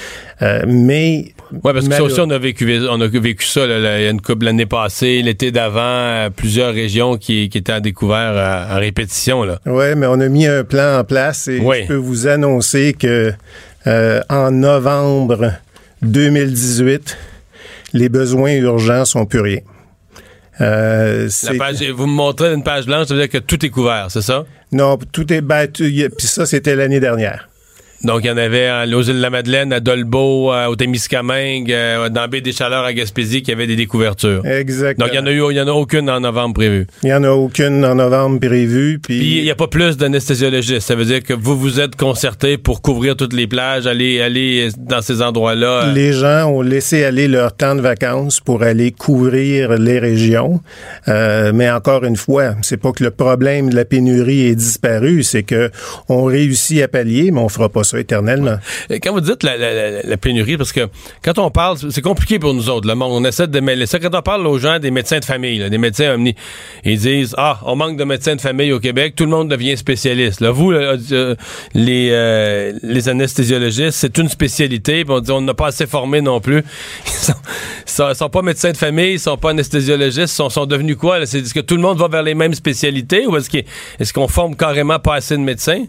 mais 0.66 1.32
oui, 1.52 1.60
parce 1.62 1.86
que 1.86 1.94
ça 1.94 2.02
aussi, 2.02 2.20
on 2.20 2.30
a 2.30 2.38
vécu, 2.38 2.80
on 2.88 3.00
a 3.00 3.06
vécu 3.06 3.44
ça 3.44 3.66
il 3.66 3.82
y 3.82 3.86
a 3.86 4.10
une 4.10 4.20
couple 4.20 4.46
l'année 4.46 4.66
passée, 4.66 5.20
l'été 5.22 5.50
d'avant, 5.50 5.80
euh, 5.80 6.30
plusieurs 6.30 6.72
régions 6.72 7.16
qui, 7.16 7.48
qui 7.48 7.58
étaient 7.58 7.72
à 7.72 7.80
découvert 7.80 8.36
à, 8.36 8.76
répétition. 8.76 9.42
Oui, 9.66 9.84
mais 9.96 10.06
on 10.06 10.20
a 10.20 10.28
mis 10.28 10.46
un 10.46 10.64
plan 10.64 10.98
en 10.98 11.04
place 11.04 11.48
et 11.48 11.58
je 11.58 11.86
peux 11.86 11.94
vous 11.94 12.26
annoncer 12.26 12.94
que 12.98 13.32
euh, 13.86 14.20
en 14.30 14.50
novembre 14.50 15.52
2018, 16.02 17.18
les 17.92 18.08
besoins 18.08 18.52
urgents 18.52 19.04
sont 19.04 19.26
plus 19.26 19.40
rien. 19.40 19.60
Euh, 20.60 21.28
vous 21.94 22.06
me 22.06 22.12
montrez 22.12 22.52
une 22.52 22.62
page 22.62 22.86
blanche, 22.86 23.08
ça 23.08 23.14
veut 23.14 23.20
dire 23.20 23.30
que 23.30 23.38
tout 23.38 23.64
est 23.64 23.70
couvert, 23.70 24.06
c'est 24.10 24.22
ça? 24.22 24.44
Non, 24.70 24.98
tout 25.10 25.30
est 25.32 25.40
battu. 25.40 26.08
Puis 26.16 26.26
ça, 26.26 26.46
c'était 26.46 26.76
l'année 26.76 27.00
dernière. 27.00 27.48
Donc, 28.04 28.22
il 28.24 28.26
y 28.26 28.30
en 28.30 28.36
avait 28.36 28.66
à 28.66 28.84
îles 28.84 29.06
de 29.06 29.12
la 29.12 29.30
Madeleine, 29.30 29.72
à 29.72 29.80
Dolbeau, 29.80 30.52
au 30.52 30.76
Témiscamingue, 30.76 31.72
euh, 31.72 32.08
dans 32.08 32.26
Baie 32.28 32.40
des 32.40 32.52
Chaleurs 32.52 32.84
à 32.84 32.92
Gaspésie, 32.92 33.42
qui 33.42 33.52
avait 33.52 33.66
des 33.66 33.76
découvertures. 33.76 34.44
Exactement. 34.44 35.06
Donc, 35.06 35.14
il 35.14 35.16
y 35.16 35.20
en 35.20 35.26
a 35.26 35.30
eu, 35.30 35.52
il 35.52 35.56
y 35.56 35.60
en 35.60 35.68
a 35.68 35.72
aucune 35.72 36.10
en 36.10 36.20
novembre 36.20 36.54
prévue. 36.54 36.86
Il 37.02 37.10
y 37.10 37.14
en 37.14 37.22
a 37.22 37.30
aucune 37.30 37.84
en 37.84 37.94
novembre 37.94 38.40
prévue. 38.40 38.98
Puis, 38.98 39.38
il 39.38 39.44
n'y 39.44 39.50
a 39.50 39.54
pas 39.54 39.68
plus 39.68 39.96
d'anesthésiologistes. 39.96 40.80
Ça 40.80 40.94
veut 40.94 41.04
dire 41.04 41.22
que 41.22 41.32
vous 41.32 41.56
vous 41.56 41.80
êtes 41.80 41.96
concerté 41.96 42.58
pour 42.58 42.82
couvrir 42.82 43.16
toutes 43.16 43.32
les 43.32 43.46
plages, 43.46 43.86
aller, 43.86 44.20
aller 44.20 44.70
dans 44.78 45.00
ces 45.00 45.22
endroits-là. 45.22 45.92
Les 45.92 46.12
gens 46.12 46.46
ont 46.46 46.62
laissé 46.62 47.04
aller 47.04 47.28
leur 47.28 47.54
temps 47.54 47.76
de 47.76 47.80
vacances 47.80 48.40
pour 48.40 48.62
aller 48.62 48.90
couvrir 48.90 49.78
les 49.78 49.98
régions. 49.98 50.60
Euh, 51.08 51.52
mais 51.54 51.70
encore 51.70 52.04
une 52.04 52.16
fois, 52.16 52.54
c'est 52.62 52.76
pas 52.76 52.92
que 52.92 53.04
le 53.04 53.10
problème 53.10 53.70
de 53.70 53.76
la 53.76 53.84
pénurie 53.84 54.46
est 54.46 54.54
disparu, 54.56 55.22
c'est 55.22 55.42
que 55.42 55.70
on 56.08 56.24
réussit 56.24 56.82
à 56.82 56.88
pallier, 56.88 57.30
mais 57.30 57.40
on 57.40 57.48
fera 57.48 57.68
pas 57.68 57.84
ça 57.84 57.91
Quand 59.02 59.12
vous 59.12 59.20
dites 59.20 59.42
la, 59.42 60.16
pénurie, 60.16 60.56
parce 60.56 60.72
que 60.72 60.88
quand 61.24 61.38
on 61.38 61.50
parle, 61.50 61.78
c'est 61.90 62.02
compliqué 62.02 62.38
pour 62.38 62.54
nous 62.54 62.68
autres, 62.68 62.88
le 62.88 62.94
monde. 62.94 63.12
On 63.12 63.24
essaie 63.24 63.46
de 63.46 63.60
mêler 63.60 63.86
ça. 63.86 63.98
Quand 63.98 64.14
on 64.14 64.22
parle 64.22 64.46
aux 64.46 64.58
gens 64.58 64.78
des 64.78 64.90
médecins 64.90 65.18
de 65.18 65.24
famille, 65.24 65.68
des 65.68 65.78
médecins 65.78 66.14
omni, 66.14 66.34
ils 66.84 66.98
disent 66.98 67.34
Ah, 67.38 67.60
on 67.64 67.76
manque 67.76 67.96
de 67.96 68.04
médecins 68.04 68.36
de 68.36 68.40
famille 68.40 68.72
au 68.72 68.80
Québec, 68.80 69.14
tout 69.16 69.24
le 69.24 69.30
monde 69.30 69.48
devient 69.48 69.76
spécialiste. 69.76 70.40
Là, 70.40 70.50
vous, 70.50 70.72
euh, 70.72 71.34
les, 71.74 72.10
euh, 72.12 72.72
anesthésiologistes, 73.06 73.98
c'est 73.98 74.18
une 74.18 74.28
spécialité, 74.28 75.04
on 75.08 75.20
dit 75.20 75.30
on 75.30 75.40
n'a 75.40 75.54
pas 75.54 75.68
assez 75.68 75.86
formé 75.86 76.20
non 76.20 76.40
plus. 76.40 76.62
Ils 77.84 77.90
sont, 77.90 78.14
sont, 78.14 78.30
pas 78.30 78.42
médecins 78.42 78.72
de 78.72 78.76
famille, 78.76 79.12
ils 79.14 79.20
sont 79.20 79.36
pas 79.36 79.50
anestésiologistes, 79.50 80.32
ils 80.32 80.36
sont, 80.36 80.48
sont 80.48 80.66
devenus 80.66 80.96
quoi? 80.96 81.24
C'est 81.26 81.42
que 81.52 81.60
tout 81.60 81.76
le 81.76 81.82
monde 81.82 81.98
va 81.98 82.08
vers 82.08 82.22
les 82.22 82.34
mêmes 82.34 82.54
spécialités 82.54 83.26
ou 83.26 83.36
est-ce 83.36 84.12
qu'on 84.12 84.28
forme 84.28 84.56
carrément 84.56 84.98
pas 84.98 85.16
assez 85.16 85.36
de 85.36 85.42
médecins? 85.42 85.84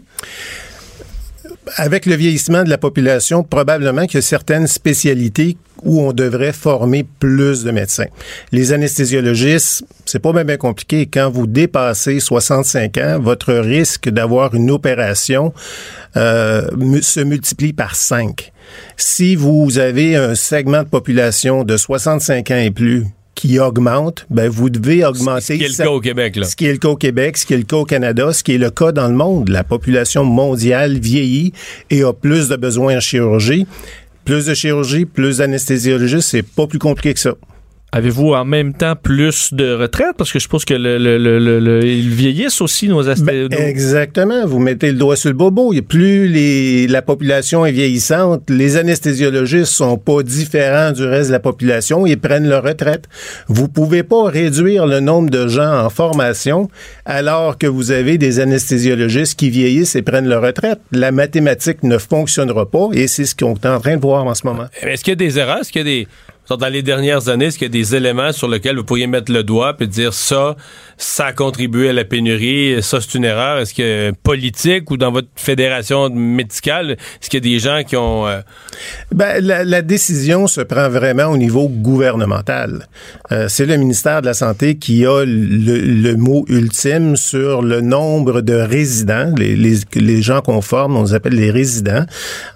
Avec 1.76 2.06
le 2.06 2.14
vieillissement 2.14 2.64
de 2.64 2.70
la 2.70 2.78
population, 2.78 3.42
probablement 3.42 4.02
a 4.02 4.20
certaines 4.20 4.66
spécialités 4.66 5.56
où 5.82 6.00
on 6.00 6.12
devrait 6.12 6.52
former 6.52 7.04
plus 7.20 7.64
de 7.64 7.70
médecins. 7.70 8.06
Les 8.52 8.72
anesthésiologistes, 8.72 9.84
c'est 10.04 10.18
pas 10.18 10.32
bien, 10.44 10.56
compliqué. 10.56 11.06
Quand 11.06 11.30
vous 11.30 11.46
dépassez 11.46 12.20
65 12.20 12.98
ans, 12.98 13.18
votre 13.20 13.52
risque 13.52 14.08
d'avoir 14.08 14.54
une 14.54 14.70
opération 14.70 15.52
euh, 16.16 16.68
se 17.02 17.20
multiplie 17.20 17.72
par 17.72 17.96
5. 17.96 18.52
Si 18.96 19.36
vous 19.36 19.78
avez 19.78 20.16
un 20.16 20.34
segment 20.34 20.82
de 20.82 20.88
population 20.88 21.64
de 21.64 21.76
65 21.76 22.50
ans 22.50 22.56
et 22.56 22.70
plus 22.70 23.06
qui 23.34 23.58
augmente, 23.58 24.26
ben 24.30 24.48
vous 24.48 24.70
devez 24.70 25.04
augmenter. 25.04 25.40
Ce 25.40 25.52
qui 25.54 25.64
est 25.64 25.78
le 25.78 25.84
cas 25.84 25.90
au 25.90 26.00
Québec, 26.00 26.36
là. 26.36 26.44
Ce 26.44 26.56
qui 26.56 26.66
est 26.66 26.72
le 26.72 26.78
cas 26.78 26.88
au 26.88 26.96
Québec, 26.96 27.36
ce 27.36 27.46
qui 27.46 27.54
est 27.54 27.58
le 27.58 27.64
cas 27.64 27.76
au 27.76 27.84
Canada, 27.84 28.32
ce 28.32 28.42
qui 28.42 28.54
est 28.54 28.58
le 28.58 28.70
cas 28.70 28.92
dans 28.92 29.08
le 29.08 29.14
monde. 29.14 29.48
La 29.48 29.64
population 29.64 30.24
mondiale 30.24 30.98
vieillit 30.98 31.52
et 31.90 32.02
a 32.02 32.12
plus 32.12 32.48
de 32.48 32.56
besoins 32.56 32.96
en 32.96 33.00
chirurgie. 33.00 33.66
Plus 34.24 34.46
de 34.46 34.54
chirurgie, 34.54 35.04
plus 35.04 35.38
d'anesthésiologistes, 35.38 36.28
c'est 36.30 36.42
pas 36.42 36.66
plus 36.66 36.78
compliqué 36.78 37.12
que 37.12 37.20
ça. 37.20 37.34
Avez-vous 37.94 38.34
en 38.34 38.44
même 38.44 38.74
temps 38.74 38.96
plus 39.00 39.54
de 39.54 39.72
retraite? 39.72 40.16
Parce 40.18 40.32
que 40.32 40.40
je 40.40 40.42
suppose 40.42 40.64
que 40.64 40.74
le, 40.74 40.98
le, 40.98 41.16
le, 41.38 41.86
ils 41.86 42.10
vieillissent 42.10 42.60
aussi, 42.60 42.88
nos, 42.88 43.04
ben, 43.04 43.52
Exactement. 43.52 44.44
Vous 44.46 44.58
mettez 44.58 44.90
le 44.90 44.98
doigt 44.98 45.14
sur 45.14 45.30
le 45.30 45.36
bobo. 45.36 45.72
Plus 45.88 46.26
les, 46.26 46.88
la 46.88 47.02
population 47.02 47.64
est 47.64 47.70
vieillissante, 47.70 48.50
les 48.50 48.76
anestésiologistes 48.76 49.66
sont 49.66 49.96
pas 49.96 50.24
différents 50.24 50.90
du 50.90 51.04
reste 51.04 51.28
de 51.28 51.34
la 51.34 51.38
population. 51.38 52.04
Ils 52.04 52.18
prennent 52.18 52.48
leur 52.48 52.64
retraite. 52.64 53.04
Vous 53.46 53.68
pouvez 53.68 54.02
pas 54.02 54.24
réduire 54.24 54.86
le 54.86 54.98
nombre 54.98 55.30
de 55.30 55.46
gens 55.46 55.84
en 55.84 55.88
formation 55.88 56.68
alors 57.04 57.58
que 57.58 57.68
vous 57.68 57.92
avez 57.92 58.18
des 58.18 58.40
anesthésiologistes 58.40 59.38
qui 59.38 59.50
vieillissent 59.50 59.94
et 59.94 60.02
prennent 60.02 60.28
leur 60.28 60.42
retraite. 60.42 60.80
La 60.90 61.12
mathématique 61.12 61.84
ne 61.84 61.98
fonctionnera 61.98 62.68
pas 62.68 62.88
et 62.92 63.06
c'est 63.06 63.24
ce 63.24 63.36
qu'on 63.36 63.54
est 63.54 63.66
en 63.66 63.78
train 63.78 63.94
de 63.94 64.02
voir 64.02 64.26
en 64.26 64.34
ce 64.34 64.44
moment. 64.44 64.66
Est-ce 64.82 65.04
qu'il 65.04 65.12
y 65.12 65.14
a 65.14 65.14
des 65.14 65.38
erreurs? 65.38 65.58
Est-ce 65.58 65.70
qu'il 65.70 65.86
y 65.86 65.88
a 65.88 66.02
des 66.02 66.08
dans 66.50 66.68
les 66.68 66.82
dernières 66.82 67.28
années, 67.28 67.46
est-ce 67.46 67.58
qu'il 67.58 67.68
y 67.68 67.70
a 67.70 67.72
des 67.72 67.94
éléments 67.94 68.32
sur 68.32 68.48
lesquels 68.48 68.76
vous 68.76 68.84
pourriez 68.84 69.06
mettre 69.06 69.32
le 69.32 69.42
doigt 69.42 69.74
et 69.80 69.86
dire 69.86 70.12
ça, 70.12 70.56
ça 70.98 71.26
a 71.26 71.32
contribué 71.32 71.88
à 71.88 71.92
la 71.92 72.04
pénurie, 72.04 72.82
ça 72.82 73.00
c'est 73.00 73.14
une 73.14 73.24
erreur? 73.24 73.58
Est-ce 73.58 73.72
que 73.72 74.12
politique 74.22 74.90
ou 74.90 74.96
dans 74.96 75.10
votre 75.10 75.28
fédération 75.36 76.10
médicale, 76.10 76.92
est-ce 76.92 77.30
qu'il 77.30 77.44
y 77.44 77.48
a 77.48 77.54
des 77.54 77.58
gens 77.58 77.82
qui 77.84 77.96
ont... 77.96 78.26
Euh, 78.26 78.40
ben, 79.12 79.42
la, 79.42 79.82
décision 79.82 80.46
se 80.46 80.60
prend 80.60 80.88
vraiment 80.88 81.26
au 81.26 81.36
niveau 81.36 81.68
gouvernemental. 81.68 82.86
Euh, 83.32 83.46
c'est 83.48 83.66
le 83.66 83.76
ministère 83.76 84.20
de 84.20 84.26
la 84.26 84.34
Santé 84.34 84.76
qui 84.76 85.04
a 85.06 85.24
le, 85.24 86.14
mot 86.16 86.44
ultime 86.48 87.16
sur 87.16 87.62
le 87.62 87.80
nombre 87.80 88.40
de 88.40 88.54
résidents, 88.54 89.32
les, 89.36 89.56
les, 89.56 89.78
les 89.94 90.22
gens 90.22 90.40
qu'on 90.40 90.60
forme, 90.60 90.96
on 90.96 91.04
les 91.04 91.14
appelle 91.14 91.34
les 91.34 91.50
résidents, 91.50 92.04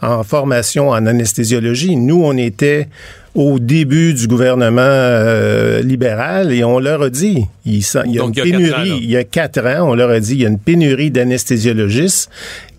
en 0.00 0.22
formation 0.22 0.90
en 0.90 1.06
anesthésiologie. 1.06 1.96
Nous, 1.96 2.22
on 2.22 2.36
était 2.36 2.88
au 3.38 3.60
début 3.60 4.14
du 4.14 4.26
gouvernement 4.26 4.80
euh, 4.82 5.80
libéral 5.80 6.52
et 6.52 6.64
on 6.64 6.80
leur 6.80 7.02
a 7.02 7.08
dit, 7.08 7.46
il, 7.64 7.78
y 7.78 8.18
a 8.18 8.24
une 8.24 8.32
pénurie, 8.32 8.98
il 9.00 9.08
y 9.08 9.16
a 9.16 9.22
quatre 9.22 9.64
ans, 9.64 9.90
on 9.90 9.94
leur 9.94 10.10
a 10.10 10.18
dit, 10.18 10.32
il 10.32 10.40
y 10.42 10.44
a 10.44 10.48
une 10.48 10.58
pénurie 10.58 11.12
d'anesthésiologistes 11.12 12.30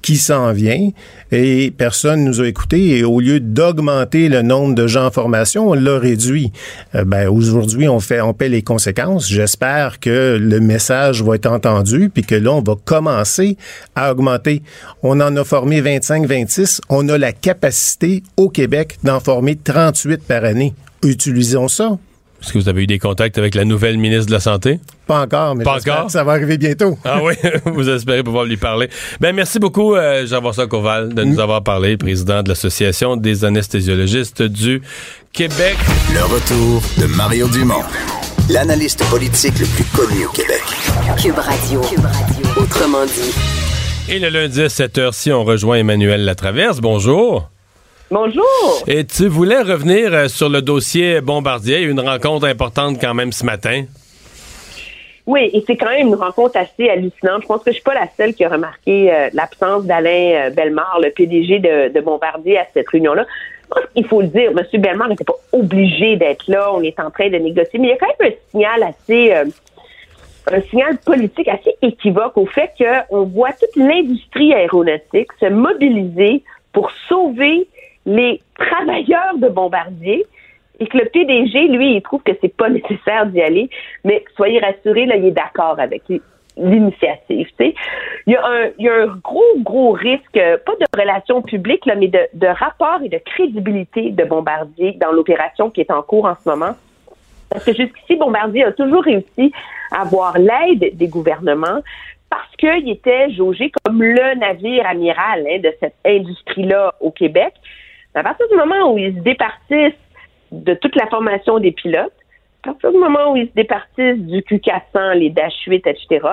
qui 0.01 0.17
s'en 0.17 0.51
vient 0.51 0.89
et 1.31 1.71
personne 1.71 2.23
nous 2.23 2.41
a 2.41 2.47
écoutés 2.47 2.97
et 2.97 3.03
au 3.03 3.19
lieu 3.19 3.39
d'augmenter 3.39 4.29
le 4.29 4.41
nombre 4.41 4.75
de 4.75 4.87
gens 4.87 5.07
en 5.07 5.11
formation, 5.11 5.69
on 5.69 5.73
l'a 5.73 5.99
réduit. 5.99 6.51
Euh, 6.95 7.03
ben 7.03 7.27
aujourd'hui, 7.27 7.87
on 7.87 7.99
fait 7.99 8.21
on 8.21 8.33
paie 8.33 8.49
les 8.49 8.61
conséquences. 8.61 9.29
J'espère 9.29 9.99
que 9.99 10.37
le 10.39 10.59
message 10.59 11.23
va 11.23 11.35
être 11.35 11.47
entendu 11.51 12.09
puis 12.09 12.23
que 12.23 12.35
là 12.35 12.51
on 12.53 12.61
va 12.61 12.75
commencer 12.83 13.57
à 13.95 14.11
augmenter. 14.11 14.63
On 15.03 15.19
en 15.21 15.35
a 15.35 15.43
formé 15.43 15.81
25 15.81 16.25
26, 16.25 16.81
on 16.89 17.07
a 17.09 17.17
la 17.17 17.31
capacité 17.31 18.23
au 18.37 18.49
Québec 18.49 18.97
d'en 19.03 19.19
former 19.19 19.55
38 19.55 20.23
par 20.23 20.43
année. 20.43 20.73
Utilisons 21.03 21.67
ça. 21.67 21.97
Est-ce 22.41 22.53
que 22.53 22.57
vous 22.57 22.69
avez 22.69 22.83
eu 22.83 22.87
des 22.87 22.99
contacts 22.99 23.37
avec 23.37 23.53
la 23.55 23.65
nouvelle 23.65 23.97
ministre 23.97 24.27
de 24.27 24.31
la 24.31 24.39
Santé? 24.39 24.79
Pas 25.07 25.21
encore, 25.23 25.55
mais 25.55 25.65
ça 26.07 26.23
va 26.23 26.31
arriver 26.33 26.57
bientôt. 26.57 26.97
Ah 27.03 27.19
oui, 27.21 27.33
vous 27.65 27.89
espérez 27.89 28.23
pouvoir 28.23 28.45
lui 28.45 28.57
parler. 28.57 28.89
Ben 29.19 29.35
merci 29.35 29.59
beaucoup, 29.59 29.95
euh, 29.95 30.25
Jean-François 30.25 30.67
Coval, 30.67 31.13
de 31.13 31.23
nous 31.23 31.35
mm. 31.35 31.39
avoir 31.39 31.63
parlé, 31.63 31.97
président 31.97 32.41
de 32.41 32.49
l'Association 32.49 33.17
des 33.17 33.43
anesthésiologistes 33.43 34.41
du 34.41 34.81
Québec. 35.33 35.75
Le 36.13 36.23
retour 36.23 36.81
de 36.97 37.05
Mario 37.15 37.47
Dumont, 37.49 37.83
l'analyste 38.49 39.03
politique 39.09 39.59
le 39.59 39.65
plus 39.65 39.85
connu 39.85 40.25
au 40.25 40.29
Québec. 40.29 40.63
Cube 41.21 41.37
Radio. 41.37 41.81
Cube 41.81 42.05
Radio. 42.05 42.61
Autrement 42.61 43.05
dit. 43.05 43.33
Et 44.07 44.19
le 44.19 44.29
lundi 44.29 44.61
à 44.61 44.69
cette 44.69 44.97
heure-ci, 44.97 45.31
on 45.31 45.43
rejoint 45.43 45.77
Emmanuel 45.77 46.23
Latraverse. 46.23 46.79
Bonjour. 46.79 47.49
Bonjour. 48.11 48.43
Et 48.87 49.05
tu 49.05 49.27
voulais 49.27 49.61
revenir 49.61 50.11
euh, 50.15 50.27
sur 50.27 50.49
le 50.49 50.63
dossier 50.63 51.21
Bombardier, 51.21 51.83
une 51.83 51.99
rencontre 51.99 52.47
importante 52.47 52.97
quand 52.99 53.13
même 53.13 53.31
ce 53.31 53.45
matin. 53.45 53.83
Oui, 55.27 55.51
et 55.53 55.63
c'est 55.67 55.77
quand 55.77 55.91
même 55.91 56.07
une 56.07 56.15
rencontre 56.15 56.57
assez 56.57 56.89
hallucinante. 56.89 57.43
Je 57.43 57.47
pense 57.47 57.61
que 57.61 57.69
je 57.69 57.75
suis 57.75 57.83
pas 57.83 57.93
la 57.93 58.07
seule 58.17 58.33
qui 58.33 58.43
a 58.43 58.49
remarqué 58.49 59.13
euh, 59.13 59.29
l'absence 59.33 59.85
d'Alain 59.85 60.47
euh, 60.47 60.49
Bellemare, 60.49 60.99
le 61.03 61.11
PDG 61.11 61.59
de, 61.59 62.01
Bombardier, 62.01 62.57
à 62.57 62.65
cette 62.73 62.89
réunion-là. 62.89 63.27
Il 63.95 64.07
faut 64.07 64.21
le 64.21 64.27
dire, 64.27 64.53
M. 64.57 64.81
Bellemare 64.81 65.09
n'était 65.09 65.23
pas 65.23 65.37
obligé 65.51 66.15
d'être 66.15 66.45
là. 66.47 66.73
On 66.73 66.81
est 66.81 66.99
en 66.99 67.11
train 67.11 67.29
de 67.29 67.37
négocier, 67.37 67.77
mais 67.77 67.89
il 67.89 67.91
y 67.91 67.93
a 67.93 67.97
quand 67.97 68.07
même 68.19 68.31
un 68.31 68.49
signal 68.49 68.81
assez, 68.81 69.33
un 70.51 70.61
signal 70.71 70.97
politique 70.97 71.47
assez 71.47 71.75
équivoque 71.83 72.35
au 72.37 72.47
fait 72.47 72.71
qu'on 72.79 73.25
voit 73.25 73.51
toute 73.51 73.75
l'industrie 73.75 74.51
aéronautique 74.55 75.27
se 75.39 75.45
mobiliser 75.45 76.41
pour 76.73 76.89
sauver 77.07 77.67
les 78.05 78.41
travailleurs 78.57 79.37
de 79.37 79.49
Bombardier 79.49 80.25
et 80.79 80.87
que 80.87 80.97
le 80.97 81.05
PDG, 81.05 81.67
lui, 81.67 81.95
il 81.95 82.01
trouve 82.01 82.23
que 82.23 82.31
c'est 82.41 82.55
pas 82.55 82.69
nécessaire 82.69 83.25
d'y 83.27 83.41
aller, 83.41 83.69
mais 84.03 84.23
soyez 84.35 84.59
rassurés, 84.59 85.05
là, 85.05 85.15
il 85.15 85.25
est 85.25 85.31
d'accord 85.31 85.79
avec 85.79 86.03
l'initiative. 86.57 87.47
Il 87.59 87.73
y, 88.27 88.35
a 88.35 88.45
un, 88.45 88.69
il 88.77 88.85
y 88.85 88.89
a 88.89 89.03
un 89.03 89.07
gros, 89.23 89.57
gros 89.57 89.91
risque, 89.91 90.33
pas 90.33 90.75
de 90.79 90.99
relations 90.99 91.41
publiques, 91.41 91.85
là, 91.85 91.95
mais 91.95 92.07
de, 92.07 92.19
de 92.33 92.47
rapport 92.47 93.01
et 93.03 93.09
de 93.09 93.17
crédibilité 93.17 94.11
de 94.11 94.23
Bombardier 94.25 94.93
dans 94.99 95.11
l'opération 95.11 95.69
qui 95.69 95.81
est 95.81 95.91
en 95.91 96.01
cours 96.01 96.25
en 96.25 96.35
ce 96.43 96.49
moment. 96.49 96.75
Parce 97.49 97.65
que 97.65 97.73
jusqu'ici, 97.73 98.15
Bombardier 98.15 98.65
a 98.65 98.71
toujours 98.71 99.03
réussi 99.03 99.51
à 99.91 100.01
avoir 100.01 100.37
l'aide 100.37 100.95
des 100.95 101.07
gouvernements 101.07 101.81
parce 102.29 102.55
qu'il 102.57 102.89
était 102.89 103.31
jaugé 103.31 103.71
comme 103.83 104.03
le 104.03 104.37
navire 104.37 104.85
amiral 104.85 105.47
hein, 105.49 105.59
de 105.59 105.73
cette 105.79 105.95
industrie-là 106.05 106.93
au 106.99 107.11
Québec. 107.11 107.53
À 108.19 108.23
partir 108.23 108.49
du 108.49 108.55
moment 108.57 108.91
où 108.91 108.97
ils 108.97 109.15
se 109.15 109.21
départissent 109.21 109.93
de 110.51 110.73
toute 110.73 110.93
la 110.97 111.07
formation 111.07 111.57
des 111.57 111.71
pilotes, 111.71 112.11
à 112.63 112.67
partir 112.67 112.91
du 112.91 112.97
moment 112.97 113.31
où 113.31 113.37
ils 113.37 113.47
se 113.47 113.53
départissent 113.53 114.19
du 114.19 114.41
Q400, 114.41 115.13
les 115.13 115.29
Dash 115.29 115.53
8, 115.65 115.87
etc., 115.87 116.27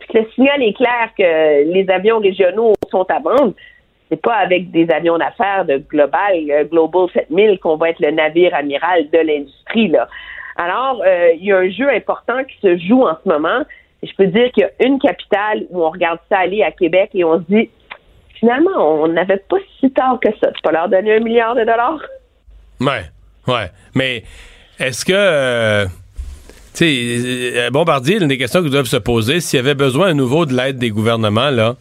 puis 0.00 0.08
que 0.08 0.18
le 0.18 0.26
signal 0.34 0.60
est 0.64 0.72
clair 0.72 1.10
que 1.16 1.72
les 1.72 1.88
avions 1.90 2.18
régionaux 2.18 2.72
sont 2.90 3.06
à 3.08 3.20
vendre, 3.20 3.54
c'est 4.08 4.20
pas 4.20 4.34
avec 4.34 4.72
des 4.72 4.90
avions 4.90 5.16
d'affaires 5.16 5.64
de 5.64 5.76
Global, 5.76 6.34
euh, 6.50 6.64
Global 6.64 7.08
7000 7.12 7.60
qu'on 7.60 7.76
va 7.76 7.90
être 7.90 8.00
le 8.00 8.10
navire 8.10 8.52
amiral 8.56 9.08
de 9.10 9.18
l'industrie, 9.18 9.88
là. 9.88 10.08
Alors, 10.56 11.02
euh, 11.06 11.30
il 11.38 11.44
y 11.44 11.52
a 11.52 11.58
un 11.58 11.70
jeu 11.70 11.88
important 11.88 12.42
qui 12.42 12.58
se 12.60 12.78
joue 12.78 13.02
en 13.02 13.16
ce 13.22 13.28
moment. 13.28 13.62
Je 14.02 14.10
peux 14.16 14.26
dire 14.26 14.50
qu'il 14.50 14.64
y 14.64 14.66
a 14.66 14.86
une 14.88 14.98
capitale 14.98 15.66
où 15.70 15.84
on 15.84 15.90
regarde 15.90 16.18
ça 16.28 16.38
aller 16.38 16.64
à 16.64 16.72
Québec 16.72 17.10
et 17.14 17.22
on 17.22 17.38
se 17.38 17.44
dit, 17.48 17.70
finalement, 18.38 19.02
on 19.02 19.08
n'avait 19.08 19.42
pas 19.48 19.56
si 19.80 19.90
tard 19.90 20.18
que 20.22 20.28
ça. 20.40 20.50
Tu 20.52 20.60
pas 20.62 20.72
leur 20.72 20.88
donner 20.88 21.16
un 21.16 21.20
milliard 21.20 21.54
de 21.54 21.60
dollars? 21.60 22.00
Ouais, 22.80 23.04
ouais. 23.46 23.70
Mais 23.94 24.24
est-ce 24.78 25.04
que. 25.04 25.12
Euh, 25.14 25.86
tu 26.74 26.84
sais, 26.84 27.52
euh, 27.56 27.70
Bombardier, 27.70 28.18
l'une 28.18 28.28
des 28.28 28.38
questions 28.38 28.62
que 28.62 28.68
doivent 28.68 28.86
se 28.86 28.96
poser, 28.96 29.40
s'il 29.40 29.56
y 29.56 29.60
avait 29.60 29.74
besoin 29.74 30.08
à 30.08 30.14
nouveau 30.14 30.46
de 30.46 30.54
l'aide 30.54 30.78
des 30.78 30.90
gouvernements, 30.90 31.50
là. 31.50 31.76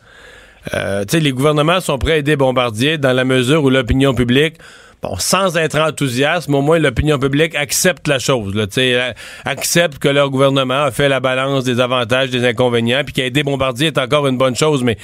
Euh, 0.73 1.05
tu 1.05 1.17
sais, 1.17 1.19
les 1.19 1.31
gouvernements 1.31 1.79
sont 1.79 1.97
prêts 1.97 2.13
à 2.13 2.17
aider 2.17 2.35
Bombardier 2.35 2.97
dans 2.97 3.13
la 3.13 3.23
mesure 3.23 3.63
où 3.63 3.69
l'opinion 3.69 4.13
publique 4.13 4.55
bon, 5.01 5.15
sans 5.17 5.57
être 5.57 5.79
enthousiaste, 5.79 6.49
au 6.49 6.61
moins 6.61 6.79
l'opinion 6.79 7.19
publique 7.19 7.55
accepte 7.55 8.07
la 8.07 8.19
chose, 8.19 8.55
là, 8.55 8.65
euh, 8.77 9.13
accepte 9.45 9.99
que 9.99 10.07
leur 10.07 10.29
gouvernement 10.29 10.83
a 10.83 10.91
fait 10.91 11.09
la 11.09 11.19
balance 11.19 11.63
des 11.63 11.79
avantages, 11.79 12.29
des 12.29 12.45
inconvénients, 12.45 13.03
puis 13.03 13.13
qu'aider 13.13 13.43
Bombardier 13.43 13.87
est 13.87 13.97
encore 13.97 14.27
une 14.27 14.37
bonne 14.37 14.55
chose, 14.55 14.83
mais 14.83 14.97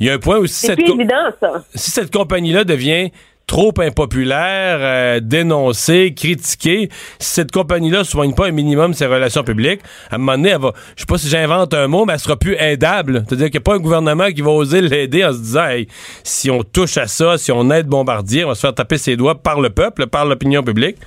il 0.00 0.06
y 0.06 0.10
a 0.10 0.14
un 0.14 0.18
point 0.18 0.38
aussi... 0.38 0.66
C'est 0.66 0.78
évident, 0.78 1.30
ça. 1.40 1.64
Si 1.74 1.90
cette 1.90 2.12
compagnie-là 2.12 2.64
devient 2.64 3.10
trop 3.48 3.72
impopulaire, 3.78 4.78
euh, 4.80 5.20
dénoncé, 5.20 6.14
critiqué. 6.14 6.88
Si 7.18 7.34
cette 7.34 7.50
compagnie-là 7.50 8.00
ne 8.00 8.04
soigne 8.04 8.34
pas 8.34 8.46
un 8.46 8.52
minimum 8.52 8.92
ses 8.92 9.06
relations 9.06 9.42
publiques, 9.42 9.80
à 10.10 10.14
un 10.14 10.18
moment 10.18 10.32
donné, 10.32 10.50
elle 10.50 10.60
va, 10.60 10.72
je 10.94 11.00
sais 11.00 11.06
pas 11.06 11.18
si 11.18 11.28
j'invente 11.28 11.74
un 11.74 11.88
mot, 11.88 12.04
mais 12.04 12.12
elle 12.12 12.18
sera 12.20 12.36
plus 12.36 12.54
aidable. 12.54 13.24
C'est-à-dire 13.26 13.46
qu'il 13.46 13.58
n'y 13.58 13.64
a 13.64 13.68
pas 13.68 13.74
un 13.74 13.80
gouvernement 13.80 14.26
qui 14.26 14.42
va 14.42 14.50
oser 14.50 14.82
l'aider 14.82 15.24
en 15.24 15.32
se 15.32 15.38
disant, 15.38 15.66
hey, 15.66 15.88
si 16.22 16.50
on 16.50 16.62
touche 16.62 16.98
à 16.98 17.06
ça, 17.06 17.38
si 17.38 17.50
on 17.50 17.70
aide 17.70 17.86
Bombardier, 17.86 18.44
on 18.44 18.48
va 18.48 18.54
se 18.54 18.60
faire 18.60 18.74
taper 18.74 18.98
ses 18.98 19.16
doigts 19.16 19.34
par 19.34 19.60
le 19.60 19.70
peuple, 19.70 20.06
par 20.06 20.26
l'opinion 20.26 20.62
publique. 20.62 20.98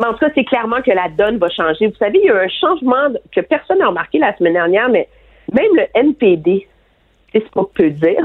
Mais 0.00 0.06
en 0.06 0.14
tout 0.14 0.20
cas, 0.20 0.30
c'est 0.34 0.44
clairement 0.44 0.80
que 0.82 0.90
la 0.90 1.08
donne 1.10 1.38
va 1.38 1.48
changer. 1.50 1.86
Vous 1.86 1.96
savez, 1.98 2.18
il 2.18 2.26
y 2.26 2.30
a 2.30 2.36
un 2.36 2.48
changement 2.48 3.12
que 3.30 3.42
personne 3.42 3.78
n'a 3.78 3.88
remarqué 3.88 4.18
la 4.18 4.34
semaine 4.36 4.54
dernière, 4.54 4.88
mais 4.88 5.06
même 5.52 5.70
le 5.76 5.84
NPD, 5.94 6.66
c'est 7.32 7.44
ce 7.44 7.50
qu'on 7.50 7.64
peut 7.66 7.90
dire, 7.90 8.24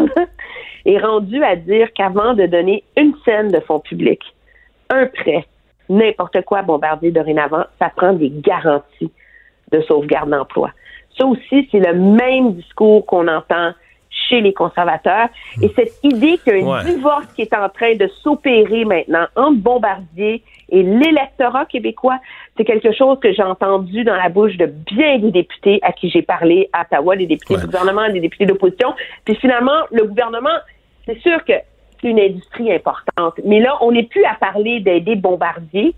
est 0.86 0.98
rendu 0.98 1.44
à 1.44 1.56
dire 1.56 1.92
qu'avant 1.94 2.34
de 2.34 2.46
donner 2.46 2.84
une 2.98 3.14
scène 3.26 3.50
de 3.50 3.60
fonds 3.62 3.80
publics, 3.80 4.24
un 4.90 5.06
prêt, 5.08 5.46
n'importe 5.90 6.42
quoi 6.46 6.62
bombardier 6.62 7.12
dorénavant, 7.12 7.66
ça 7.80 7.92
prend 7.96 8.14
des 8.14 8.30
garanties 8.30 9.12
de 9.72 9.82
sauvegarde 9.82 10.30
d'emploi. 10.30 10.72
Ça 11.18 11.26
aussi, 11.26 11.68
c'est 11.72 11.80
le 11.80 11.94
même 11.94 12.54
discours 12.54 13.06
qu'on 13.06 13.28
entend 13.28 13.74
chez 14.10 14.42
les 14.42 14.54
conservateurs. 14.54 15.30
Et 15.62 15.72
cette 15.76 15.94
idée 16.04 16.38
qu'il 16.44 16.60
y 16.60 16.64
a 16.64 16.76
un 16.76 16.84
divorce 16.84 17.28
qui 17.36 17.44
est 17.44 17.54
en 17.54 17.70
train 17.70 17.96
de 17.96 18.08
s'opérer 18.22 18.86
maintenant 18.86 19.26
entre 19.36 19.58
Bombardier 19.58 20.44
et 20.70 20.84
l'électorat 20.84 21.66
québécois, 21.66 22.20
c'est 22.60 22.66
quelque 22.66 22.92
chose 22.92 23.18
que 23.22 23.32
j'ai 23.32 23.42
entendu 23.42 24.04
dans 24.04 24.18
la 24.18 24.28
bouche 24.28 24.58
de 24.58 24.66
bien 24.66 25.18
des 25.20 25.32
députés 25.32 25.80
à 25.82 25.94
qui 25.94 26.10
j'ai 26.10 26.22
parlé 26.22 26.70
à 26.74 26.82
Ottawa, 26.82 27.16
des 27.16 27.26
députés 27.26 27.56
du 27.56 27.66
gouvernement, 27.68 28.10
des 28.10 28.20
députés 28.20 28.46
d'opposition. 28.46 28.94
Puis 29.24 29.36
finalement, 29.36 29.86
le 29.92 30.04
gouvernement, 30.04 30.58
c'est 31.06 31.18
sûr 31.20 31.42
que 31.46 31.54
c'est 32.02 32.10
une 32.10 32.20
industrie 32.20 32.74
importante. 32.74 33.40
Mais 33.46 33.62
là, 33.62 33.78
on 33.80 33.94
n'est 33.94 34.04
plus 34.04 34.26
à 34.26 34.34
parler 34.34 34.82
d'aider 34.82 35.16
Bombardier. 35.16 35.94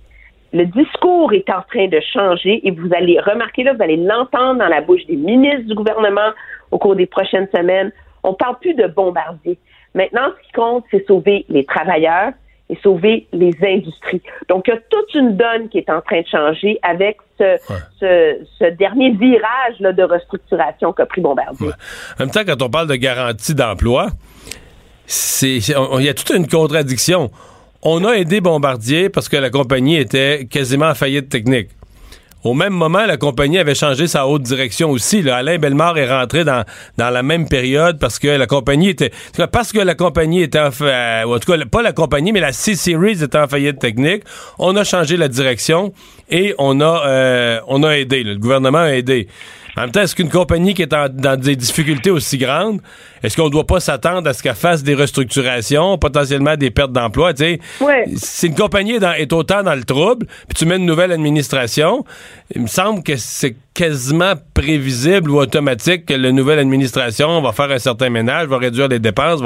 le 0.53 0.65
discours 0.65 1.33
est 1.33 1.49
en 1.49 1.63
train 1.63 1.87
de 1.87 1.99
changer 2.13 2.61
et 2.63 2.69
vous 2.69 2.93
allez 2.93 3.19
remarquer 3.19 3.63
là, 3.63 3.73
vous 3.73 3.81
allez 3.81 3.97
l'entendre 3.97 4.59
dans 4.59 4.67
la 4.67 4.81
bouche 4.81 5.03
des 5.07 5.15
ministres 5.15 5.65
du 5.67 5.73
gouvernement 5.73 6.29
au 6.69 6.77
cours 6.77 6.95
des 6.95 7.07
prochaines 7.07 7.47
semaines. 7.51 7.91
On 8.21 8.35
parle 8.35 8.59
plus 8.59 8.75
de 8.75 8.85
bombardier. 8.85 9.57
Maintenant, 9.95 10.27
ce 10.37 10.45
qui 10.45 10.51
compte, 10.51 10.85
c'est 10.91 11.07
sauver 11.07 11.43
les 11.49 11.65
travailleurs 11.65 12.33
et 12.71 12.77
sauver 12.81 13.27
les 13.33 13.53
industries. 13.61 14.21
Donc, 14.49 14.63
il 14.67 14.71
y 14.71 14.73
a 14.73 14.79
toute 14.89 15.13
une 15.13 15.35
donne 15.35 15.69
qui 15.69 15.77
est 15.77 15.89
en 15.89 16.01
train 16.01 16.21
de 16.21 16.27
changer 16.27 16.79
avec 16.81 17.17
ce, 17.37 17.57
ce, 17.99 18.69
dernier 18.75 19.11
virage 19.11 19.79
là, 19.79 19.91
de 19.91 20.03
restructuration 20.03 20.93
qu'a 20.93 21.05
pris 21.05 21.21
Bombardier. 21.21 21.67
En 21.67 22.23
même 22.23 22.31
temps, 22.31 22.43
quand 22.45 22.61
on 22.61 22.69
parle 22.69 22.87
de 22.87 22.95
garantie 22.95 23.53
d'emploi, 23.53 24.07
c'est 25.05 25.57
il 25.57 26.03
y 26.03 26.09
a 26.09 26.13
toute 26.13 26.29
une 26.29 26.47
contradiction. 26.47 27.29
On 27.83 28.05
a 28.05 28.13
aidé 28.13 28.39
Bombardier 28.39 29.09
parce 29.09 29.27
que 29.27 29.37
la 29.37 29.49
compagnie 29.49 29.97
était 29.97 30.47
quasiment 30.49 30.87
en 30.87 30.95
faillite 30.95 31.29
technique. 31.29 31.69
Au 32.43 32.53
même 32.53 32.73
moment, 32.73 33.05
la 33.05 33.17
compagnie 33.17 33.59
avait 33.59 33.75
changé 33.75 34.07
sa 34.07 34.27
haute 34.27 34.41
direction 34.41 34.89
aussi. 34.89 35.27
Alain 35.29 35.57
Bellemare 35.57 35.97
est 35.97 36.09
rentré 36.09 36.43
dans, 36.43 36.63
dans 36.97 37.09
la 37.09 37.23
même 37.23 37.47
période 37.47 37.99
parce 37.99 38.17
que 38.19 38.27
la 38.27 38.47
compagnie 38.47 38.89
était... 38.89 39.11
Parce 39.51 39.71
que 39.71 39.79
la 39.79 39.95
compagnie 39.95 40.41
était 40.41 40.59
en... 40.59 40.69
Euh, 40.81 41.23
en 41.23 41.39
tout 41.39 41.51
cas, 41.51 41.57
pas 41.65 41.81
la 41.81 41.93
compagnie, 41.93 42.31
mais 42.31 42.39
la 42.39 42.51
C-Series 42.51 43.23
était 43.23 43.37
en 43.37 43.47
faillite 43.47 43.79
technique. 43.79 44.23
On 44.57 44.75
a 44.75 44.83
changé 44.83 45.17
la 45.17 45.27
direction 45.27 45.93
et 46.29 46.55
on 46.57 46.81
a, 46.81 47.03
euh, 47.05 47.59
on 47.67 47.83
a 47.83 47.91
aidé. 47.91 48.23
Le 48.23 48.37
gouvernement 48.37 48.79
a 48.79 48.95
aidé. 48.95 49.27
En 49.77 49.81
même 49.81 49.91
temps, 49.91 50.01
est-ce 50.01 50.15
qu'une 50.15 50.29
compagnie 50.29 50.73
qui 50.73 50.81
est 50.81 50.87
dans 50.87 51.39
des 51.39 51.55
difficultés 51.55 52.11
aussi 52.11 52.37
grandes, 52.37 52.81
est-ce 53.23 53.37
qu'on 53.37 53.45
ne 53.45 53.51
doit 53.51 53.67
pas 53.67 53.79
s'attendre 53.79 54.27
à 54.27 54.33
ce 54.33 54.43
qu'elle 54.43 54.55
fasse 54.55 54.83
des 54.83 54.95
restructurations, 54.95 55.97
potentiellement 55.97 56.55
des 56.55 56.71
pertes 56.71 56.91
d'emploi? 56.91 57.31
Ouais. 57.79 58.05
Si 58.15 58.47
une 58.47 58.55
compagnie 58.55 58.95
est, 58.95 59.33
autant 59.33 59.63
dans 59.63 59.75
le 59.75 59.83
trouble, 59.83 60.25
puis 60.25 60.55
tu 60.57 60.65
mets 60.65 60.77
une 60.77 60.85
nouvelle 60.85 61.11
administration, 61.11 62.03
il 62.53 62.63
me 62.63 62.67
semble 62.67 63.03
que 63.03 63.15
c'est 63.15 63.55
quasiment 63.73 64.33
prévisible 64.53 65.31
ou 65.31 65.39
automatique 65.39 66.05
que 66.05 66.13
la 66.13 66.31
nouvelle 66.33 66.59
administration 66.59 67.41
va 67.41 67.53
faire 67.53 67.71
un 67.71 67.79
certain 67.79 68.09
ménage, 68.09 68.47
va 68.47 68.57
réduire 68.57 68.89
les 68.89 68.99
dépenses. 68.99 69.41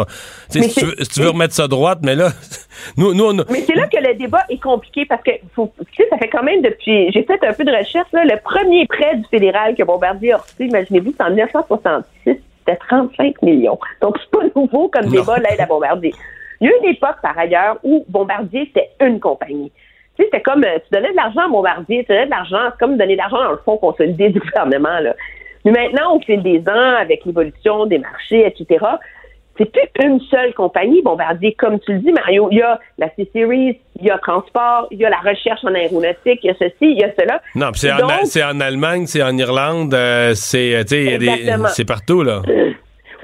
si, 0.49 0.73
tu 0.73 1.21
veux, 1.21 1.29
remettre 1.29 1.53
ça 1.53 1.67
droite, 1.67 1.99
mais 2.01 2.15
là, 2.15 2.29
nous, 2.97 3.13
nous 3.13 3.43
Mais 3.51 3.61
c'est 3.61 3.75
là 3.75 3.87
que 3.87 3.97
le 4.01 4.15
débat 4.15 4.43
est 4.49 4.61
compliqué 4.61 5.05
parce 5.05 5.21
que 5.21 5.31
faut, 5.55 5.71
ça 5.77 6.17
fait 6.17 6.29
quand 6.29 6.43
même 6.43 6.61
depuis. 6.61 7.11
J'ai 7.11 7.23
fait 7.23 7.39
un 7.43 7.53
peu 7.53 7.63
de 7.63 7.71
recherche. 7.71 8.07
Là, 8.13 8.23
le 8.23 8.39
premier 8.43 8.87
prêt 8.87 9.15
du 9.17 9.25
fédéral 9.29 9.75
que 9.75 9.83
Bombardier 9.83 10.14
imaginez-vous, 10.59 11.13
c'est 11.17 11.23
en 11.23 11.29
1966 11.29 12.39
c'était 12.65 12.79
35 12.87 13.41
millions. 13.41 13.79
Donc, 14.01 14.17
c'est 14.19 14.31
pas 14.31 14.45
nouveau 14.55 14.89
comme 14.89 15.09
débat, 15.09 15.37
l'aide 15.37 15.59
à 15.59 15.65
Bombardier. 15.65 16.13
Il 16.61 16.67
y 16.67 16.71
a 16.71 16.73
eu 16.73 16.79
une 16.83 16.89
époque, 16.89 17.17
par 17.21 17.37
ailleurs, 17.37 17.77
où 17.83 18.05
Bombardier, 18.09 18.65
c'était 18.73 18.89
une 19.01 19.19
compagnie. 19.19 19.71
Tu 20.15 20.23
sais, 20.23 20.29
c'était 20.31 20.41
comme, 20.41 20.63
euh, 20.63 20.79
tu 20.79 20.93
donnais 20.93 21.11
de 21.11 21.15
l'argent 21.15 21.41
à 21.41 21.47
Bombardier, 21.47 22.03
tu 22.03 22.11
donnais 22.11 22.25
de 22.25 22.31
l'argent, 22.31 22.69
c'est 22.71 22.79
comme 22.79 22.97
donner 22.97 23.13
de 23.13 23.17
l'argent 23.17 23.43
dans 23.43 23.51
le 23.51 23.59
fonds 23.65 23.77
consolidé 23.77 24.29
du 24.29 24.39
gouvernement, 24.39 24.99
là. 24.99 25.13
Mais 25.65 25.71
maintenant, 25.71 26.15
au 26.15 26.19
fil 26.21 26.43
des 26.43 26.59
ans, 26.69 26.95
avec 26.99 27.25
l'évolution 27.25 27.85
des 27.87 27.97
marchés, 27.97 28.45
etc., 28.45 28.85
c'est 29.57 29.71
plus 29.93 30.07
une 30.07 30.19
seule 30.21 30.53
compagnie, 30.53 31.01
Bombardier. 31.01 31.53
Comme 31.53 31.79
tu 31.79 31.93
le 31.93 31.99
dis, 31.99 32.11
Mario, 32.11 32.49
il 32.51 32.57
y 32.57 32.61
a 32.61 32.79
la 32.97 33.09
C-Series, 33.15 33.79
il 33.99 34.05
y 34.05 34.09
a 34.09 34.17
Transport, 34.17 34.87
il 34.91 34.99
y 34.99 35.05
a 35.05 35.09
la 35.09 35.19
recherche 35.19 35.63
en 35.63 35.73
aéronautique, 35.73 36.39
il 36.43 36.47
y 36.47 36.49
a 36.49 36.55
ceci, 36.59 36.75
il 36.81 36.99
y 36.99 37.03
a 37.03 37.13
cela. 37.17 37.41
Non, 37.55 37.67
c'est 37.73 37.91
en, 37.91 37.97
en, 37.97 38.59
Allemagne, 38.59 39.05
c'est 39.05 39.23
en 39.23 39.37
Irlande, 39.37 39.93
euh, 39.93 40.33
c'est 40.33 40.83
c'est 40.87 41.85
partout, 41.85 42.23
là. 42.23 42.41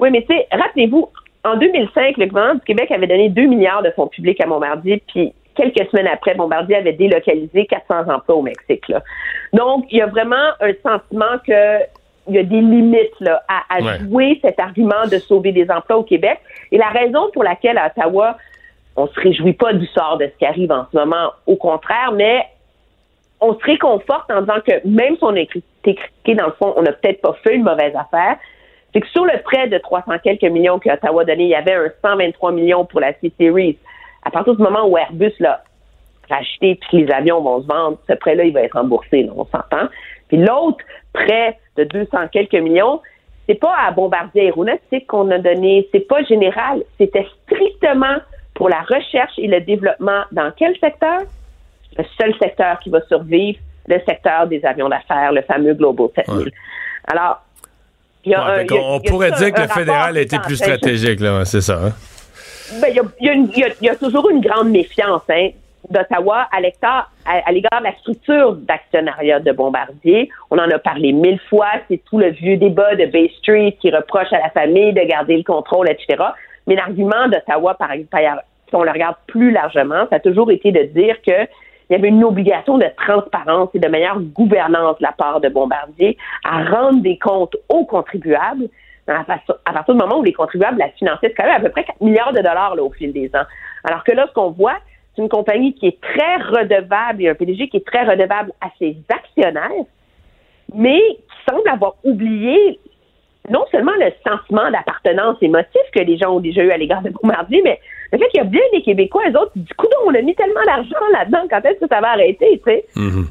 Oui, 0.00 0.10
mais 0.10 0.26
tu 0.28 0.34
sais, 0.34 0.48
rappelez-vous, 0.50 1.08
en 1.44 1.56
2005, 1.58 2.16
le 2.16 2.26
gouvernement 2.26 2.54
du 2.56 2.62
Québec 2.62 2.90
avait 2.90 3.06
donné 3.06 3.28
2 3.28 3.42
milliards 3.42 3.84
de 3.84 3.90
fonds 3.92 4.08
publics 4.08 4.40
à 4.40 4.46
Bombardier, 4.48 5.00
puis 5.06 5.32
quelques 5.54 5.88
semaines 5.90 6.08
après, 6.12 6.34
Bombardier 6.34 6.76
avait 6.76 6.92
délocalisé 6.92 7.66
400 7.66 8.12
emplois 8.12 8.34
au 8.34 8.42
Mexique. 8.42 8.88
Là. 8.88 9.02
Donc, 9.52 9.84
il 9.90 9.98
y 9.98 10.02
a 10.02 10.06
vraiment 10.06 10.48
un 10.60 10.72
sentiment 10.82 11.38
que 11.46 11.78
il 12.28 12.34
y 12.34 12.38
a 12.38 12.42
des 12.42 12.60
limites 12.60 13.18
là, 13.20 13.42
à, 13.48 13.98
jouer 13.98 14.38
cet 14.42 14.60
argument 14.60 15.06
de 15.10 15.18
sauver 15.18 15.52
des 15.52 15.68
emplois 15.70 15.96
au 15.96 16.02
Québec. 16.04 16.38
Et 16.70 16.78
la 16.78 16.88
raison 16.88 17.30
pour 17.32 17.42
laquelle 17.42 17.78
à 17.78 17.86
Ottawa, 17.86 18.36
on 18.96 19.06
se 19.06 19.20
réjouit 19.20 19.54
pas 19.54 19.72
du 19.72 19.86
sort 19.86 20.18
de 20.18 20.26
ce 20.26 20.38
qui 20.38 20.46
arrive 20.46 20.70
en 20.70 20.86
ce 20.92 20.96
moment, 20.96 21.32
au 21.46 21.56
contraire, 21.56 22.12
mais 22.12 22.46
on 23.40 23.54
se 23.54 23.64
réconforte 23.64 24.30
en 24.30 24.42
disant 24.42 24.60
que 24.64 24.86
même 24.86 25.16
si 25.16 25.24
on 25.24 25.34
a 25.34 25.40
été 25.40 25.64
critiqué, 25.82 26.34
dans 26.34 26.46
le 26.46 26.52
fond, 26.52 26.74
on 26.76 26.82
n'a 26.82 26.92
peut-être 26.92 27.20
pas 27.20 27.34
fait 27.42 27.56
une 27.56 27.64
mauvaise 27.64 27.94
affaire, 27.96 28.36
c'est 28.92 29.00
que 29.00 29.08
sur 29.08 29.24
le 29.24 29.40
prêt 29.42 29.68
de 29.68 29.78
300 29.78 30.12
quelques 30.22 30.42
millions 30.44 30.78
qu'Ottawa 30.78 31.22
a 31.22 31.24
donné, 31.24 31.44
il 31.44 31.50
y 31.50 31.54
avait 31.54 31.74
un 31.74 31.88
123 32.02 32.52
millions 32.52 32.84
pour 32.84 33.00
la 33.00 33.12
C-Series. 33.14 33.78
À 34.22 34.30
partir 34.30 34.54
du 34.54 34.62
moment 34.62 34.86
où 34.86 34.96
Airbus 34.96 35.32
l'a 35.40 35.64
racheté 36.30 36.76
puis 36.76 36.88
que 36.90 36.96
les 36.98 37.10
avions 37.10 37.40
vont 37.40 37.62
se 37.62 37.66
vendre, 37.66 37.98
ce 38.08 38.14
prêt-là, 38.14 38.44
il 38.44 38.52
va 38.52 38.62
être 38.62 38.74
remboursé, 38.78 39.28
on 39.34 39.44
s'entend. 39.46 39.88
Puis 40.32 40.40
l'autre 40.40 40.78
prêt 41.12 41.58
de 41.76 41.84
200 41.84 42.28
quelques 42.32 42.54
millions, 42.54 43.02
c'est 43.46 43.60
pas 43.60 43.74
à 43.86 43.90
Bombardier 43.90 44.44
Aéronautique 44.44 45.06
qu'on 45.06 45.30
a 45.30 45.38
donné, 45.38 45.86
c'est 45.92 46.08
pas 46.08 46.22
général, 46.22 46.82
c'était 46.98 47.26
strictement 47.44 48.16
pour 48.54 48.70
la 48.70 48.80
recherche 48.80 49.32
et 49.36 49.46
le 49.46 49.60
développement 49.60 50.22
dans 50.32 50.50
quel 50.56 50.74
secteur? 50.78 51.20
Le 51.98 52.04
seul 52.18 52.34
secteur 52.40 52.78
qui 52.78 52.88
va 52.88 53.02
survivre, 53.08 53.58
le 53.88 54.00
secteur 54.08 54.46
des 54.46 54.64
avions 54.64 54.88
d'affaires, 54.88 55.32
le 55.32 55.42
fameux 55.42 55.74
Global 55.74 56.06
7000. 56.14 56.50
Alors, 57.08 57.42
il 58.24 58.32
y 58.32 58.34
a, 58.34 58.64
on 58.84 59.00
pourrait 59.00 59.32
dire 59.32 59.52
que 59.52 59.60
le 59.60 59.68
fédéral 59.68 60.16
a 60.16 60.20
été 60.20 60.38
plus 60.38 60.56
stratégique, 60.56 61.20
là, 61.20 61.44
c'est 61.44 61.60
ça. 61.60 61.78
Hein? 61.88 61.92
Ben, 62.80 62.88
il, 63.20 63.76
y 63.82 63.88
a, 63.88 63.96
toujours 63.96 64.30
une 64.30 64.40
grande 64.40 64.70
méfiance. 64.70 65.22
Hein 65.28 65.50
d'Ottawa 65.90 66.48
à 66.52 66.60
l'égard 66.60 67.10
de 67.26 67.84
la 67.84 67.94
structure 67.98 68.54
d'actionnariat 68.54 69.40
de 69.40 69.52
Bombardier. 69.52 70.28
On 70.50 70.58
en 70.58 70.70
a 70.70 70.78
parlé 70.78 71.12
mille 71.12 71.40
fois. 71.48 71.68
C'est 71.88 72.02
tout 72.04 72.18
le 72.18 72.30
vieux 72.30 72.56
débat 72.56 72.94
de 72.94 73.06
Bay 73.06 73.30
Street 73.38 73.76
qui 73.80 73.90
reproche 73.90 74.32
à 74.32 74.38
la 74.38 74.50
famille 74.50 74.92
de 74.92 75.02
garder 75.02 75.36
le 75.36 75.42
contrôle, 75.42 75.88
etc. 75.90 76.22
Mais 76.66 76.76
l'argument 76.76 77.28
d'Ottawa, 77.28 77.74
par 77.74 77.92
exemple, 77.92 78.42
si 78.68 78.76
on 78.76 78.82
le 78.82 78.90
regarde 78.90 79.16
plus 79.26 79.50
largement, 79.50 80.06
ça 80.10 80.16
a 80.16 80.20
toujours 80.20 80.50
été 80.50 80.72
de 80.72 80.82
dire 80.84 81.16
que 81.26 81.48
il 81.90 81.96
y 81.96 81.98
avait 81.98 82.08
une 82.08 82.24
obligation 82.24 82.78
de 82.78 82.86
transparence 82.96 83.68
et 83.74 83.78
de 83.78 83.88
meilleure 83.88 84.18
gouvernance 84.18 84.96
de 84.98 85.02
la 85.02 85.12
part 85.12 85.40
de 85.40 85.48
Bombardier 85.50 86.16
à 86.42 86.64
rendre 86.64 87.02
des 87.02 87.18
comptes 87.18 87.56
aux 87.68 87.84
contribuables 87.84 88.68
à 89.08 89.24
partir 89.24 89.94
du 89.94 90.00
moment 90.00 90.20
où 90.20 90.22
les 90.22 90.32
contribuables 90.32 90.78
la 90.78 90.88
finançaient, 90.90 91.28
c'est 91.28 91.34
quand 91.34 91.44
même 91.44 91.56
à 91.56 91.60
peu 91.60 91.70
près 91.70 91.84
4 91.84 92.00
milliards 92.00 92.32
de 92.32 92.38
dollars 92.38 92.76
au 92.78 92.90
fil 92.92 93.12
des 93.12 93.30
ans. 93.34 93.44
Alors 93.84 94.04
que 94.04 94.12
là, 94.12 94.26
ce 94.28 94.32
qu'on 94.32 94.50
voit, 94.50 94.76
c'est 95.14 95.22
une 95.22 95.28
compagnie 95.28 95.74
qui 95.74 95.86
est 95.86 96.00
très 96.00 96.36
redevable 96.36 97.22
et 97.22 97.28
un 97.28 97.34
PDG 97.34 97.68
qui 97.68 97.78
est 97.78 97.86
très 97.86 98.04
redevable 98.04 98.52
à 98.60 98.68
ses 98.78 98.96
actionnaires, 99.08 99.84
mais 100.74 101.00
qui 101.00 101.50
semble 101.50 101.68
avoir 101.68 101.94
oublié 102.04 102.78
non 103.50 103.64
seulement 103.70 103.92
le 103.98 104.10
sentiment 104.26 104.70
d'appartenance 104.70 105.36
émotif 105.42 105.82
que 105.94 106.00
les 106.00 106.16
gens 106.16 106.36
ont 106.36 106.40
déjà 106.40 106.62
eu 106.62 106.70
à 106.70 106.76
l'égard 106.76 107.02
de 107.02 107.10
Bombardier, 107.10 107.60
mais 107.62 107.80
le 108.12 108.18
fait 108.18 108.28
qu'il 108.28 108.38
y 108.38 108.40
a 108.40 108.44
bien 108.44 108.62
des 108.72 108.82
Québécois, 108.82 109.22
eux 109.28 109.38
autres, 109.38 109.52
du 109.56 109.74
coup, 109.74 109.86
on 110.06 110.14
a 110.14 110.22
mis 110.22 110.34
tellement 110.34 110.62
d'argent 110.64 111.06
là-dedans, 111.12 111.46
quand 111.50 111.64
est-ce 111.64 111.80
que 111.80 111.88
ça 111.88 112.00
va 112.00 112.10
arrêter, 112.10 112.60
tu 112.64 112.70
sais? 112.70 112.84
Mm-hmm. 112.96 113.26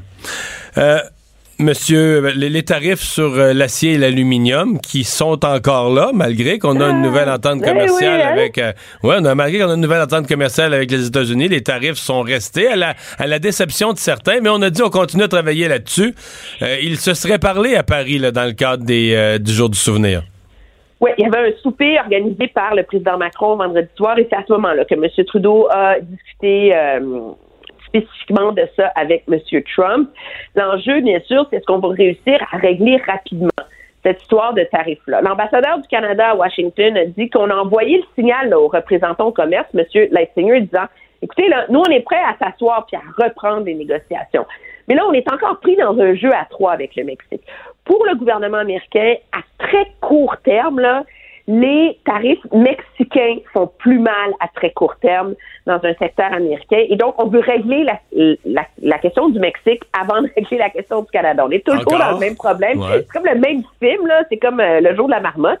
Euh, 0.78 0.98
Monsieur, 1.62 2.32
les, 2.34 2.62
tarifs 2.64 3.02
sur 3.02 3.38
euh, 3.38 3.52
l'acier 3.52 3.92
et 3.92 3.98
l'aluminium 3.98 4.80
qui 4.80 5.04
sont 5.04 5.44
encore 5.44 5.94
là, 5.94 6.10
malgré 6.12 6.58
qu'on 6.58 6.80
a 6.80 6.90
une 6.90 6.96
ah, 6.96 7.06
nouvelle 7.06 7.28
entente 7.28 7.60
ben 7.60 7.68
commerciale 7.68 8.20
hein? 8.20 8.32
avec. 8.32 8.58
Euh, 8.58 8.72
ouais, 9.04 9.14
on 9.20 9.24
a 9.24 9.34
malgré 9.36 9.60
qu'on 9.60 9.70
a 9.70 9.74
une 9.74 9.80
nouvelle 9.80 10.02
entente 10.02 10.26
commerciale 10.26 10.74
avec 10.74 10.90
les 10.90 11.06
États-Unis, 11.06 11.46
les 11.46 11.62
tarifs 11.62 11.98
sont 11.98 12.22
restés 12.22 12.66
à 12.66 12.74
la, 12.74 12.94
à 13.16 13.28
la 13.28 13.38
déception 13.38 13.92
de 13.92 13.98
certains, 13.98 14.40
mais 14.40 14.48
on 14.48 14.60
a 14.60 14.70
dit 14.70 14.82
on 14.82 14.90
continue 14.90 15.22
à 15.22 15.28
travailler 15.28 15.68
là-dessus. 15.68 16.16
Euh, 16.62 16.78
il 16.82 16.96
se 16.96 17.14
serait 17.14 17.38
parlé 17.38 17.76
à 17.76 17.84
Paris 17.84 18.18
là, 18.18 18.32
dans 18.32 18.44
le 18.44 18.54
cadre 18.54 18.84
des, 18.84 19.38
du 19.38 19.52
jour 19.52 19.70
du 19.70 19.78
souvenir. 19.78 20.24
Oui, 21.00 21.10
il 21.16 21.22
y 21.22 21.26
avait 21.26 21.48
un 21.48 21.56
souper 21.62 21.96
organisé 22.00 22.48
par 22.48 22.74
le 22.74 22.82
président 22.82 23.18
Macron 23.18 23.54
vendredi 23.54 23.88
soir 23.96 24.18
et 24.18 24.26
c'est 24.28 24.36
à 24.36 24.42
ce 24.46 24.52
moment-là 24.54 24.84
que 24.84 24.94
M. 24.94 25.06
Trudeau 25.26 25.68
a 25.70 26.00
discuté 26.00 26.72
spécifiquement 27.92 28.52
de 28.52 28.66
ça 28.76 28.88
avec 28.96 29.24
M. 29.30 29.38
Trump. 29.76 30.10
L'enjeu, 30.54 31.00
bien 31.00 31.20
sûr, 31.20 31.46
c'est 31.50 31.60
ce 31.60 31.66
qu'on 31.66 31.78
va 31.78 31.88
réussir 31.90 32.38
à 32.52 32.56
régler 32.56 33.00
rapidement 33.06 33.50
cette 34.02 34.20
histoire 34.20 34.52
de 34.54 34.64
tarifs-là. 34.64 35.20
L'ambassadeur 35.20 35.78
du 35.78 35.88
Canada 35.88 36.30
à 36.30 36.34
Washington 36.34 36.96
a 36.96 37.04
dit 37.04 37.30
qu'on 37.30 37.50
a 37.50 37.54
envoyé 37.54 37.98
le 37.98 38.04
signal 38.16 38.52
aux 38.54 38.68
représentants 38.68 39.26
au 39.26 39.32
commerce, 39.32 39.68
M. 39.74 39.84
Leisinger, 39.94 40.60
disant 40.62 40.86
écoutez, 41.22 41.48
là, 41.48 41.66
nous, 41.68 41.80
on 41.80 41.90
est 41.90 42.00
prêts 42.00 42.16
à 42.16 42.36
s'asseoir 42.42 42.86
puis 42.86 42.96
à 42.96 43.24
reprendre 43.24 43.64
les 43.64 43.74
négociations. 43.74 44.44
Mais 44.88 44.96
là, 44.96 45.04
on 45.08 45.12
est 45.12 45.30
encore 45.32 45.60
pris 45.60 45.76
dans 45.76 45.96
un 46.00 46.14
jeu 46.14 46.32
à 46.34 46.44
trois 46.50 46.72
avec 46.72 46.96
le 46.96 47.04
Mexique. 47.04 47.42
Pour 47.84 48.04
le 48.04 48.16
gouvernement 48.16 48.58
américain, 48.58 49.14
à 49.32 49.64
très 49.64 49.86
court 50.00 50.36
terme, 50.42 50.80
là, 50.80 51.04
les 51.52 51.98
tarifs 52.06 52.44
mexicains 52.50 53.36
font 53.52 53.70
plus 53.78 53.98
mal 53.98 54.32
à 54.40 54.48
très 54.48 54.70
court 54.70 54.96
terme 54.96 55.34
dans 55.66 55.78
un 55.84 55.94
secteur 55.94 56.32
américain. 56.32 56.82
Et 56.88 56.96
donc, 56.96 57.14
on 57.22 57.26
veut 57.26 57.40
régler 57.40 57.84
la, 57.84 58.64
la, 58.80 58.98
question 58.98 59.28
du 59.28 59.38
Mexique 59.38 59.82
avant 59.92 60.22
de 60.22 60.28
régler 60.36 60.56
la 60.56 60.70
question 60.70 61.02
du 61.02 61.10
Canada. 61.10 61.44
On 61.46 61.50
est 61.50 61.64
toujours 61.64 61.98
dans 61.98 62.12
le 62.12 62.18
même 62.18 62.36
problème. 62.36 62.80
C'est 62.90 63.08
comme 63.08 63.26
le 63.26 63.38
même 63.38 63.62
film, 63.82 64.06
là. 64.06 64.22
C'est 64.30 64.38
comme 64.38 64.60
euh, 64.60 64.80
le 64.80 64.96
jour 64.96 65.08
de 65.08 65.12
la 65.12 65.20
marmotte. 65.20 65.60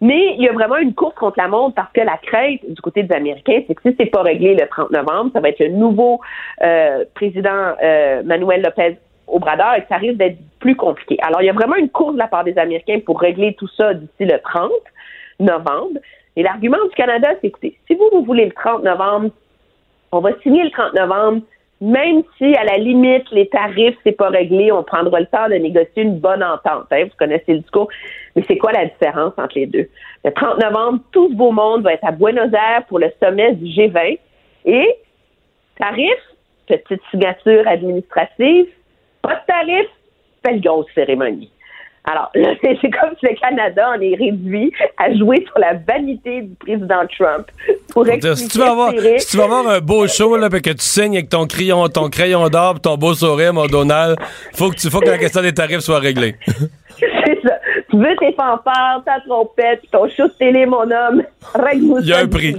Mais 0.00 0.34
il 0.36 0.44
y 0.44 0.48
a 0.48 0.52
vraiment 0.52 0.76
une 0.76 0.94
course 0.94 1.16
contre 1.16 1.38
la 1.38 1.48
montre 1.48 1.74
parce 1.74 1.92
que 1.92 2.00
la 2.00 2.18
crainte 2.18 2.60
du 2.68 2.80
côté 2.80 3.02
des 3.02 3.14
Américains, 3.14 3.62
c'est 3.66 3.74
que 3.74 3.82
si 3.88 3.96
c'est 3.98 4.06
pas 4.06 4.22
réglé 4.22 4.54
le 4.54 4.68
30 4.68 4.90
novembre, 4.92 5.30
ça 5.32 5.40
va 5.40 5.48
être 5.48 5.60
le 5.60 5.68
nouveau 5.68 6.20
euh, 6.62 7.04
président 7.14 7.72
euh, 7.82 8.22
Manuel 8.22 8.62
Lopez 8.62 8.98
Obrador 9.26 9.74
et 9.76 9.80
que 9.80 9.88
ça 9.88 9.96
risque 9.96 10.18
d'être 10.18 10.38
plus 10.60 10.76
compliqué. 10.76 11.16
Alors, 11.22 11.42
il 11.42 11.46
y 11.46 11.50
a 11.50 11.54
vraiment 11.54 11.76
une 11.76 11.88
course 11.88 12.12
de 12.14 12.18
la 12.18 12.28
part 12.28 12.44
des 12.44 12.56
Américains 12.58 13.00
pour 13.04 13.20
régler 13.20 13.54
tout 13.54 13.68
ça 13.76 13.94
d'ici 13.94 14.26
le 14.26 14.38
30 14.38 14.70
novembre. 15.40 15.98
Et 16.36 16.42
l'argument 16.42 16.82
du 16.88 16.94
Canada, 16.94 17.28
c'est 17.40 17.48
écoutez, 17.48 17.78
si 17.86 17.94
vous, 17.94 18.08
vous 18.12 18.24
voulez 18.24 18.46
le 18.46 18.52
30 18.52 18.82
novembre, 18.82 19.30
on 20.12 20.20
va 20.20 20.30
signer 20.42 20.64
le 20.64 20.70
30 20.70 20.94
novembre, 20.94 21.42
même 21.80 22.22
si 22.38 22.54
à 22.54 22.64
la 22.64 22.78
limite 22.78 23.30
les 23.30 23.48
tarifs 23.48 23.96
c'est 24.04 24.16
pas 24.16 24.28
réglé, 24.28 24.72
on 24.72 24.82
prendra 24.82 25.20
le 25.20 25.26
temps 25.26 25.48
de 25.48 25.54
négocier 25.54 26.02
une 26.02 26.18
bonne 26.18 26.42
entente. 26.42 26.86
Hein, 26.92 27.04
vous 27.04 27.16
connaissez 27.18 27.52
le 27.52 27.58
discours, 27.58 27.88
mais 28.34 28.44
c'est 28.46 28.58
quoi 28.58 28.72
la 28.72 28.86
différence 28.86 29.32
entre 29.36 29.56
les 29.56 29.66
deux? 29.66 29.88
Le 30.24 30.32
30 30.32 30.60
novembre, 30.62 31.00
tout 31.12 31.28
ce 31.28 31.34
beau 31.34 31.50
monde 31.50 31.82
va 31.82 31.92
être 31.92 32.06
à 32.06 32.12
Buenos 32.12 32.52
Aires 32.52 32.84
pour 32.88 32.98
le 32.98 33.10
sommet 33.22 33.54
du 33.54 33.66
G20 33.66 34.18
et 34.66 34.96
tarif, 35.78 36.16
petite 36.66 37.02
signature 37.10 37.66
administrative, 37.66 38.66
pas 39.20 39.34
de 39.34 39.46
tarif, 39.46 39.88
une 40.50 40.60
grosse 40.60 40.86
cérémonie. 40.94 41.50
Alors, 42.04 42.30
c'est 42.34 42.90
comme 42.90 43.10
si 43.18 43.26
le 43.26 43.40
Canada 43.40 43.90
en 43.96 44.00
est 44.00 44.14
réduit 44.16 44.72
à 44.98 45.14
jouer 45.14 45.44
sur 45.46 45.58
la 45.58 45.74
vanité 45.74 46.42
du 46.42 46.54
président 46.56 47.06
Trump 47.18 47.46
pour 47.92 48.06
si 48.06 48.48
tu 48.48 48.58
vas 48.58 48.72
avoir, 48.72 48.92
si 49.18 49.26
tu 49.26 49.36
vas 49.36 49.44
avoir 49.44 49.68
un 49.68 49.80
beau 49.80 50.06
show 50.06 50.36
là, 50.36 50.48
que 50.48 50.58
tu 50.58 50.74
signes 50.78 51.16
avec 51.16 51.30
ton 51.30 51.46
crayon, 51.46 51.88
ton 51.88 52.10
crayon 52.10 52.48
d'or, 52.48 52.80
ton 52.80 52.96
beau 52.96 53.14
sourire, 53.14 53.54
mon 53.54 53.66
Donald, 53.66 54.18
faut 54.54 54.70
que 54.70 54.76
tu, 54.76 54.90
faut 54.90 55.00
que 55.00 55.10
la 55.10 55.18
question 55.18 55.42
des 55.42 55.54
tarifs 55.54 55.80
soit 55.80 55.98
réglée. 55.98 56.36
c'est 57.00 57.40
ça. 57.42 57.54
Tu 57.90 57.96
veux 57.96 58.16
tes 58.18 58.32
fanfares, 58.32 59.02
ta 59.04 59.20
trompette, 59.26 59.80
ton 59.92 60.08
show 60.08 60.26
de 60.26 60.32
télé, 60.38 60.66
mon 60.66 60.82
homme, 60.82 61.22
règle-nous 61.54 62.00
Il 62.00 62.06
y 62.06 62.12
a 62.12 62.18
un 62.18 62.26
prix. 62.26 62.56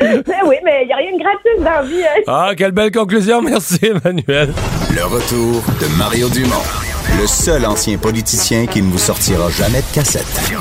mais 0.00 0.22
ben 0.22 0.34
oui, 0.46 0.56
mais 0.64 0.82
il 0.82 0.86
n'y 0.86 0.92
a 0.92 0.96
rien 0.96 1.12
de 1.12 1.18
gratuit 1.18 1.58
dans 1.58 1.64
la 1.64 1.82
vie. 1.82 2.02
Hein. 2.02 2.22
Ah, 2.26 2.50
quelle 2.56 2.72
belle 2.72 2.90
conclusion. 2.90 3.40
Merci, 3.42 3.78
Emmanuel. 3.82 4.50
Le 4.94 5.04
retour 5.04 5.62
de 5.80 5.98
Mario 5.98 6.28
Dumont, 6.28 6.89
le 7.18 7.26
seul 7.26 7.66
ancien 7.66 7.98
politicien 7.98 8.66
qui 8.66 8.82
ne 8.82 8.90
vous 8.90 8.98
sortira 8.98 9.50
jamais 9.50 9.80
de 9.80 9.94
cassette. 9.94 10.52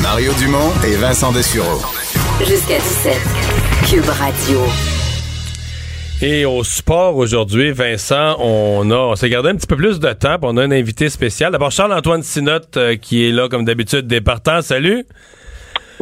Mario 0.00 0.32
Dumont 0.34 0.72
et 0.86 0.96
Vincent 0.96 1.32
Dessureau. 1.32 1.80
Jusqu'à 2.40 2.78
17. 2.78 3.20
Cube 3.88 4.08
Radio. 4.08 4.60
Et 6.20 6.44
au 6.44 6.62
sport 6.62 7.16
aujourd'hui, 7.16 7.72
Vincent, 7.72 8.36
on 8.38 8.90
a, 8.90 8.96
on 8.96 9.16
s'est 9.16 9.28
gardé 9.28 9.48
un 9.48 9.56
petit 9.56 9.66
peu 9.66 9.76
plus 9.76 9.98
de 9.98 10.12
temps. 10.12 10.36
On 10.42 10.56
a 10.56 10.62
un 10.62 10.70
invité 10.70 11.08
spécial. 11.08 11.50
D'abord, 11.50 11.72
Charles-Antoine 11.72 12.22
Sinotte, 12.22 12.76
euh, 12.76 12.96
qui 12.96 13.28
est 13.28 13.32
là, 13.32 13.48
comme 13.48 13.64
d'habitude, 13.64 14.06
départant. 14.06 14.62
Salut. 14.62 15.04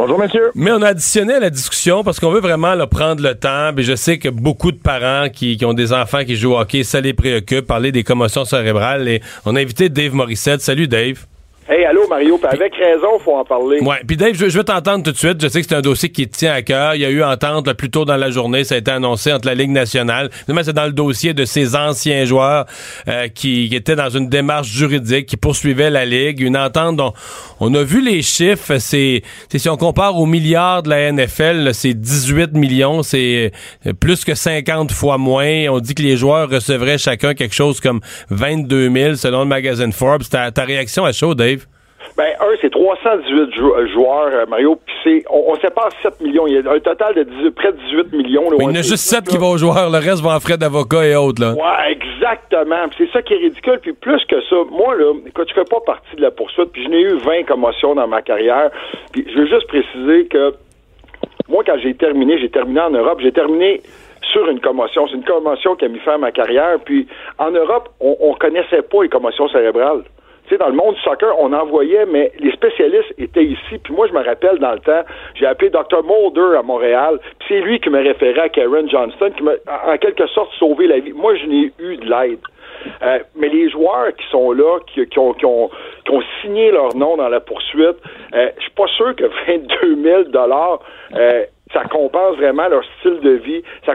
Bonjour, 0.02 0.18
monsieur. 0.18 0.50
Mais 0.54 0.72
on 0.72 0.80
a 0.80 0.88
additionné 0.88 1.34
à 1.34 1.40
la 1.40 1.50
discussion 1.50 2.02
parce 2.02 2.18
qu'on 2.18 2.30
veut 2.30 2.40
vraiment 2.40 2.74
prendre 2.86 3.22
le 3.22 3.34
temps. 3.34 3.76
Et 3.76 3.82
je 3.82 3.94
sais 3.94 4.16
que 4.16 4.30
beaucoup 4.30 4.72
de 4.72 4.78
parents 4.78 5.28
qui, 5.28 5.58
ont 5.62 5.74
des 5.74 5.92
enfants 5.92 6.24
qui 6.24 6.36
jouent 6.36 6.54
au 6.54 6.58
hockey, 6.58 6.84
ça 6.84 7.02
les 7.02 7.12
préoccupe, 7.12 7.66
parler 7.66 7.92
des 7.92 8.02
commotions 8.02 8.46
cérébrales. 8.46 9.06
Et 9.08 9.20
on 9.44 9.54
a 9.56 9.60
invité 9.60 9.90
Dave 9.90 10.14
Morissette. 10.14 10.62
Salut, 10.62 10.88
Dave. 10.88 11.26
Hey, 11.68 11.84
allô 11.84 12.08
Mario, 12.08 12.40
avec 12.42 12.74
raison, 12.74 13.18
faut 13.22 13.36
en 13.36 13.44
parler. 13.44 13.80
Ouais, 13.80 13.98
puis 14.04 14.16
Dave, 14.16 14.34
je, 14.34 14.46
veux 14.46 14.64
t'entendre 14.64 15.04
tout 15.04 15.12
de 15.12 15.16
suite. 15.16 15.40
Je 15.40 15.46
sais 15.46 15.60
que 15.60 15.68
c'est 15.68 15.76
un 15.76 15.82
dossier 15.82 16.08
qui 16.08 16.26
te 16.26 16.36
tient 16.36 16.52
à 16.52 16.62
cœur. 16.62 16.94
Il 16.94 17.02
y 17.02 17.04
a 17.04 17.10
eu 17.10 17.22
entente 17.22 17.72
plus 17.74 17.90
tôt 17.90 18.04
dans 18.04 18.16
la 18.16 18.30
journée, 18.30 18.64
ça 18.64 18.76
a 18.76 18.78
été 18.78 18.90
annoncé 18.90 19.32
entre 19.32 19.46
la 19.46 19.54
Ligue 19.54 19.70
nationale. 19.70 20.30
C'est 20.48 20.72
dans 20.72 20.86
le 20.86 20.92
dossier 20.92 21.32
de 21.32 21.44
ces 21.44 21.76
anciens 21.76 22.24
joueurs 22.24 22.64
euh, 23.08 23.28
qui, 23.28 23.68
étaient 23.72 23.94
dans 23.94 24.08
une 24.08 24.28
démarche 24.28 24.68
juridique, 24.68 25.26
qui 25.26 25.36
poursuivaient 25.36 25.90
la 25.90 26.06
Ligue. 26.06 26.40
Une 26.40 26.56
entente 26.56 26.96
dont 26.96 27.12
on 27.60 27.72
a 27.74 27.84
vu 27.84 28.02
les 28.02 28.22
chiffres. 28.22 28.78
C'est 28.78 29.22
si 29.54 29.68
on 29.68 29.76
compare 29.76 30.18
aux 30.18 30.26
milliards 30.26 30.82
de 30.82 30.90
la 30.90 31.12
NFL, 31.12 31.72
c'est 31.72 31.94
18 31.94 32.52
millions, 32.54 33.02
c'est 33.02 33.52
euh, 33.86 33.92
plus 33.92 34.24
que 34.24 34.34
50 34.34 34.92
fois 34.92 35.18
moins. 35.18 35.68
On 35.68 35.78
dit 35.78 35.94
que 35.94 36.02
les 36.02 36.16
joueurs 36.16 36.48
recevraient 36.48 36.98
chacun 36.98 37.34
quelque 37.34 37.54
chose 37.54 37.80
comme 37.80 38.00
22 38.30 38.90
000 38.90 39.14
selon 39.14 39.40
le 39.40 39.46
magazine 39.46 39.92
Forbes. 39.92 40.24
Ta, 40.28 40.50
ta 40.50 40.64
réaction 40.64 41.04
à 41.04 41.12
chaud, 41.12 41.34
Dave? 41.34 41.59
Ben, 42.16 42.26
un, 42.40 42.54
c'est 42.60 42.70
318 42.70 43.32
euh, 43.32 43.86
joueurs, 43.88 44.30
euh, 44.32 44.46
Mario, 44.46 44.78
puis 44.84 44.94
c'est, 45.04 45.24
on, 45.30 45.54
sépare 45.56 45.90
7 46.02 46.20
millions. 46.20 46.46
Il 46.46 46.54
y 46.54 46.58
a 46.58 46.72
un 46.72 46.80
total 46.80 47.14
de 47.14 47.50
près 47.50 47.72
de 47.72 47.78
18 47.78 48.12
millions. 48.12 48.50
il 48.58 48.62
y 48.62 48.66
en 48.66 48.74
a 48.74 48.82
juste 48.82 49.08
7 49.08 49.28
qui 49.28 49.38
vont 49.38 49.50
aux 49.50 49.58
joueurs, 49.58 49.90
le 49.90 49.98
reste 49.98 50.22
va 50.22 50.34
en 50.34 50.40
frais 50.40 50.58
d'avocat 50.58 51.06
et 51.06 51.14
autres, 51.14 51.40
là. 51.40 51.52
Ouais, 51.52 51.92
exactement. 51.92 52.86
c'est 52.98 53.10
ça 53.12 53.22
qui 53.22 53.34
est 53.34 53.38
ridicule. 53.38 53.78
Puis 53.80 53.92
plus 53.92 54.24
que 54.26 54.40
ça, 54.42 54.56
moi, 54.70 54.94
là, 54.96 55.12
quand 55.34 55.44
je 55.48 55.54
fais 55.54 55.64
pas 55.64 55.80
partie 55.86 56.16
de 56.16 56.22
la 56.22 56.30
poursuite, 56.30 56.72
puis 56.72 56.84
je 56.84 56.88
n'ai 56.88 57.00
eu 57.00 57.16
20 57.18 57.44
commotions 57.44 57.94
dans 57.94 58.08
ma 58.08 58.22
carrière, 58.22 58.70
puis 59.12 59.24
je 59.32 59.40
veux 59.40 59.46
juste 59.46 59.68
préciser 59.68 60.26
que 60.26 60.54
moi, 61.48 61.62
quand 61.64 61.78
j'ai 61.82 61.94
terminé, 61.94 62.38
j'ai 62.38 62.50
terminé 62.50 62.80
en 62.80 62.90
Europe, 62.90 63.20
j'ai 63.22 63.32
terminé 63.32 63.82
sur 64.32 64.48
une 64.48 64.60
commotion. 64.60 65.06
C'est 65.08 65.16
une 65.16 65.24
commotion 65.24 65.74
qui 65.76 65.84
a 65.84 65.88
mis 65.88 65.98
fin 66.00 66.14
à 66.14 66.18
ma 66.18 66.32
carrière. 66.32 66.78
Puis 66.84 67.06
en 67.38 67.50
Europe, 67.50 67.88
on, 68.00 68.16
on 68.20 68.34
connaissait 68.34 68.82
pas 68.82 69.02
les 69.02 69.08
commotions 69.08 69.48
cérébrales 69.48 70.02
dans 70.58 70.68
le 70.68 70.74
monde 70.74 70.94
du 70.94 71.00
soccer, 71.02 71.34
on 71.38 71.52
en 71.52 71.66
voyait, 71.66 72.06
mais 72.06 72.32
les 72.38 72.52
spécialistes 72.52 73.12
étaient 73.18 73.44
ici. 73.44 73.78
Puis 73.82 73.92
moi, 73.92 74.06
je 74.08 74.12
me 74.12 74.24
rappelle 74.24 74.58
dans 74.58 74.72
le 74.72 74.80
temps, 74.80 75.02
j'ai 75.34 75.46
appelé 75.46 75.70
Dr. 75.70 76.02
Mulder 76.04 76.58
à 76.58 76.62
Montréal, 76.62 77.18
puis 77.38 77.48
c'est 77.48 77.60
lui 77.60 77.80
qui 77.80 77.90
me 77.90 78.02
référait 78.02 78.40
à 78.40 78.48
Karen 78.48 78.88
Johnston, 78.88 79.30
qui 79.36 79.42
m'a 79.42 79.52
en 79.86 79.96
quelque 79.98 80.26
sorte 80.28 80.52
sauvé 80.58 80.86
la 80.86 80.98
vie. 80.98 81.12
Moi, 81.12 81.34
je 81.36 81.46
n'ai 81.46 81.72
eu 81.78 81.96
de 81.96 82.08
l'aide. 82.08 82.40
Euh, 83.02 83.18
mais 83.36 83.48
les 83.48 83.68
joueurs 83.70 84.14
qui 84.16 84.26
sont 84.30 84.52
là, 84.52 84.78
qui 84.86 85.18
ont, 85.18 85.70
signé 86.42 86.70
leur 86.70 86.94
nom 86.96 87.16
dans 87.16 87.28
la 87.28 87.40
poursuite, 87.40 87.96
euh, 88.34 88.50
je 88.56 88.62
suis 88.62 88.70
pas 88.72 88.86
sûr 88.86 89.14
que 89.16 89.24
22 89.46 90.02
000 90.02 90.22
dollars 90.24 90.80
euh, 91.14 91.44
ça 91.72 91.84
compense 91.84 92.36
vraiment 92.36 92.68
leur 92.68 92.82
style 92.98 93.20
de 93.20 93.30
vie. 93.30 93.62
Ça 93.86 93.94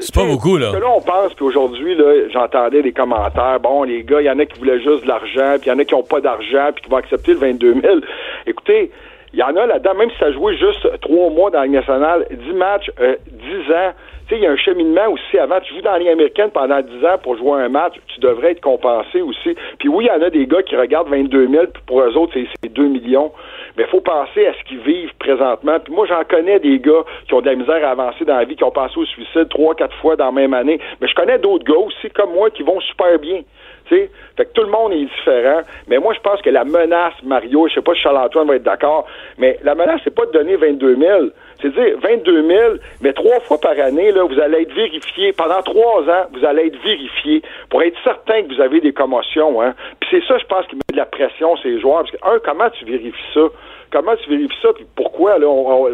C'est 0.00 0.14
pas 0.14 0.26
beaucoup, 0.26 0.56
là. 0.56 0.72
là, 0.72 0.86
on 0.94 1.00
pense 1.00 1.34
qu'aujourd'hui, 1.34 1.94
là, 1.94 2.28
j'entendais 2.30 2.82
des 2.82 2.92
commentaires. 2.92 3.60
Bon, 3.60 3.82
les 3.82 4.02
gars, 4.02 4.20
il 4.20 4.26
y 4.26 4.30
en 4.30 4.38
a 4.38 4.44
qui 4.44 4.58
voulaient 4.58 4.80
juste 4.80 5.04
de 5.04 5.08
l'argent, 5.08 5.56
puis 5.60 5.66
il 5.66 5.68
y 5.68 5.72
en 5.72 5.78
a 5.78 5.84
qui 5.84 5.94
n'ont 5.94 6.02
pas 6.02 6.20
d'argent, 6.20 6.70
puis 6.74 6.84
qui 6.84 6.90
vont 6.90 6.98
accepter 6.98 7.32
le 7.32 7.38
22 7.38 7.80
000. 7.80 7.94
Écoutez, 8.46 8.90
il 9.32 9.38
y 9.38 9.42
en 9.42 9.56
a 9.56 9.66
là-dedans, 9.66 9.94
même 9.94 10.10
si 10.10 10.18
ça 10.18 10.30
jouait 10.32 10.56
juste 10.56 10.86
trois 11.00 11.30
mois 11.30 11.50
dans 11.50 11.60
la 11.60 11.68
nationale, 11.68 12.26
10 12.30 12.52
matchs, 12.52 12.90
euh, 13.00 13.16
10 13.26 13.72
ans. 13.72 13.92
Tu 14.28 14.34
sais, 14.34 14.40
il 14.40 14.44
y 14.44 14.46
a 14.46 14.52
un 14.52 14.56
cheminement 14.56 15.08
aussi 15.10 15.38
avant. 15.38 15.60
Tu 15.60 15.74
joues 15.74 15.82
dans 15.82 15.92
la 15.92 15.98
Ligue 15.98 16.08
américaine 16.08 16.50
pendant 16.50 16.80
10 16.80 17.04
ans 17.04 17.18
pour 17.22 17.36
jouer 17.36 17.60
un 17.60 17.68
match, 17.68 17.94
tu 18.14 18.20
devrais 18.20 18.52
être 18.52 18.60
compensé 18.60 19.20
aussi. 19.20 19.54
Puis 19.78 19.88
oui, 19.88 20.04
il 20.04 20.06
y 20.06 20.10
en 20.10 20.24
a 20.24 20.30
des 20.30 20.46
gars 20.46 20.62
qui 20.62 20.76
regardent 20.76 21.08
22 21.08 21.48
000, 21.48 21.64
puis 21.66 21.82
pour 21.84 22.00
eux 22.00 22.16
autres, 22.16 22.32
c'est 22.62 22.72
2 22.72 22.86
millions 22.86 23.32
mais 23.76 23.84
il 23.84 23.90
faut 23.90 24.00
penser 24.00 24.46
à 24.46 24.54
ce 24.54 24.64
qu'ils 24.64 24.80
vivent 24.80 25.14
présentement. 25.18 25.78
Puis 25.80 25.92
moi, 25.92 26.06
j'en 26.06 26.22
connais 26.24 26.58
des 26.60 26.78
gars 26.78 27.02
qui 27.26 27.34
ont 27.34 27.40
de 27.40 27.46
la 27.46 27.56
misère 27.56 27.86
à 27.86 27.90
avancer 27.90 28.24
dans 28.24 28.36
la 28.36 28.44
vie, 28.44 28.56
qui 28.56 28.64
ont 28.64 28.70
passé 28.70 28.94
au 28.96 29.04
suicide 29.04 29.48
trois, 29.48 29.74
quatre 29.74 29.96
fois 29.96 30.16
dans 30.16 30.26
la 30.26 30.32
même 30.32 30.54
année. 30.54 30.80
Mais 31.00 31.08
je 31.08 31.14
connais 31.14 31.38
d'autres 31.38 31.64
gars 31.64 31.78
aussi, 31.78 32.10
comme 32.10 32.32
moi, 32.32 32.50
qui 32.50 32.62
vont 32.62 32.80
super 32.80 33.18
bien. 33.18 33.42
sais? 33.88 34.10
Fait 34.36 34.44
que 34.44 34.52
tout 34.52 34.62
le 34.62 34.70
monde 34.70 34.92
est 34.92 35.04
différent. 35.04 35.62
Mais 35.88 35.98
moi, 35.98 36.14
je 36.14 36.20
pense 36.20 36.40
que 36.42 36.50
la 36.50 36.64
menace, 36.64 37.14
Mario, 37.24 37.68
je 37.68 37.74
sais 37.74 37.82
pas 37.82 37.94
si 37.94 38.02
Charles-Antoine 38.02 38.46
va 38.46 38.56
être 38.56 38.62
d'accord, 38.62 39.06
mais 39.38 39.58
la 39.62 39.74
menace, 39.74 40.00
c'est 40.04 40.14
pas 40.14 40.26
de 40.26 40.32
donner 40.32 40.56
22 40.56 40.96
000. 40.96 41.24
C'est 41.64 41.72
dire 41.72 41.98
22 41.98 42.46
000, 42.46 42.74
mais 43.00 43.14
trois 43.14 43.40
fois 43.40 43.58
par 43.58 43.72
année, 43.72 44.12
là, 44.12 44.24
vous 44.24 44.38
allez 44.38 44.62
être 44.62 44.74
vérifié. 44.74 45.32
Pendant 45.32 45.62
trois 45.62 46.02
ans, 46.02 46.26
vous 46.34 46.44
allez 46.44 46.66
être 46.66 46.76
vérifié 46.84 47.40
pour 47.70 47.82
être 47.82 47.96
certain 48.04 48.42
que 48.42 48.54
vous 48.54 48.60
avez 48.60 48.82
des 48.82 48.92
commotions. 48.92 49.62
Hein. 49.62 49.74
Puis 49.98 50.10
c'est 50.10 50.26
ça, 50.28 50.36
je 50.36 50.44
pense, 50.44 50.66
qui 50.66 50.76
met 50.76 50.82
de 50.92 50.98
la 50.98 51.06
pression 51.06 51.56
ces 51.62 51.80
joueurs. 51.80 52.02
Parce 52.02 52.10
que, 52.10 52.18
un, 52.22 52.38
comment 52.44 52.68
tu 52.68 52.84
vérifies 52.84 53.32
ça? 53.32 53.46
Comment 53.90 54.14
tu 54.16 54.28
vérifies 54.28 54.60
ça? 54.60 54.74
Puis 54.74 54.84
pourquoi? 54.94 55.38
Là, 55.38 55.46
on, 55.46 55.88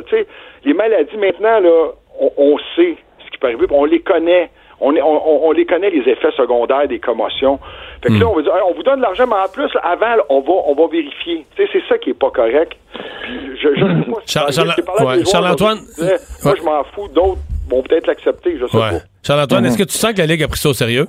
les 0.65 0.75
maladies, 0.75 1.17
maintenant, 1.17 1.61
là, 1.61 1.93
on, 2.37 2.59
sait 2.75 2.97
ce 3.25 3.31
qui 3.31 3.39
peut 3.39 3.47
arriver, 3.47 3.67
on 3.71 3.85
les 3.85 4.01
connaît. 4.01 4.51
On, 4.81 4.95
on, 4.97 5.53
les 5.53 5.67
connaît, 5.67 5.91
les 5.91 6.11
effets 6.11 6.31
secondaires 6.37 6.89
des 6.89 6.99
commotions. 6.99 7.59
Fait 8.03 8.09
que 8.09 8.15
là, 8.15 8.25
hmm. 8.25 8.29
on 8.29 8.37
va 8.37 8.43
dire, 8.43 8.53
on 8.67 8.75
vous 8.75 8.83
donne 8.83 8.97
de 8.97 9.03
l'argent, 9.03 9.27
mais 9.27 9.37
en 9.37 9.49
plus, 9.53 9.71
avant, 9.83 10.23
on 10.31 10.41
va, 10.41 10.53
on 10.67 10.75
va 10.75 10.89
vérifier. 10.91 11.45
c'est 11.57 11.69
ça 11.89 11.99
qui 11.99 12.11
est 12.11 12.15
pas 12.15 12.31
correct. 12.31 12.73
je, 13.27 13.69
Charles-Antoine. 14.27 15.81
Moi, 16.45 16.55
je 16.59 16.63
m'en 16.63 16.85
fous. 16.85 17.09
D'autres 17.09 17.41
vont 17.69 17.83
peut-être 17.83 18.07
l'accepter, 18.07 18.59
je 18.59 18.67
sais 18.67 18.79
pas. 18.79 18.93
Charles-Antoine, 19.23 19.67
est-ce 19.67 19.79
que 19.79 19.85
tu 19.85 19.97
sens 19.97 20.13
que 20.13 20.19
la 20.19 20.27
Ligue 20.27 20.43
a 20.43 20.49
pris 20.49 20.59
ça 20.59 20.71
au 20.71 20.75
sérieux? 20.75 21.07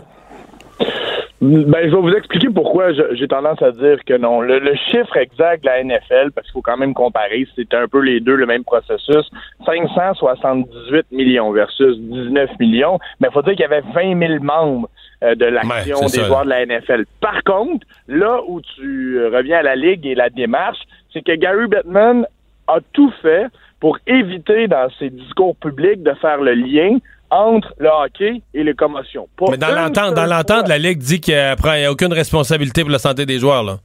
Ben, 1.41 1.89
je 1.89 1.95
vais 1.95 2.01
vous 2.01 2.13
expliquer 2.13 2.49
pourquoi 2.49 2.93
j'ai 2.93 3.27
tendance 3.27 3.59
à 3.63 3.71
dire 3.71 3.97
que 4.05 4.15
non. 4.15 4.41
Le, 4.41 4.75
chiffre 4.75 5.17
exact 5.17 5.63
de 5.63 5.69
la 5.69 5.83
NFL, 5.83 6.31
parce 6.35 6.45
qu'il 6.45 6.53
faut 6.53 6.61
quand 6.61 6.77
même 6.77 6.93
comparer, 6.93 7.47
c'est 7.55 7.73
un 7.73 7.87
peu 7.87 7.99
les 7.99 8.19
deux 8.19 8.35
le 8.35 8.45
même 8.45 8.63
processus. 8.63 9.27
578 9.65 11.07
millions 11.11 11.51
versus 11.51 11.97
19 11.97 12.51
millions. 12.59 12.99
Mais 13.19 13.29
il 13.29 13.33
faut 13.33 13.41
dire 13.41 13.53
qu'il 13.53 13.61
y 13.61 13.65
avait 13.65 13.81
20 13.81 14.19
000 14.19 14.43
membres 14.43 14.87
euh, 15.23 15.33
de 15.33 15.45
l'action 15.45 16.05
des 16.05 16.25
joueurs 16.25 16.45
de 16.45 16.49
la 16.49 16.63
NFL. 16.63 17.05
Par 17.19 17.43
contre, 17.43 17.87
là 18.07 18.41
où 18.47 18.61
tu 18.61 19.17
euh, 19.17 19.29
reviens 19.35 19.57
à 19.59 19.63
la 19.63 19.75
Ligue 19.75 20.05
et 20.05 20.13
la 20.13 20.29
démarche, 20.29 20.79
c'est 21.11 21.23
que 21.23 21.33
Gary 21.33 21.65
Bettman 21.65 22.27
a 22.67 22.77
tout 22.93 23.11
fait 23.23 23.47
pour 23.79 23.97
éviter 24.05 24.67
dans 24.67 24.89
ses 24.99 25.09
discours 25.09 25.55
publics 25.55 26.03
de 26.03 26.13
faire 26.21 26.39
le 26.39 26.53
lien 26.53 26.99
entre 27.31 27.73
le 27.79 27.87
hockey 27.87 28.41
et 28.53 28.63
les 28.63 28.73
commotions. 28.73 29.27
Mais 29.49 29.57
dans 29.57 29.73
l'entente, 29.73 30.13
dans 30.13 30.25
l'entente, 30.25 30.67
la 30.67 30.77
Ligue 30.77 30.99
dit 30.99 31.21
qu'il 31.21 31.33
n'y 31.33 31.85
a, 31.85 31.91
aucune 31.91 32.13
responsabilité 32.13 32.81
pour 32.81 32.91
la 32.91 32.99
santé 32.99 33.25
des 33.25 33.39
joueurs, 33.39 33.63
là. 33.63 33.77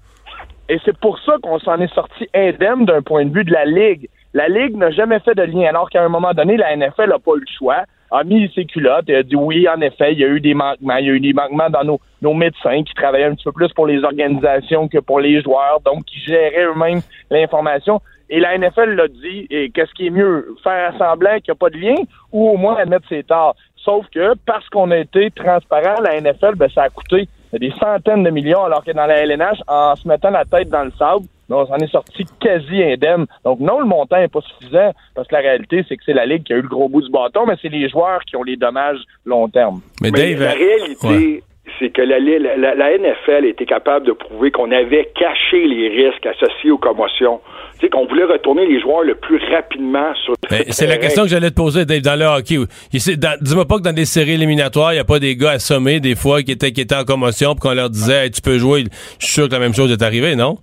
Et 0.69 0.79
c'est 0.85 0.99
pour 0.99 1.17
ça 1.21 1.37
qu'on 1.41 1.61
s'en 1.61 1.79
est 1.81 1.95
sorti 1.95 2.29
indemne 2.35 2.87
d'un 2.87 3.01
point 3.01 3.25
de 3.25 3.33
vue 3.33 3.45
de 3.45 3.53
la 3.53 3.65
Ligue. 3.65 4.09
La 4.35 4.49
Ligue 4.49 4.77
n'a 4.77 4.91
jamais 4.91 5.21
fait 5.21 5.35
de 5.35 5.43
lien, 5.43 5.69
alors 5.69 5.89
qu'à 5.89 6.03
un 6.03 6.09
moment 6.09 6.35
donné, 6.35 6.57
la 6.57 6.77
NFL 6.77 7.09
n'a 7.09 7.21
pas 7.21 7.33
eu 7.37 7.41
le 7.41 7.47
choix, 7.57 7.85
a 8.11 8.25
mis 8.25 8.51
ses 8.53 8.65
culottes 8.65 9.09
et 9.09 9.17
a 9.17 9.23
dit 9.23 9.37
oui, 9.37 9.69
en 9.69 9.81
effet, 9.81 10.13
il 10.13 10.19
y 10.19 10.25
a 10.25 10.29
eu 10.29 10.41
des 10.41 10.55
manquements, 10.55 10.97
il 10.97 11.07
y 11.07 11.11
a 11.11 11.13
eu 11.13 11.21
des 11.21 11.33
manquements 11.33 11.71
dans 11.71 11.85
nos, 11.85 12.01
nos 12.21 12.35
médecins 12.35 12.83
qui 12.83 12.95
travaillaient 12.95 13.27
un 13.27 13.35
petit 13.35 13.45
peu 13.45 13.53
plus 13.53 13.73
pour 13.75 13.87
les 13.87 14.03
organisations 14.03 14.89
que 14.89 14.99
pour 14.99 15.21
les 15.21 15.41
joueurs, 15.41 15.81
donc 15.85 16.05
qui 16.05 16.19
géraient 16.21 16.65
eux-mêmes 16.65 17.01
l'information. 17.31 18.01
Et 18.29 18.41
la 18.41 18.59
NFL 18.59 18.95
l'a 18.95 19.09
dit, 19.09 19.47
et 19.51 19.71
qu'est-ce 19.71 19.93
qui 19.93 20.09
est 20.09 20.11
mieux, 20.11 20.57
faire 20.63 20.93
semblant 20.99 21.37
qu'il 21.37 21.53
n'y 21.53 21.53
a 21.53 21.55
pas 21.55 21.71
de 21.71 21.79
lien 21.79 21.95
ou 22.33 22.51
au 22.51 22.57
moins 22.57 22.77
admettre 22.77 23.09
ses 23.09 23.23
torts. 23.23 23.55
Sauf 23.77 24.07
que 24.13 24.35
parce 24.47 24.69
qu'on 24.69 24.91
a 24.91 24.99
été 24.99 25.31
transparent, 25.31 26.01
la 26.03 26.21
NFL, 26.21 26.57
ben, 26.57 26.69
ça 26.75 26.83
a 26.83 26.89
coûté 26.89 27.29
des 27.53 27.71
centaines 27.79 28.25
de 28.25 28.31
millions, 28.31 28.65
alors 28.65 28.85
que 28.85 28.91
dans 28.91 29.07
la 29.07 29.25
LNH, 29.25 29.61
en 29.69 29.95
se 29.95 30.09
mettant 30.09 30.31
la 30.31 30.45
tête 30.45 30.69
dans 30.69 30.83
le 30.83 30.91
sable, 30.99 31.27
ben, 31.49 31.57
on 31.57 31.67
s'en 31.67 31.77
est 31.77 31.91
sorti 31.91 32.25
quasi 32.41 32.83
indemne. 32.83 33.27
Donc 33.45 33.61
non, 33.61 33.79
le 33.79 33.87
montant 33.87 34.19
n'est 34.19 34.27
pas 34.27 34.41
suffisant, 34.41 34.93
parce 35.15 35.29
que 35.29 35.35
la 35.37 35.41
réalité, 35.43 35.85
c'est 35.89 35.97
que 35.97 36.03
c'est 36.05 36.13
la 36.13 36.27
Ligue 36.27 36.43
qui 36.43 36.53
a 36.53 36.57
eu 36.57 36.63
le 36.63 36.69
gros 36.69 36.89
bout 36.89 37.03
du 37.03 37.11
bâton, 37.11 37.47
mais 37.47 37.55
c'est 37.63 37.69
les 37.69 37.89
joueurs 37.89 38.25
qui 38.25 38.35
ont 38.35 38.43
les 38.43 38.57
dommages 38.57 38.99
long 39.25 39.49
terme. 39.49 39.81
Mais, 40.03 40.11
la 40.11 40.51
réalité, 40.51 41.45
c'est 41.79 41.91
que 41.91 42.03
la, 42.03 42.19
la, 42.19 42.75
la, 42.75 42.99
NFL 42.99 43.45
était 43.45 43.67
capable 43.67 44.07
de 44.07 44.13
prouver 44.13 44.51
qu'on 44.51 44.71
avait 44.71 45.11
caché 45.15 45.67
les 45.67 45.89
risques 45.89 46.25
associés 46.25 46.71
aux 46.71 46.79
commotions. 46.79 47.41
Tu 47.75 47.81
sais, 47.81 47.89
qu'on 47.89 48.07
voulait 48.07 48.25
retourner 48.25 48.67
les 48.67 48.81
joueurs 48.81 49.03
le 49.03 49.15
plus 49.15 49.39
rapidement 49.51 50.15
sur 50.25 50.35
le 50.51 50.59
C'est 50.71 50.87
la 50.87 50.97
question 50.97 51.25
que 51.25 51.29
j'allais 51.29 51.51
te 51.51 51.57
poser, 51.57 51.85
Dave, 51.85 52.01
dans 52.01 52.19
le 52.19 52.25
hockey. 52.25 52.57
Dis-moi 52.93 53.67
pas 53.67 53.77
que 53.77 53.83
dans 53.83 53.93
des 53.93 54.05
séries 54.05 54.35
éliminatoires, 54.35 54.93
il 54.93 54.97
n'y 54.97 55.01
a 55.01 55.05
pas 55.05 55.19
des 55.19 55.37
gars 55.37 55.53
assommés, 55.53 56.01
des 56.01 56.15
fois, 56.15 56.43
qui 56.43 56.53
étaient, 56.53 56.73
qui 56.73 56.81
étaient 56.81 56.95
en 56.95 57.05
commotion, 57.05 57.55
puis 57.55 57.61
qu'on 57.61 57.75
leur 57.75 57.91
disait, 57.91 58.31
tu 58.31 58.41
peux 58.41 58.59
jouer. 58.59 58.85
Je 59.19 59.27
suis 59.27 59.35
sûr 59.35 59.49
que 59.49 59.53
la 59.53 59.61
même 59.61 59.75
chose 59.75 59.91
est 59.93 60.03
arrivée, 60.03 60.37
non? 60.37 60.57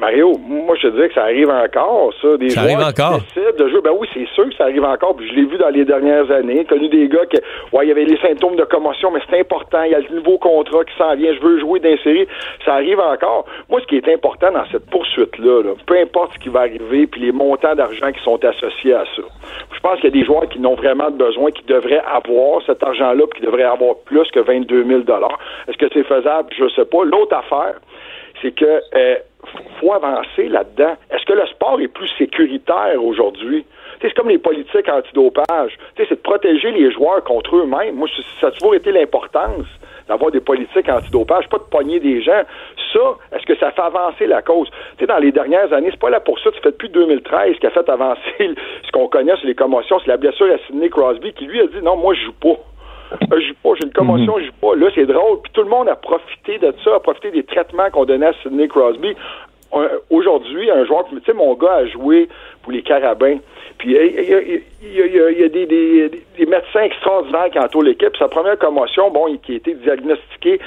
Mario, 0.00 0.32
moi, 0.38 0.74
je 0.76 0.88
te 0.88 0.94
dirais 0.94 1.08
que 1.08 1.14
ça 1.14 1.24
arrive 1.24 1.50
encore, 1.50 2.12
ça. 2.22 2.36
Des 2.38 2.48
ça 2.48 2.62
arrive 2.62 2.78
encore. 2.78 3.20
Qui 3.34 3.40
de 3.62 3.68
jouer. 3.68 3.80
Ben 3.82 3.92
oui, 3.98 4.08
c'est 4.14 4.26
sûr 4.34 4.48
que 4.48 4.54
ça 4.54 4.64
arrive 4.64 4.84
encore. 4.84 5.14
Puis 5.14 5.28
je 5.28 5.34
l'ai 5.34 5.44
vu 5.44 5.58
dans 5.58 5.68
les 5.68 5.84
dernières 5.84 6.30
années. 6.30 6.64
Connu 6.64 6.88
des 6.88 7.06
gars 7.08 7.26
qui, 7.26 7.38
ouais, 7.72 7.84
il 7.84 7.88
y 7.88 7.90
avait 7.90 8.06
les 8.06 8.16
symptômes 8.18 8.56
de 8.56 8.64
commotion, 8.64 9.10
mais 9.10 9.20
c'est 9.28 9.38
important. 9.38 9.82
Il 9.82 9.92
y 9.92 9.94
a 9.94 10.00
le 10.00 10.16
nouveau 10.16 10.38
contrat 10.38 10.84
qui 10.84 10.96
s'en 10.96 11.14
vient. 11.16 11.34
Je 11.34 11.40
veux 11.40 11.60
jouer 11.60 11.80
d'insérer. 11.80 12.26
Ça 12.64 12.74
arrive 12.74 12.98
encore. 12.98 13.44
Moi, 13.68 13.80
ce 13.82 13.86
qui 13.86 13.96
est 13.96 14.08
important 14.08 14.50
dans 14.52 14.64
cette 14.72 14.88
poursuite-là, 14.88 15.74
peu 15.86 15.98
importe 15.98 16.32
ce 16.34 16.38
qui 16.38 16.48
va 16.48 16.60
arriver, 16.60 17.06
puis 17.06 17.20
les 17.20 17.32
montants 17.32 17.74
d'argent 17.74 18.10
qui 18.10 18.22
sont 18.24 18.42
associés 18.42 18.94
à 18.94 19.04
ça. 19.04 19.22
Je 19.74 19.80
pense 19.80 19.96
qu'il 19.96 20.04
y 20.04 20.18
a 20.18 20.18
des 20.18 20.24
joueurs 20.24 20.48
qui 20.48 20.60
n'ont 20.60 20.76
vraiment 20.76 21.10
besoin, 21.10 21.50
qui 21.50 21.64
devraient 21.64 22.02
avoir 22.10 22.62
cet 22.64 22.82
argent-là, 22.82 23.24
puis 23.30 23.40
qui 23.40 23.46
devraient 23.46 23.64
avoir 23.64 23.96
plus 24.06 24.30
que 24.30 24.40
22 24.40 24.84
000 24.84 25.00
Est-ce 25.68 25.76
que 25.76 25.86
c'est 25.92 26.04
faisable? 26.04 26.48
Je 26.56 26.68
sais 26.70 26.84
pas. 26.86 27.04
L'autre 27.04 27.36
affaire, 27.36 27.74
c'est 28.40 28.52
que 28.52 28.80
euh, 28.94 29.16
faut 29.80 29.92
avancer 29.92 30.48
là-dedans. 30.48 30.94
Est-ce 31.10 31.24
que 31.24 31.32
le 31.32 31.46
sport 31.46 31.80
est 31.80 31.88
plus 31.88 32.08
sécuritaire 32.18 33.02
aujourd'hui? 33.02 33.64
C'est 34.00 34.12
comme 34.14 34.28
les 34.28 34.38
politiques 34.38 34.88
antidopage. 34.88 35.76
C'est 35.96 36.08
de 36.08 36.14
protéger 36.14 36.70
les 36.70 36.90
joueurs 36.90 37.22
contre 37.24 37.56
eux-mêmes. 37.56 37.96
Moi, 37.96 38.08
ça 38.40 38.48
a 38.48 38.50
toujours 38.52 38.74
été 38.74 38.92
l'importance 38.92 39.66
d'avoir 40.08 40.30
des 40.30 40.40
politiques 40.40 40.88
antidopage, 40.88 41.48
pas 41.48 41.58
de 41.58 41.64
pogner 41.70 42.00
des 42.00 42.22
gens. 42.22 42.42
Ça, 42.92 43.16
est-ce 43.32 43.46
que 43.46 43.56
ça 43.56 43.70
fait 43.70 43.82
avancer 43.82 44.26
la 44.26 44.42
cause? 44.42 44.68
Dans 45.06 45.18
les 45.18 45.32
dernières 45.32 45.72
années, 45.72 45.88
c'est 45.90 46.00
pas 46.00 46.10
la 46.10 46.20
poursuite 46.20 46.54
qui 46.54 46.60
fait 46.60 46.72
depuis 46.72 46.88
2013 46.88 47.56
qui 47.58 47.66
a 47.66 47.70
fait 47.70 47.88
avancer 47.88 48.20
ce 48.38 48.90
qu'on 48.92 49.08
connaît 49.08 49.36
sur 49.36 49.46
les 49.46 49.54
commotions. 49.54 49.98
C'est 50.00 50.08
la 50.08 50.16
blessure 50.16 50.52
à 50.52 50.58
Sidney 50.66 50.88
Crosby 50.88 51.32
qui, 51.32 51.46
lui, 51.46 51.60
a 51.60 51.66
dit 51.66 51.82
non, 51.82 51.96
moi, 51.96 52.14
je 52.14 52.24
joue 52.24 52.32
pas. 52.32 52.58
Euh, 53.12 53.40
je 53.40 53.48
joue 53.48 53.54
pas, 53.62 53.70
j'ai 53.78 53.86
une 53.86 53.92
commotion, 53.92 54.38
je 54.38 54.46
joue 54.46 54.52
pas. 54.60 54.76
Là, 54.76 54.88
c'est 54.94 55.06
drôle. 55.06 55.40
Puis 55.42 55.52
tout 55.52 55.62
le 55.62 55.68
monde 55.68 55.88
a 55.88 55.96
profité 55.96 56.58
de 56.58 56.74
ça, 56.84 56.96
a 56.96 57.00
profité 57.00 57.30
des 57.30 57.42
traitements 57.42 57.90
qu'on 57.90 58.04
donnait 58.04 58.26
à 58.26 58.32
Sidney 58.42 58.68
Crosby. 58.68 59.14
Aujourd'hui, 60.10 60.68
un 60.68 60.84
joueur, 60.84 61.06
tu 61.08 61.20
sais, 61.24 61.32
mon 61.32 61.54
gars 61.54 61.74
a 61.74 61.86
joué 61.86 62.28
pour 62.62 62.72
les 62.72 62.82
Carabins. 62.82 63.38
Puis 63.78 63.96
il 63.96 64.94
y 64.94 65.44
a, 65.44 65.48
des, 65.48 66.46
médecins 66.46 66.82
extraordinaires 66.82 67.50
qui 67.50 67.58
entourent 67.58 67.84
l'équipe. 67.84 68.14
Sa 68.18 68.26
première 68.28 68.58
commotion, 68.58 69.10
bon, 69.10 69.36
qui 69.38 69.52
a 69.52 69.56
été 69.56 69.74
diagnostiquée, 69.74 70.60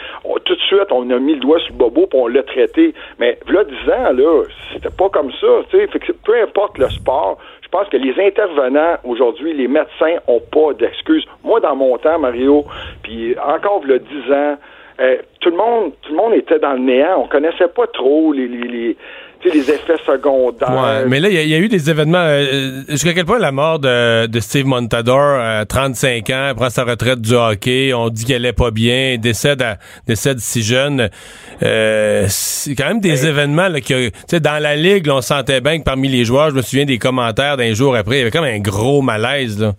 tout 0.45 0.55
de 0.55 0.61
suite, 0.61 0.89
on 0.91 1.09
a 1.09 1.19
mis 1.19 1.33
le 1.33 1.41
doigt 1.41 1.59
sur 1.59 1.73
le 1.73 1.79
bobo 1.79 2.07
puis 2.07 2.17
on 2.19 2.27
l'a 2.27 2.43
traité. 2.43 2.93
Mais 3.19 3.37
là, 3.47 3.65
10 3.65 3.91
ans, 3.91 4.13
là, 4.13 4.43
c'était 4.71 4.89
pas 4.89 5.09
comme 5.09 5.31
ça. 5.33 5.47
Fait 5.69 5.87
que 5.87 6.11
peu 6.13 6.41
importe 6.41 6.77
le 6.77 6.89
sport, 6.89 7.37
pense 7.73 7.89
que 7.89 7.97
les 7.97 8.13
intervenants 8.23 8.97
aujourd'hui, 9.03 9.51
les 9.53 9.67
médecins 9.67 10.17
ont 10.27 10.39
pas 10.39 10.73
d'excuses. 10.73 11.25
Moi, 11.43 11.59
dans 11.59 11.75
mon 11.75 11.97
temps, 11.97 12.19
Mario, 12.19 12.65
puis 13.01 13.35
encore 13.39 13.81
a 13.89 13.97
10 13.97 14.31
ans, 14.31 14.57
euh, 15.01 15.17
tout 15.39 15.49
le 15.49 15.57
monde 15.57 15.91
tout 16.03 16.11
le 16.11 16.17
monde 16.17 16.33
était 16.33 16.59
dans 16.59 16.73
le 16.73 16.79
néant. 16.79 17.23
On 17.23 17.27
connaissait 17.27 17.67
pas 17.67 17.87
trop 17.87 18.31
les 18.31 18.95
effets 19.49 19.97
secondaires. 20.05 20.71
Ouais, 20.71 21.05
mais 21.07 21.19
là, 21.19 21.29
il 21.29 21.49
y, 21.49 21.53
a 21.53 21.57
eu 21.57 21.67
des 21.67 21.89
événements. 21.89 22.23
Euh, 22.23 22.83
jusqu'à 22.87 23.13
quel 23.13 23.25
point 23.25 23.39
la 23.39 23.51
mort 23.51 23.79
de, 23.79 24.27
de 24.27 24.39
Steve 24.39 24.65
Montador, 24.65 25.39
à 25.39 25.65
35 25.65 26.29
ans, 26.29 26.51
prend 26.55 26.69
sa 26.69 26.83
retraite 26.83 27.21
du 27.21 27.33
hockey, 27.33 27.93
on 27.93 28.09
dit 28.09 28.25
qu'elle 28.25 28.45
est 28.45 28.53
pas 28.53 28.71
bien, 28.71 29.17
décède, 29.17 29.61
à, 29.61 29.77
décède 30.07 30.39
si 30.39 30.61
jeune. 30.61 31.09
Euh, 31.61 32.25
c'est 32.29 32.75
quand 32.75 32.87
même 32.87 33.01
des 33.01 33.25
événements 33.25 33.67
là, 33.67 33.81
que, 33.81 34.11
dans 34.37 34.61
la 34.61 34.75
ligue, 34.75 35.09
on 35.09 35.21
sentait 35.21 35.61
bien 35.61 35.79
que 35.79 35.83
parmi 35.83 36.07
les 36.07 36.25
joueurs, 36.25 36.49
je 36.49 36.55
me 36.55 36.61
souviens 36.61 36.85
des 36.85 36.97
commentaires 36.97 37.57
d'un 37.57 37.73
jour 37.73 37.95
après, 37.95 38.15
il 38.15 38.19
y 38.19 38.21
avait 38.21 38.31
comme 38.31 38.45
un 38.45 38.59
gros 38.59 39.01
malaise. 39.01 39.59
Là. 39.59 39.73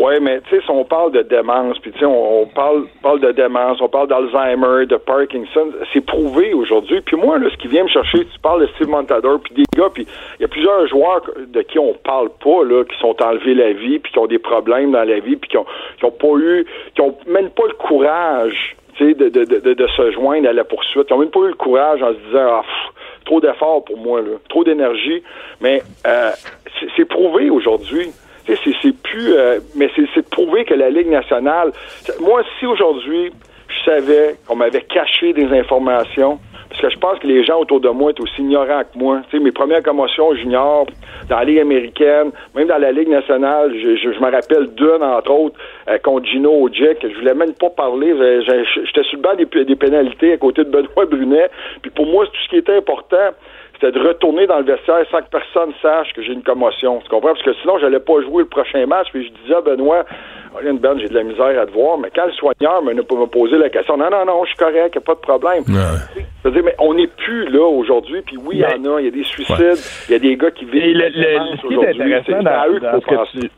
Oui, 0.00 0.14
mais 0.18 0.40
tu 0.40 0.56
sais, 0.56 0.62
si 0.62 0.70
on 0.70 0.82
parle 0.82 1.12
de 1.12 1.20
démence, 1.20 1.78
puis 1.80 1.92
tu 1.92 1.98
sais, 1.98 2.06
on, 2.06 2.46
parle, 2.46 2.86
parle 3.02 3.20
de 3.20 3.32
démence, 3.32 3.82
on 3.82 3.88
parle 3.90 4.08
d'Alzheimer, 4.08 4.86
de 4.86 4.96
Parkinson, 4.96 5.72
c'est 5.92 6.00
prouvé 6.00 6.54
aujourd'hui. 6.54 7.02
Puis 7.02 7.18
moi, 7.18 7.38
là, 7.38 7.50
ce 7.50 7.56
qui 7.58 7.68
vient 7.68 7.84
me 7.84 7.88
chercher, 7.90 8.20
tu 8.24 8.38
parles 8.38 8.62
de 8.62 8.66
Steve 8.68 8.88
Montador, 8.88 9.40
puis 9.40 9.52
des 9.52 9.64
gars, 9.76 9.90
puis 9.92 10.06
il 10.38 10.42
y 10.42 10.44
a 10.46 10.48
plusieurs 10.48 10.86
joueurs 10.86 11.20
de 11.46 11.60
qui 11.60 11.78
on 11.78 11.92
parle 11.92 12.30
pas, 12.42 12.64
là, 12.64 12.82
qui 12.84 12.98
sont 12.98 13.14
enlevés 13.22 13.52
la 13.52 13.74
vie, 13.74 13.98
puis 13.98 14.10
qui 14.10 14.18
ont 14.18 14.26
des 14.26 14.38
problèmes 14.38 14.92
dans 14.92 15.04
la 15.04 15.18
vie, 15.18 15.36
puis 15.36 15.50
qui 15.50 15.58
ont, 15.58 15.66
qui 15.98 16.06
ont 16.06 16.10
pas 16.12 16.34
eu, 16.38 16.66
qui 16.94 17.02
ont 17.02 17.14
même 17.26 17.50
pas 17.50 17.66
le 17.66 17.74
courage, 17.74 18.76
tu 18.94 19.06
sais, 19.06 19.14
de, 19.14 19.28
de, 19.28 19.74
de, 19.74 19.86
se 19.86 20.12
joindre 20.12 20.48
à 20.48 20.54
la 20.54 20.64
poursuite. 20.64 21.08
Ils 21.10 21.12
ont 21.12 21.18
même 21.18 21.28
pas 21.28 21.40
eu 21.40 21.48
le 21.48 21.54
courage 21.54 22.02
en 22.02 22.14
se 22.14 22.18
disant, 22.26 22.48
ah, 22.48 22.64
trop 23.26 23.42
d'efforts 23.42 23.84
pour 23.84 23.98
moi, 23.98 24.22
là, 24.22 24.38
trop 24.48 24.64
d'énergie. 24.64 25.22
Mais 25.60 25.82
euh, 26.06 26.30
c'est 26.96 27.04
prouvé 27.04 27.50
aujourd'hui 27.50 28.08
c'est 28.64 29.02
plus. 29.02 29.34
Euh, 29.34 29.60
mais 29.76 29.90
c'est 29.96 30.22
de 30.22 30.28
prouver 30.28 30.64
que 30.64 30.74
la 30.74 30.90
Ligue 30.90 31.08
nationale. 31.08 31.72
Moi, 32.20 32.42
si 32.58 32.66
aujourd'hui, 32.66 33.32
je 33.68 33.90
savais 33.90 34.36
qu'on 34.46 34.56
m'avait 34.56 34.82
caché 34.82 35.32
des 35.32 35.46
informations, 35.58 36.38
parce 36.70 36.82
que 36.82 36.90
je 36.90 36.98
pense 36.98 37.18
que 37.18 37.26
les 37.26 37.44
gens 37.44 37.58
autour 37.58 37.80
de 37.80 37.88
moi 37.88 38.12
sont 38.16 38.22
aussi 38.22 38.42
ignorants 38.42 38.82
que 38.82 38.96
moi. 38.96 39.22
Tu 39.28 39.36
sais, 39.36 39.42
mes 39.42 39.50
premières 39.50 39.82
commotions 39.82 40.34
juniors 40.34 40.86
dans 41.28 41.36
la 41.36 41.44
Ligue 41.44 41.58
américaine, 41.58 42.30
même 42.54 42.68
dans 42.68 42.78
la 42.78 42.92
Ligue 42.92 43.08
nationale, 43.08 43.72
je, 43.74 43.96
je, 43.96 44.20
me 44.20 44.30
rappelle 44.30 44.72
d'une, 44.74 45.02
entre 45.02 45.32
autres, 45.32 45.58
euh, 45.88 45.98
contre 45.98 46.26
Gino 46.26 46.64
Ojic. 46.64 46.98
Je 47.02 47.18
voulais 47.18 47.34
même 47.34 47.54
pas 47.54 47.70
parler. 47.70 48.14
J'étais 48.44 49.02
sur 49.02 49.16
le 49.18 49.22
banc 49.22 49.34
des, 49.34 49.64
des 49.64 49.76
pénalités 49.76 50.32
à 50.32 50.36
côté 50.36 50.62
de 50.64 50.70
Benoît 50.70 51.06
Brunet. 51.06 51.50
Puis 51.82 51.90
pour 51.90 52.06
moi, 52.06 52.26
tout 52.26 52.40
ce 52.44 52.48
qui 52.50 52.56
était 52.56 52.76
important, 52.76 53.30
c'était 53.80 53.98
de 53.98 54.06
retourner 54.06 54.46
dans 54.46 54.58
le 54.58 54.64
vestiaire 54.64 55.04
sans 55.10 55.20
que 55.20 55.30
personne 55.30 55.72
sache 55.80 56.12
que 56.12 56.22
j'ai 56.22 56.32
une 56.32 56.42
commotion. 56.42 57.00
Tu 57.00 57.08
comprends? 57.08 57.32
Parce 57.32 57.42
que 57.42 57.54
sinon, 57.62 57.78
j'allais 57.78 58.00
pas 58.00 58.20
jouer 58.22 58.42
le 58.42 58.48
prochain 58.48 58.84
match. 58.86 59.08
Puis 59.12 59.26
je 59.26 59.42
disais 59.42 59.56
à 59.56 59.60
Benoît, 59.62 60.04
Rien 60.56 60.74
Ben, 60.74 60.98
j'ai 60.98 61.08
de 61.08 61.14
la 61.14 61.22
misère 61.22 61.60
à 61.60 61.66
te 61.66 61.70
voir, 61.70 61.96
mais 61.96 62.08
quand 62.14 62.26
le 62.26 62.32
soigneur 62.32 62.82
me, 62.82 62.92
me 62.92 63.26
poser 63.26 63.56
la 63.56 63.70
question, 63.70 63.96
non, 63.96 64.10
non, 64.10 64.24
non, 64.24 64.44
je 64.44 64.48
suis 64.48 64.58
correct, 64.58 64.96
a 64.96 65.00
pas 65.00 65.14
de 65.14 65.20
problème. 65.20 65.62
Ouais. 65.68 66.50
dire, 66.50 66.62
mais 66.64 66.74
on 66.78 66.94
n'est 66.94 67.06
plus 67.06 67.48
là 67.48 67.64
aujourd'hui, 67.64 68.20
puis 68.22 68.36
oui, 68.36 68.56
il 68.56 68.60
y 68.60 68.64
en 68.64 68.96
a, 68.96 69.00
il 69.00 69.04
y 69.04 69.08
a 69.08 69.12
des 69.12 69.22
suicides, 69.22 69.78
il 70.08 70.12
y 70.12 70.14
a 70.16 70.18
des 70.18 70.36
gars 70.36 70.50
qui 70.50 70.64
vivent. 70.64 70.96
Le, 70.96 71.08
le, 71.08 71.56
ce 71.56 71.66
qui 71.68 71.74
est 71.74 71.88
intéressant 71.88 72.42
dans, 72.42 72.80
dans 72.80 73.00
ce 73.00 73.06
que 73.06 73.40
tu, 73.40 73.50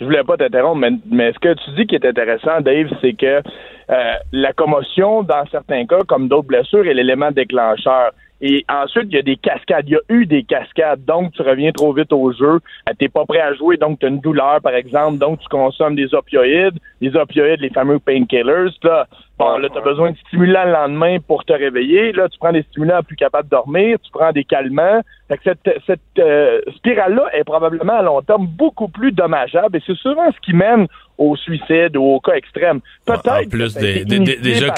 je 0.00 0.04
voulais 0.04 0.22
pas 0.22 0.36
t'interrompre, 0.36 0.78
mais, 0.78 0.90
mais, 1.10 1.32
ce 1.32 1.38
que 1.40 1.54
tu 1.54 1.70
dis 1.72 1.86
qui 1.86 1.96
est 1.96 2.06
intéressant, 2.06 2.60
Dave, 2.60 2.88
c'est 3.00 3.14
que 3.14 3.42
euh, 3.90 4.12
la 4.32 4.52
commotion, 4.52 5.22
dans 5.22 5.44
certains 5.50 5.86
cas, 5.86 6.00
comme 6.06 6.28
d'autres 6.28 6.46
blessures, 6.46 6.86
est 6.86 6.94
l'élément 6.94 7.32
déclencheur. 7.32 8.12
Et 8.40 8.64
ensuite, 8.68 9.06
il 9.10 9.16
y 9.16 9.18
a 9.18 9.22
des 9.22 9.36
cascades. 9.36 9.88
Il 9.88 9.92
y 9.92 9.96
a 9.96 10.00
eu 10.08 10.26
des 10.26 10.44
cascades. 10.44 11.04
Donc, 11.04 11.32
tu 11.32 11.42
reviens 11.42 11.72
trop 11.72 11.92
vite 11.92 12.12
au 12.12 12.32
jeu. 12.32 12.60
Euh, 12.88 12.92
tu 12.98 13.04
n'es 13.04 13.08
pas 13.08 13.24
prêt 13.24 13.40
à 13.40 13.52
jouer, 13.54 13.76
donc 13.76 13.98
tu 13.98 14.06
as 14.06 14.08
une 14.08 14.20
douleur, 14.20 14.60
par 14.60 14.74
exemple. 14.74 15.18
Donc, 15.18 15.40
tu 15.40 15.48
consommes 15.48 15.96
des 15.96 16.14
opioïdes. 16.14 16.78
Les 17.00 17.16
opioïdes, 17.16 17.60
les 17.60 17.70
fameux 17.70 17.98
painkillers. 17.98 18.70
Là, 18.82 19.06
bon, 19.38 19.58
là, 19.58 19.68
tu 19.68 19.78
as 19.78 19.80
besoin 19.80 20.12
de 20.12 20.16
stimulants 20.28 20.64
le 20.64 20.72
lendemain 20.72 21.18
pour 21.26 21.44
te 21.44 21.52
réveiller. 21.52 22.12
Là, 22.12 22.28
tu 22.28 22.38
prends 22.38 22.52
des 22.52 22.62
stimulants 22.70 23.02
plus 23.02 23.16
capables 23.16 23.48
de 23.48 23.50
dormir. 23.50 23.98
Tu 24.02 24.10
prends 24.12 24.30
des 24.30 24.44
calmants. 24.44 25.00
Fait 25.26 25.38
que 25.38 25.42
cette, 25.44 25.82
cette 25.86 26.00
euh, 26.18 26.60
spirale-là 26.76 27.24
est 27.32 27.44
probablement 27.44 27.98
à 27.98 28.02
long 28.02 28.22
terme 28.22 28.46
beaucoup 28.46 28.88
plus 28.88 29.10
dommageable. 29.10 29.76
Et 29.76 29.82
c'est 29.84 29.96
souvent 29.96 30.30
ce 30.30 30.40
qui 30.40 30.54
mène 30.54 30.86
au 31.18 31.34
suicide 31.36 31.96
ou 31.96 32.04
au 32.04 32.20
cas 32.20 32.34
extrême. 32.34 32.80
Peut-être. 33.04 33.46
En 33.46 33.48
plus 33.48 33.74
des, 33.74 34.04
des, 34.04 34.20
des, 34.20 34.36
déjà 34.36 34.70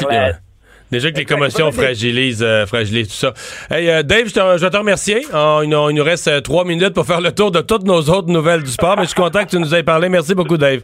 Déjà 0.90 1.12
que 1.12 1.18
les 1.18 1.24
commotions 1.24 1.70
fragilisent, 1.72 2.42
euh, 2.42 2.66
fragilisent 2.66 3.08
tout 3.08 3.14
ça. 3.14 3.32
Hey, 3.70 3.88
euh, 3.88 4.02
Dave, 4.02 4.26
je, 4.26 4.34
te, 4.34 4.40
je 4.40 4.64
vais 4.64 4.70
te 4.70 4.76
remercier. 4.76 5.22
il, 5.22 5.68
nous, 5.68 6.04
reste 6.04 6.28
euh, 6.28 6.40
trois 6.40 6.64
minutes 6.64 6.94
pour 6.94 7.06
faire 7.06 7.20
le 7.20 7.32
tour 7.32 7.50
de 7.50 7.60
toutes 7.60 7.84
nos 7.84 8.00
autres 8.00 8.28
nouvelles 8.28 8.62
du 8.62 8.70
sport, 8.70 8.96
mais 8.96 9.04
je 9.04 9.08
suis 9.10 9.20
content 9.20 9.44
que 9.44 9.50
tu 9.50 9.58
nous 9.58 9.74
aies 9.74 9.82
parlé. 9.82 10.08
Merci 10.08 10.34
beaucoup, 10.34 10.56
Dave. 10.56 10.80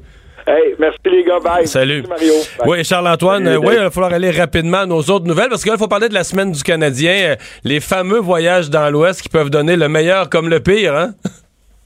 Hey, 0.48 0.76
merci 0.78 0.98
les 1.07 1.24
gars. 1.24 1.40
Bye. 1.40 1.66
Salut. 1.66 2.04
Mario. 2.09 2.32
Oui, 2.66 2.84
Charles-Antoine, 2.84 3.57
oui, 3.57 3.74
il 3.74 3.80
va 3.80 3.90
falloir 3.90 4.12
aller 4.12 4.30
rapidement 4.30 4.78
à 4.78 4.86
nos 4.86 5.00
autres 5.00 5.26
nouvelles 5.26 5.48
parce 5.48 5.64
que 5.64 5.70
là, 5.70 5.74
il 5.74 5.78
faut 5.78 5.88
parler 5.88 6.09
de 6.09 6.14
la 6.14 6.22
semaine 6.22 6.52
du 6.52 6.62
Canadien. 6.62 7.30
Euh, 7.30 7.36
les 7.64 7.80
fameux 7.80 8.20
voyages 8.20 8.70
dans 8.70 8.88
l'Ouest 8.88 9.22
qui 9.22 9.28
peuvent 9.28 9.50
donner 9.50 9.74
le 9.74 9.88
meilleur 9.88 10.30
comme 10.30 10.48
le 10.48 10.61
pire, 10.61 10.94
hein? 10.94 11.14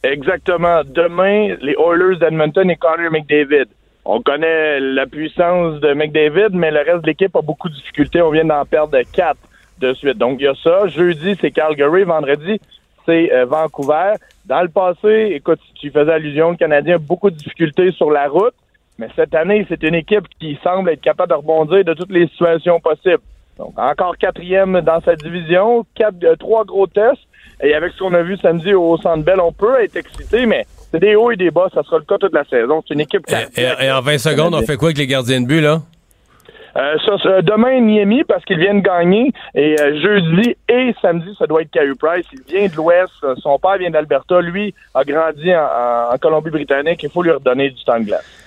Exactement. 0.03 0.83
Demain, 0.85 1.57
les 1.63 1.75
Oilers 1.79 2.19
d'Edmonton 2.19 2.69
et 2.69 2.77
Connor 2.77 3.11
McDavid. 3.11 3.67
On 4.13 4.21
connaît 4.23 4.81
la 4.81 5.07
puissance 5.07 5.79
de 5.79 5.95
McDavid, 5.95 6.49
mais 6.53 6.73
le 6.73 6.79
reste 6.79 7.03
de 7.03 7.07
l'équipe 7.07 7.37
a 7.37 7.43
beaucoup 7.43 7.69
de 7.69 7.75
difficultés. 7.77 8.21
On 8.21 8.33
vient 8.33 8.45
d'en 8.45 8.65
perdre 8.65 8.99
quatre 9.13 9.39
de 9.79 9.95
suite. 9.95 10.19
Donc, 10.19 10.41
il 10.41 10.47
y 10.47 10.49
a 10.49 10.55
ça. 10.65 10.89
Jeudi, 10.89 11.37
c'est 11.41 11.53
Calgary. 11.53 12.03
Vendredi, 12.03 12.61
c'est 13.07 13.33
euh, 13.33 13.45
Vancouver. 13.45 14.15
Dans 14.47 14.63
le 14.63 14.69
passé, 14.69 15.31
écoute, 15.37 15.61
tu 15.77 15.93
faisais 15.93 16.11
allusion, 16.11 16.51
le 16.51 16.57
Canadien 16.57 16.97
a 16.97 16.99
beaucoup 16.99 17.31
de 17.31 17.37
difficultés 17.37 17.93
sur 17.93 18.11
la 18.11 18.27
route, 18.27 18.55
mais 18.99 19.07
cette 19.15 19.33
année, 19.33 19.65
c'est 19.69 19.85
une 19.85 19.95
équipe 19.95 20.27
qui 20.41 20.59
semble 20.65 20.91
être 20.91 21.03
capable 21.03 21.31
de 21.31 21.37
rebondir 21.37 21.85
de 21.85 21.95
toutes 21.95 22.11
les 22.11 22.27
situations 22.27 22.81
possibles. 22.81 23.23
Donc, 23.59 23.79
encore 23.79 24.19
quatrième 24.19 24.81
dans 24.81 25.01
sa 25.03 25.15
division, 25.15 25.87
quatre, 25.95 26.17
euh, 26.25 26.35
trois 26.35 26.65
gros 26.65 26.89
tests. 26.89 27.23
Et 27.63 27.75
avec 27.75 27.93
ce 27.93 28.01
qu'on 28.01 28.15
a 28.15 28.23
vu 28.23 28.37
samedi 28.39 28.75
au 28.75 28.97
Centre 28.97 29.23
Bell, 29.23 29.39
on 29.39 29.53
peut 29.53 29.81
être 29.81 29.95
excité, 29.95 30.47
mais 30.47 30.67
c'est 30.93 31.01
des 31.01 31.17
hauts 31.17 31.31
et 31.31 31.37
des 31.37 31.51
bas. 31.51 31.69
Ça 31.75 31.83
sera 31.83 31.99
le 31.99 32.05
cas 32.05 32.19
toute 32.19 32.35
la 32.35 32.45
saison. 32.45 32.83
C'est 32.87 32.95
une 32.95 33.01
équipe... 33.01 33.25
Et, 33.57 33.85
et, 33.85 33.91
en 33.91 34.01
20 34.01 34.19
secondes, 34.19 34.55
on 34.55 34.63
fait 34.63 34.77
quoi 34.77 34.89
avec 34.89 34.99
les 34.99 35.07
gardiens 35.07 35.41
de 35.41 35.47
but, 35.47 35.61
là? 35.61 35.81
Euh, 36.77 36.97
ça, 37.05 37.43
demain, 37.43 37.81
Miami, 37.81 38.25
parce 38.25 38.45
qu'ils 38.45 38.59
viennent 38.59 38.81
gagner. 38.81 39.33
Et 39.55 39.77
euh, 39.81 40.01
jeudi 40.01 40.57
et 40.69 40.95
samedi, 41.03 41.35
ça 41.39 41.47
doit 41.47 41.63
être 41.63 41.71
Carey 41.71 41.95
Price. 41.99 42.27
Il 42.33 42.43
vient 42.53 42.69
de 42.69 42.77
l'Ouest. 42.77 43.13
Son 43.43 43.59
père 43.59 43.79
vient 43.79 43.91
d'Alberta. 43.91 44.41
Lui 44.41 44.75
a 44.95 45.05
grandi 45.05 45.53
en, 45.55 46.17
Colombie-Britannique. 46.21 47.03
Il 47.03 47.11
faut 47.11 47.23
lui 47.23 47.33
redonner 47.33 47.71
du 47.71 47.85
temps 47.85 47.99
de 47.99 48.05
glace. 48.05 48.40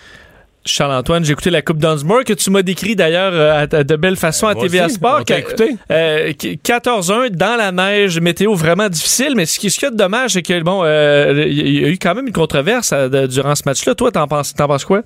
Charles-Antoine, 0.66 1.24
j'ai 1.26 1.34
écouté 1.34 1.50
la 1.50 1.62
Coupe 1.62 1.78
Dunsmore 1.78 2.24
que 2.24 2.34
tu 2.34 2.50
m'as 2.52 2.62
décrit 2.62 2.96
d'ailleurs 2.96 3.34
euh, 3.34 3.66
de 3.66 3.96
belle 3.96 4.16
façon 4.16 4.48
à 4.48 4.56
TVA 4.56 4.90
Sport. 4.90 5.22
écouté. 5.22 5.76
14-1 5.90 7.30
dans 7.30 7.58
la 7.58 7.72
neige, 7.72 8.20
météo 8.20 8.54
vraiment 8.54 8.90
difficile, 8.90 9.34
mais 9.36 9.46
ce 9.46 9.60
qui, 9.60 9.68
est 9.68 9.96
dommage, 9.96 10.32
c'est 10.32 10.42
que 10.42 10.62
bon, 10.62 10.84
il 10.86 11.80
y 11.82 11.86
a 11.86 11.90
eu 11.90 11.98
quand 11.98 12.16
même 12.16 12.28
une 12.28 12.34
controverse 12.34 12.94
durant 13.30 13.56
ce 13.56 13.64
match-là. 13.66 13.96
Toi, 13.96 14.12
t'en 14.12 14.28
penses, 14.28 14.54
t'en 14.54 14.68
penses 14.68 14.86
quoi? 14.86 15.02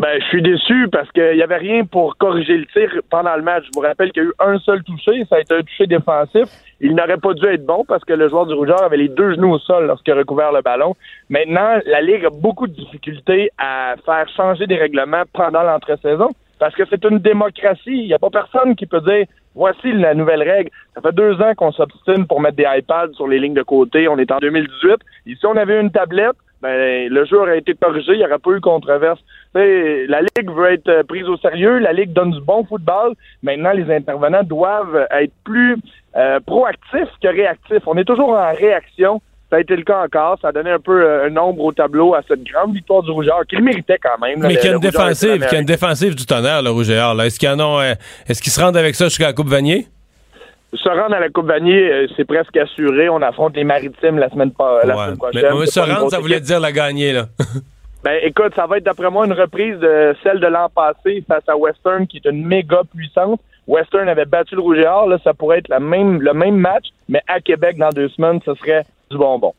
Ben, 0.00 0.18
je 0.18 0.24
suis 0.28 0.40
déçu 0.40 0.88
parce 0.90 1.10
qu'il 1.12 1.36
n'y 1.36 1.42
avait 1.42 1.58
rien 1.58 1.84
pour 1.84 2.16
corriger 2.16 2.56
le 2.56 2.64
tir 2.66 2.88
pendant 3.10 3.36
le 3.36 3.42
match. 3.42 3.64
Je 3.66 3.70
vous 3.74 3.80
rappelle 3.80 4.10
qu'il 4.12 4.22
y 4.22 4.26
a 4.26 4.28
eu 4.28 4.32
un 4.38 4.58
seul 4.60 4.82
touché, 4.82 5.26
ça 5.28 5.36
a 5.36 5.40
été 5.40 5.54
un 5.54 5.60
touché 5.60 5.86
défensif. 5.86 6.48
Il 6.80 6.94
n'aurait 6.94 7.18
pas 7.18 7.34
dû 7.34 7.46
être 7.46 7.66
bon 7.66 7.84
parce 7.86 8.04
que 8.04 8.12
le 8.12 8.28
joueur 8.28 8.46
du 8.46 8.54
Rougeur 8.54 8.82
avait 8.82 8.96
les 8.96 9.08
deux 9.08 9.34
genoux 9.34 9.52
au 9.52 9.58
sol 9.58 9.86
lorsqu'il 9.86 10.14
a 10.14 10.16
recouvert 10.16 10.52
le 10.52 10.62
ballon. 10.62 10.96
Maintenant, 11.28 11.78
la 11.84 12.00
Ligue 12.00 12.24
a 12.24 12.30
beaucoup 12.30 12.66
de 12.66 12.72
difficultés 12.72 13.50
à 13.58 13.96
faire 14.04 14.28
changer 14.34 14.66
des 14.66 14.76
règlements 14.76 15.24
pendant 15.32 15.62
l'entre-saison 15.62 16.30
parce 16.58 16.74
que 16.74 16.82
c'est 16.88 17.04
une 17.04 17.18
démocratie. 17.18 17.80
Il 17.86 18.06
n'y 18.06 18.14
a 18.14 18.18
pas 18.18 18.30
personne 18.30 18.74
qui 18.76 18.86
peut 18.86 19.00
dire 19.02 19.26
voici 19.54 19.92
la 19.92 20.14
nouvelle 20.14 20.42
règle. 20.42 20.70
Ça 20.94 21.02
fait 21.02 21.12
deux 21.12 21.40
ans 21.42 21.54
qu'on 21.54 21.72
s'obstine 21.72 22.26
pour 22.26 22.40
mettre 22.40 22.56
des 22.56 22.66
iPads 22.66 23.12
sur 23.14 23.28
les 23.28 23.38
lignes 23.38 23.54
de 23.54 23.62
côté. 23.62 24.08
On 24.08 24.18
est 24.18 24.30
en 24.30 24.38
2018. 24.38 24.96
Ici, 25.26 25.46
on 25.46 25.56
avait 25.56 25.80
une 25.80 25.90
tablette 25.90 26.36
ben, 26.62 27.08
le 27.08 27.24
jeu 27.24 27.40
aurait 27.40 27.58
été 27.58 27.74
corrigé, 27.74 28.12
il 28.12 28.18
n'y 28.18 28.24
aurait 28.24 28.38
pas 28.38 28.50
eu 28.50 28.60
controverse. 28.60 29.20
La 29.54 30.20
Ligue 30.20 30.50
veut 30.50 30.72
être 30.72 30.88
euh, 30.88 31.02
prise 31.02 31.28
au 31.28 31.36
sérieux, 31.36 31.78
la 31.78 31.92
Ligue 31.92 32.12
donne 32.12 32.30
du 32.30 32.40
bon 32.40 32.64
football. 32.64 33.14
Maintenant, 33.42 33.72
les 33.72 33.92
intervenants 33.92 34.42
doivent 34.44 35.06
être 35.10 35.32
plus 35.44 35.76
euh, 36.16 36.40
proactifs 36.40 37.12
que 37.22 37.28
réactifs. 37.28 37.82
On 37.86 37.96
est 37.96 38.04
toujours 38.04 38.30
en 38.30 38.52
réaction. 38.52 39.20
Ça 39.50 39.56
a 39.56 39.60
été 39.60 39.74
le 39.74 39.82
cas 39.82 40.04
encore. 40.04 40.38
Ça 40.40 40.48
a 40.48 40.52
donné 40.52 40.70
un 40.70 40.78
peu 40.78 41.04
euh, 41.04 41.26
un 41.26 41.30
nombre 41.30 41.64
au 41.64 41.72
tableau 41.72 42.14
à 42.14 42.22
cette 42.26 42.44
grande 42.44 42.72
victoire 42.72 43.02
du 43.02 43.10
Rougeur, 43.10 43.40
qu'il 43.48 43.62
méritait 43.62 43.98
quand 44.00 44.18
même. 44.24 44.38
Mais 44.40 44.56
qu'il 44.56 44.70
y 44.70 44.72
a 44.72 44.74
une 44.74 44.80
défensive, 44.80 45.42
qu'il 45.42 45.52
y 45.52 45.56
a 45.56 45.60
une 45.60 45.66
défensive 45.66 46.14
du 46.14 46.24
tonnerre, 46.24 46.62
le 46.62 46.70
Rougeur. 46.70 47.20
Est-ce 47.20 47.38
qu'ils 47.38 47.48
est-ce 48.28 48.42
qu'ils 48.42 48.52
se 48.52 48.60
rendent 48.60 48.76
avec 48.76 48.94
ça 48.94 49.06
jusqu'à 49.06 49.26
la 49.26 49.32
Coupe 49.32 49.48
Vanier? 49.48 49.86
Se 50.72 50.88
rendre 50.88 51.16
à 51.16 51.20
la 51.20 51.28
Coupe 51.30 51.46
Vanier, 51.46 51.92
euh, 51.92 52.06
c'est 52.16 52.24
presque 52.24 52.56
assuré. 52.56 53.08
On 53.08 53.20
affronte 53.22 53.56
les 53.56 53.64
Maritimes 53.64 54.18
la 54.18 54.30
semaine, 54.30 54.52
la 54.84 54.94
prochaine. 55.18 55.42
Mais, 55.58 55.66
se 55.66 55.80
rendre, 55.80 56.10
ça 56.10 56.20
voulait 56.20 56.40
dire 56.40 56.60
la 56.60 56.70
gagner, 56.70 57.12
là. 57.12 57.26
ben, 58.02 58.18
écoute, 58.22 58.54
ça 58.56 58.66
va 58.66 58.78
être 58.78 58.84
d'après 58.84 59.10
moi 59.10 59.26
une 59.26 59.32
reprise 59.34 59.78
de 59.78 60.16
celle 60.22 60.40
de 60.40 60.46
l'an 60.46 60.68
passé 60.74 61.22
face 61.28 61.46
à 61.48 61.56
Western, 61.56 62.06
qui 62.06 62.16
est 62.16 62.28
une 62.28 62.46
méga 62.46 62.80
puissante. 62.94 63.40
Western 63.66 64.08
avait 64.08 64.24
battu 64.24 64.54
le 64.54 64.62
Rouge 64.62 64.78
et 64.78 64.82
Là, 64.82 65.18
ça 65.22 65.34
pourrait 65.34 65.58
être 65.58 65.68
la 65.68 65.80
même, 65.80 66.20
le 66.20 66.32
même 66.32 66.56
match, 66.56 66.86
mais 67.08 67.22
à 67.28 67.40
Québec 67.40 67.76
dans 67.76 67.90
deux 67.90 68.08
semaines, 68.08 68.40
ce 68.44 68.54
serait 68.54 68.84
du 69.10 69.18
bonbon. 69.18 69.52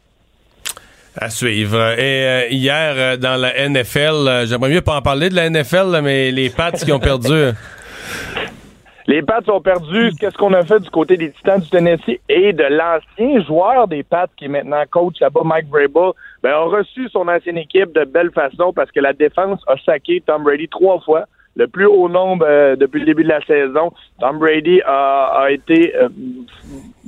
À 1.16 1.30
suivre. 1.30 2.00
Et 2.00 2.26
euh, 2.26 2.48
hier, 2.50 2.94
euh, 2.96 3.18
dans 3.18 3.40
la 3.40 3.70
NFL, 3.70 4.48
j'aimerais 4.48 4.70
mieux 4.70 4.82
pas 4.82 4.96
en 4.96 5.02
parler 5.02 5.30
de 5.30 5.36
la 5.36 5.50
NFL, 5.50 6.00
mais 6.02 6.32
les 6.32 6.50
Pats 6.50 6.72
qui 6.72 6.92
ont 6.92 7.00
perdu. 7.00 7.52
Les 9.08 9.22
Pats 9.22 9.42
ont 9.50 9.60
perdu. 9.60 10.12
Qu'est-ce 10.20 10.38
qu'on 10.38 10.54
a 10.54 10.64
fait 10.64 10.80
du 10.80 10.90
côté 10.90 11.18
des 11.18 11.32
Titans 11.32 11.60
du 11.60 11.70
Tennessee 11.70 12.20
et 12.30 12.54
de 12.54 12.64
l'ancien 12.64 13.44
joueur 13.44 13.88
des 13.88 14.04
Pats 14.04 14.30
qui 14.38 14.46
est 14.46 14.48
maintenant 14.48 14.84
coach 14.90 15.20
là-bas, 15.20 15.42
Mike 15.44 15.68
Vrabel, 15.68 16.14
ben, 16.44 16.52
a 16.52 16.62
reçu 16.62 17.08
son 17.10 17.28
ancienne 17.28 17.58
équipe 17.58 17.94
de 17.94 18.04
belle 18.04 18.32
façon 18.32 18.74
parce 18.74 18.92
que 18.92 19.00
la 19.00 19.14
défense 19.14 19.62
a 19.68 19.76
saqué 19.86 20.24
Tom 20.26 20.44
Brady 20.44 20.68
trois 20.68 21.00
fois, 21.02 21.26
le 21.56 21.68
plus 21.68 21.86
haut 21.86 22.10
nombre 22.10 22.46
euh, 22.48 22.76
depuis 22.76 23.02
le 23.02 23.06
début 23.06 23.24
de 23.24 23.30
la 23.30 23.42
saison. 23.46 23.92
Tom 24.20 24.40
Brady 24.40 24.82
a, 24.86 25.48
été 25.50 25.96
euh, 25.96 26.10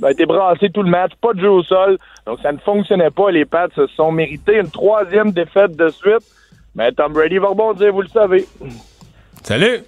a 0.02 0.10
été 0.10 0.26
brassé 0.26 0.70
tout 0.70 0.82
le 0.82 0.90
match, 0.90 1.12
pas 1.20 1.32
de 1.32 1.40
jeu 1.40 1.50
au 1.50 1.62
sol, 1.62 1.98
donc 2.26 2.38
ça 2.42 2.52
ne 2.52 2.58
fonctionnait 2.58 3.10
pas. 3.10 3.30
Les 3.30 3.44
Pats 3.44 3.68
se 3.74 3.86
sont 3.88 4.12
mérités 4.12 4.58
une 4.58 4.70
troisième 4.70 5.32
défaite 5.32 5.76
de 5.76 5.88
suite. 5.88 6.22
Mais 6.76 6.90
Tom 6.92 7.12
Brady 7.12 7.38
va 7.38 7.48
rebondir, 7.48 7.92
vous 7.92 8.02
le 8.02 8.08
savez. 8.08 8.46
Salut! 9.42 9.78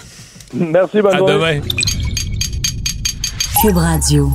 Merci, 0.54 1.00
bonne 1.00 1.16
À 1.16 1.20
demain. 1.20 1.60
Cube 3.62 3.76
Radio. 3.76 4.28